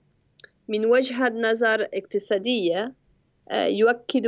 [0.67, 2.93] من وجهة نظر اقتصادية
[3.53, 4.27] يؤكد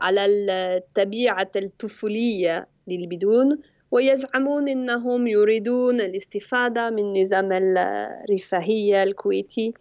[0.00, 3.58] على الطبيعة الطفولية للبدون
[3.90, 9.74] ويزعمون أنهم يريدون الاستفادة من نظام الرفاهية الكويتي.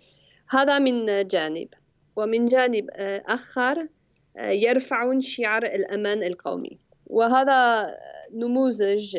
[0.49, 1.67] هذا من جانب.
[2.15, 2.89] ومن جانب
[3.27, 3.87] آخر
[4.39, 6.77] يرفعون شعار الأمان القومي.
[7.07, 7.87] وهذا
[8.33, 9.17] نموذج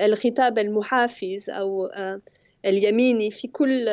[0.00, 1.90] للخطاب المحافز أو
[2.64, 3.88] اليميني في كل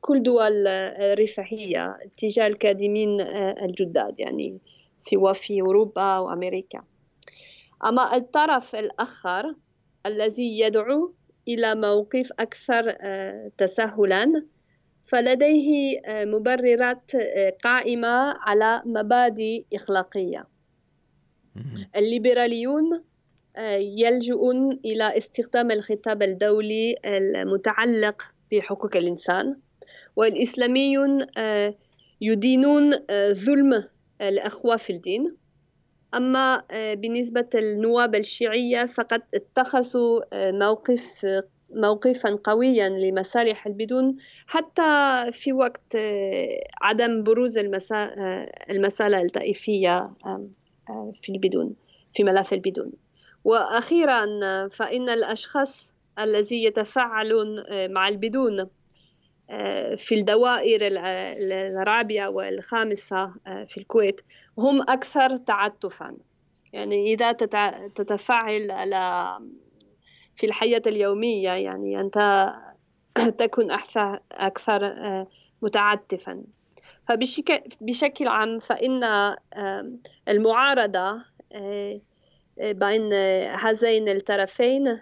[0.00, 3.20] كل دول الرفاهية تجاه الكادمين
[3.62, 4.58] الجداد يعني
[4.98, 6.82] سواء في أوروبا وأمريكا
[7.84, 9.54] أما الطرف الآخر
[10.06, 11.12] الذي يدعو
[11.48, 14.44] إلى موقف أكثر آه، تساهلا
[15.04, 20.46] فلديه آه، مبررات آه، قائمة على مبادئ إخلاقية.
[21.96, 23.04] الليبراليون
[23.78, 28.22] يلجؤون إلى استخدام الخطاب الدولي المتعلق
[28.52, 29.56] بحقوق الإنسان
[30.16, 31.26] والإسلاميون
[32.20, 32.90] يدينون
[33.32, 33.84] ظلم
[34.20, 35.36] الأخوة في الدين.
[36.14, 41.26] أما آه، بالنسبة للنواب الشيعية فقد اتخذوا آه، موقف
[41.72, 44.16] موقفا قويا لمصالح البدون
[44.46, 44.82] حتى
[45.32, 50.10] في وقت آه، عدم بروز المسألة الطائفية
[51.12, 51.76] في البدون
[52.12, 52.92] في ملف البدون.
[53.48, 54.26] وأخيرا
[54.68, 58.66] فإن الأشخاص الذين يتفاعلون مع البدون
[59.96, 64.20] في الدوائر الرابعة والخامسة آه، في الكويت
[64.58, 66.16] هم أكثر تعاطفا
[66.72, 67.32] يعني إذا
[67.94, 69.32] تتفاعل على
[70.36, 72.48] في الحياة اليومية يعني أنت
[73.42, 73.70] تكون
[74.32, 75.26] أكثر, آه،
[75.62, 76.44] متعاطفا
[77.08, 79.04] فبشكل عام فإن
[80.28, 82.00] المعارضة آه،
[82.60, 83.12] بين
[83.52, 85.00] هذين الطرفين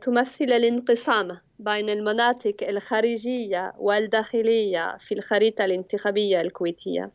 [0.00, 7.10] تمثل الانقسام بين المناطق الخارجية والداخلية في الخريطة الانتخابية الكويتية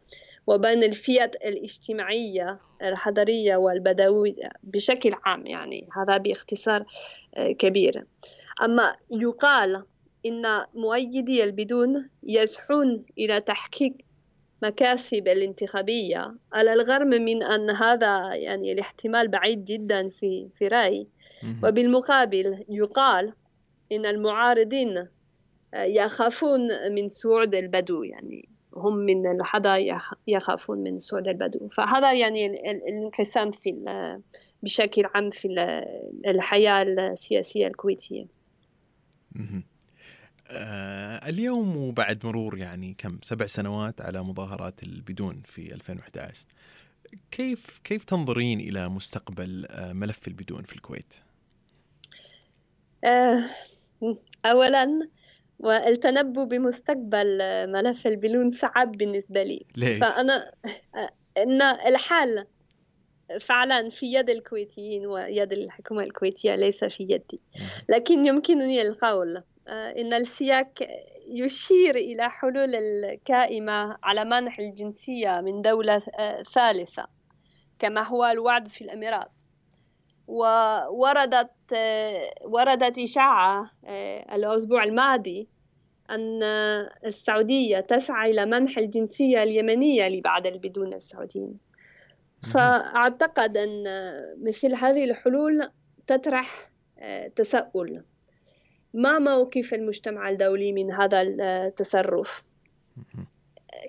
[0.47, 6.85] وبين الفئات الاجتماعية الحضرية والبدوية بشكل عام يعني هذا باختصار
[7.35, 8.05] آه، كبير.
[8.63, 9.83] أما يقال
[10.25, 13.93] إن مؤيدي البدون يسعون إلى تحقيق
[14.63, 16.35] مكاسب الانتخابية.
[16.53, 21.07] على الرغم من أن هذا يعني الاحتمال بعيد جدا في في رأيي.
[21.63, 23.33] وبالمقابل يقال
[23.91, 25.07] إن المعارضين
[25.73, 28.03] آه، يخافون من صعود البدو.
[28.03, 31.67] يعني هم من الحضارة يخافون من صعود البدو.
[31.69, 33.75] فهذا يعني الانقسام في
[34.63, 35.47] بشكل عام في
[36.27, 38.25] الحياة السياسية الكويتية.
[40.51, 46.45] آه اليوم وبعد مرور يعني كم سبع سنوات على مظاهرات البدون في 2011
[47.31, 51.13] كيف كيف تنظرين إلى مستقبل آه، ملف البدون في الكويت؟
[53.03, 53.43] آه
[54.45, 55.09] أولا
[55.59, 57.37] والتنبؤ بمستقبل
[57.71, 60.51] ملف البلون صعب بالنسبة لي ليش؟ فأنا
[61.37, 62.45] إن الحال
[63.39, 67.41] فعلا في يد الكويتيين ويد الحكومة الكويتية ليس في يدي
[67.89, 70.71] لكن يمكنني القول آه، إن السياق
[71.27, 75.99] يشير إلى حلول الكائمة على منح الجنسية من دولة
[76.53, 77.07] ثالثة
[77.79, 79.39] كما هو الوعد في الإمارات
[80.27, 81.51] ووردت
[82.45, 85.47] وردت إشاعة آه، الأسبوع الماضي
[86.09, 86.43] أن
[87.05, 91.57] السعودية تسعى إلى منح الجنسية اليمنية لبعض البدون السعوديين.
[92.53, 93.83] فأعتقد أن
[94.41, 95.69] مثل هذه الحلول
[96.07, 96.69] تطرح
[96.99, 98.03] آه، تساؤل
[98.93, 102.43] ما موقف المجتمع الدولي من هذا التصرف؟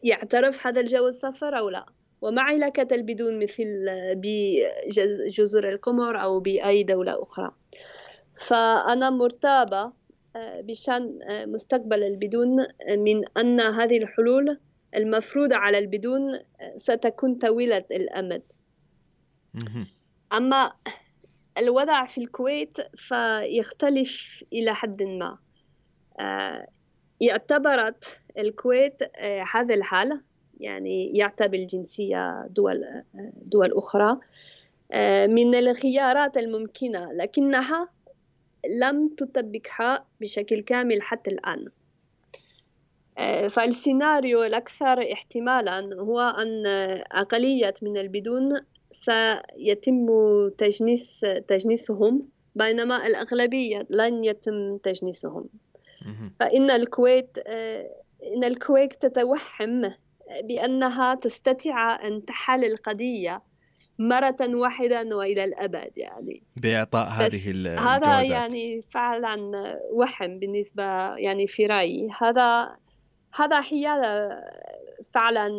[0.03, 1.87] يعترف هذا الجو السفر أو لا؟
[2.23, 3.67] وما علاقة البدون مثل
[4.15, 7.51] بجزر القمر أو بأي دولة أخرى؟
[8.35, 9.93] فأنا مرتابة
[10.37, 12.67] آه، بشأن آه، مستقبل البدون
[12.99, 14.59] من أن هذه الحلول
[14.97, 18.43] المفروضة على البدون آه، ستكون طويلة الأمد.
[20.33, 20.73] أما
[21.61, 25.39] الوضع في الكويت فيختلف إلى حد ما.
[27.31, 29.03] اعتبرت الكويت
[29.55, 30.21] هذا الحال
[30.61, 33.03] يعني يعتبر الجنسية دول
[33.43, 34.19] دول أخرى
[34.93, 37.89] آه، من الخيارات الممكنة لكنها
[38.81, 41.67] لم تطبقها بشكل كامل حتى الآن.
[43.19, 46.67] آه، فالسيناريو الأكثر احتمالا هو أن
[47.13, 48.49] أقلية من البدون
[48.91, 50.07] سيتم
[50.59, 55.49] تجنيس تجنيسهم بينما الأغلبية لن يتم تجنيسهم.
[56.41, 57.39] فإن الكويت
[58.37, 59.95] إن الكويت تتوهم
[60.45, 63.43] بأنها تستطيع أن تحل القضية
[63.99, 66.43] مرة واحدة وإلى الأبد يعني.
[66.57, 69.37] بإعطاء هذه الجوازات هذا يعني فعلا
[69.93, 72.09] وهم بالنسبة يعني في رأيي.
[72.21, 72.77] هذا
[73.35, 74.41] هذا حيالة
[75.15, 75.51] فعلا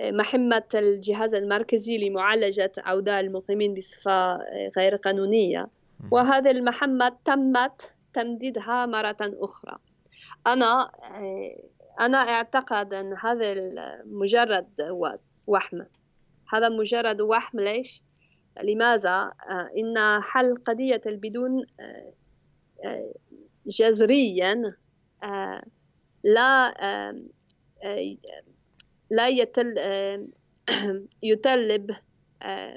[0.00, 4.38] مهمة الجهاز المركزي لمعالجة أوضاع المقيمين بصفة
[4.78, 5.68] غير قانونية
[6.10, 9.78] وهذه المهمة تمت تمديدها مرة أخرى
[10.46, 10.90] أنا
[12.00, 13.54] أنا أعتقد أن هذا
[14.04, 14.68] مجرد
[15.46, 15.86] وهم
[16.52, 18.02] هذا مجرد وهم ليش؟
[18.62, 19.32] لماذا؟
[19.78, 21.66] إن حل قضية البدون
[23.66, 24.76] جذريا
[26.24, 26.74] لا
[29.10, 29.74] لا يتل
[31.22, 31.90] يطلب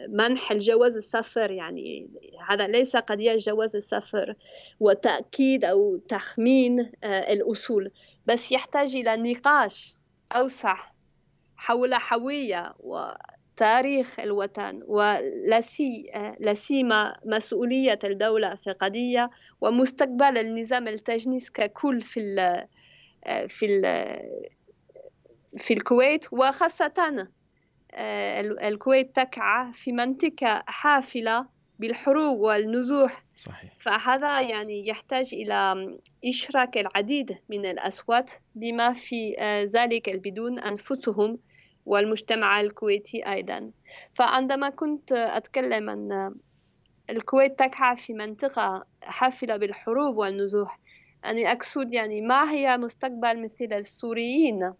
[0.09, 1.51] منح الجواز السفر.
[1.51, 2.09] يعني
[2.47, 4.35] هذا ليس قضية جواز السفر
[4.79, 7.91] وتأكيد أو تخمين الأصول
[8.25, 9.95] بس يحتاج إلى نقاش
[10.31, 10.77] أوسع
[11.57, 15.61] حول هوية وتاريخ الوطن ولا
[16.53, 19.29] سيما مسؤولية الدولة في قضية
[19.61, 22.67] ومستقبل النظام التجنيس ككل في ال
[23.49, 23.85] في ال
[25.57, 27.27] في الكويت وخاصة
[28.63, 31.47] الكويت تقع في منطقة حافلة
[31.79, 33.25] بالحروب والنزوح.
[33.37, 33.73] صحيح.
[33.77, 35.75] فهذا يعني يحتاج إلى
[36.25, 39.35] إشراك العديد من الأصوات بما في
[39.75, 41.37] ذلك البدون أنفسهم
[41.85, 43.71] والمجتمع الكويتي أيضا.
[44.13, 46.35] فعندما كنت أتكلم أن
[47.09, 50.79] الكويت تقع في منطقة حافلة بالحروب والنزوح
[51.23, 54.73] يعني أقصد يعني ما هي مستقبل مثل السوريين؟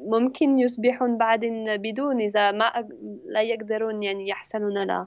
[0.00, 2.88] ممكن يصبحون بعدين بدون إذا ما
[3.26, 5.06] لا يقدرون يعني يحصلون على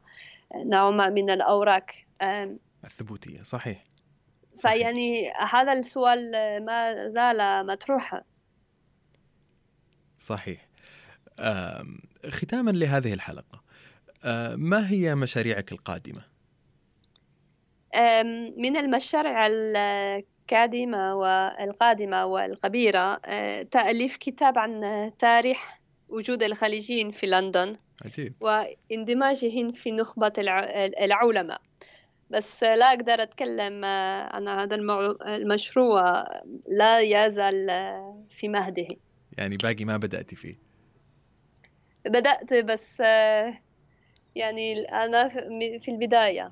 [0.55, 1.85] نوع ما من الأوراق.
[2.83, 3.83] الثبوتية صحيح.
[4.57, 6.31] فيعني هذا السؤال
[6.65, 8.23] ما زال مطروحا
[10.17, 10.67] صحيح.
[12.29, 13.63] ختاما لهذه الحلقة
[14.55, 16.21] ما هي مشاريعك القادمة؟
[18.57, 19.47] من المشاريع
[20.45, 23.15] القادمة والقادمة والكبيرة
[23.63, 25.57] تأليف كتاب عن تاريخ
[26.09, 28.33] وجود الخليجيين في لندن عجيب.
[28.39, 30.33] واندماجهم في نخبة
[31.01, 31.61] العلماء
[32.29, 34.75] بس لا أقدر أتكلم عن هذا
[35.25, 36.23] المشروع
[36.67, 37.67] لا يزال
[38.29, 38.87] في مهده.
[39.37, 40.55] يعني باقي ما بدأت فيه.
[42.05, 42.99] بدأت بس
[44.35, 45.27] يعني أنا
[45.79, 46.51] في البداية.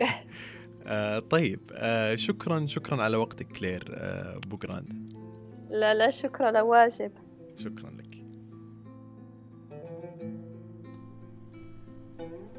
[0.86, 5.10] آه طيب آه شكرا شكرا على وقتك كلير آه بوغراند
[5.70, 7.12] لا لا شكرا لا واجب.
[7.56, 8.22] شكرا لك.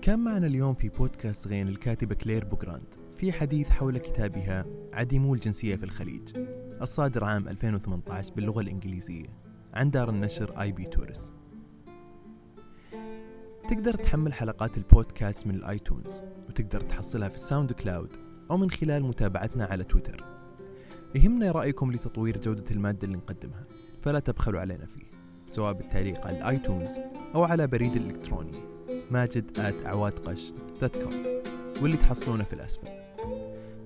[0.01, 5.75] كان معنا اليوم في بودكاست غين الكاتبة كلير بوغراند في حديث حول كتابها عديمو الجنسية
[5.75, 6.37] في الخليج
[6.81, 9.25] الصادر عام 2018 باللغة الإنجليزية
[9.73, 10.83] عن دار النشر I.B.
[10.83, 11.33] Tauris
[13.73, 18.09] تقدر تحمل حلقات البودكاست من ال iTunes وتقدر تحصلها في ال SoundCloud
[18.51, 20.25] أو من خلال متابعتنا على تويتر.
[21.15, 23.65] يهمنا رأيكم لتطوير جودة المادة اللي نقدمها
[24.01, 25.11] فلا تبخلوا علينا فيه
[25.47, 26.97] سواء بالتعليق على ال iTunes
[27.35, 28.57] أو على بريد الإلكتروني
[29.11, 30.13] ماجد at عواد
[30.81, 31.41] dot com
[31.81, 32.87] واللي تحصلونه في الأسفل.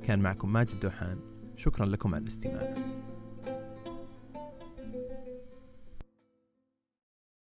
[0.03, 1.19] كان معكم ماجد دوحان
[1.55, 2.73] شكرا لكم على الاستماع.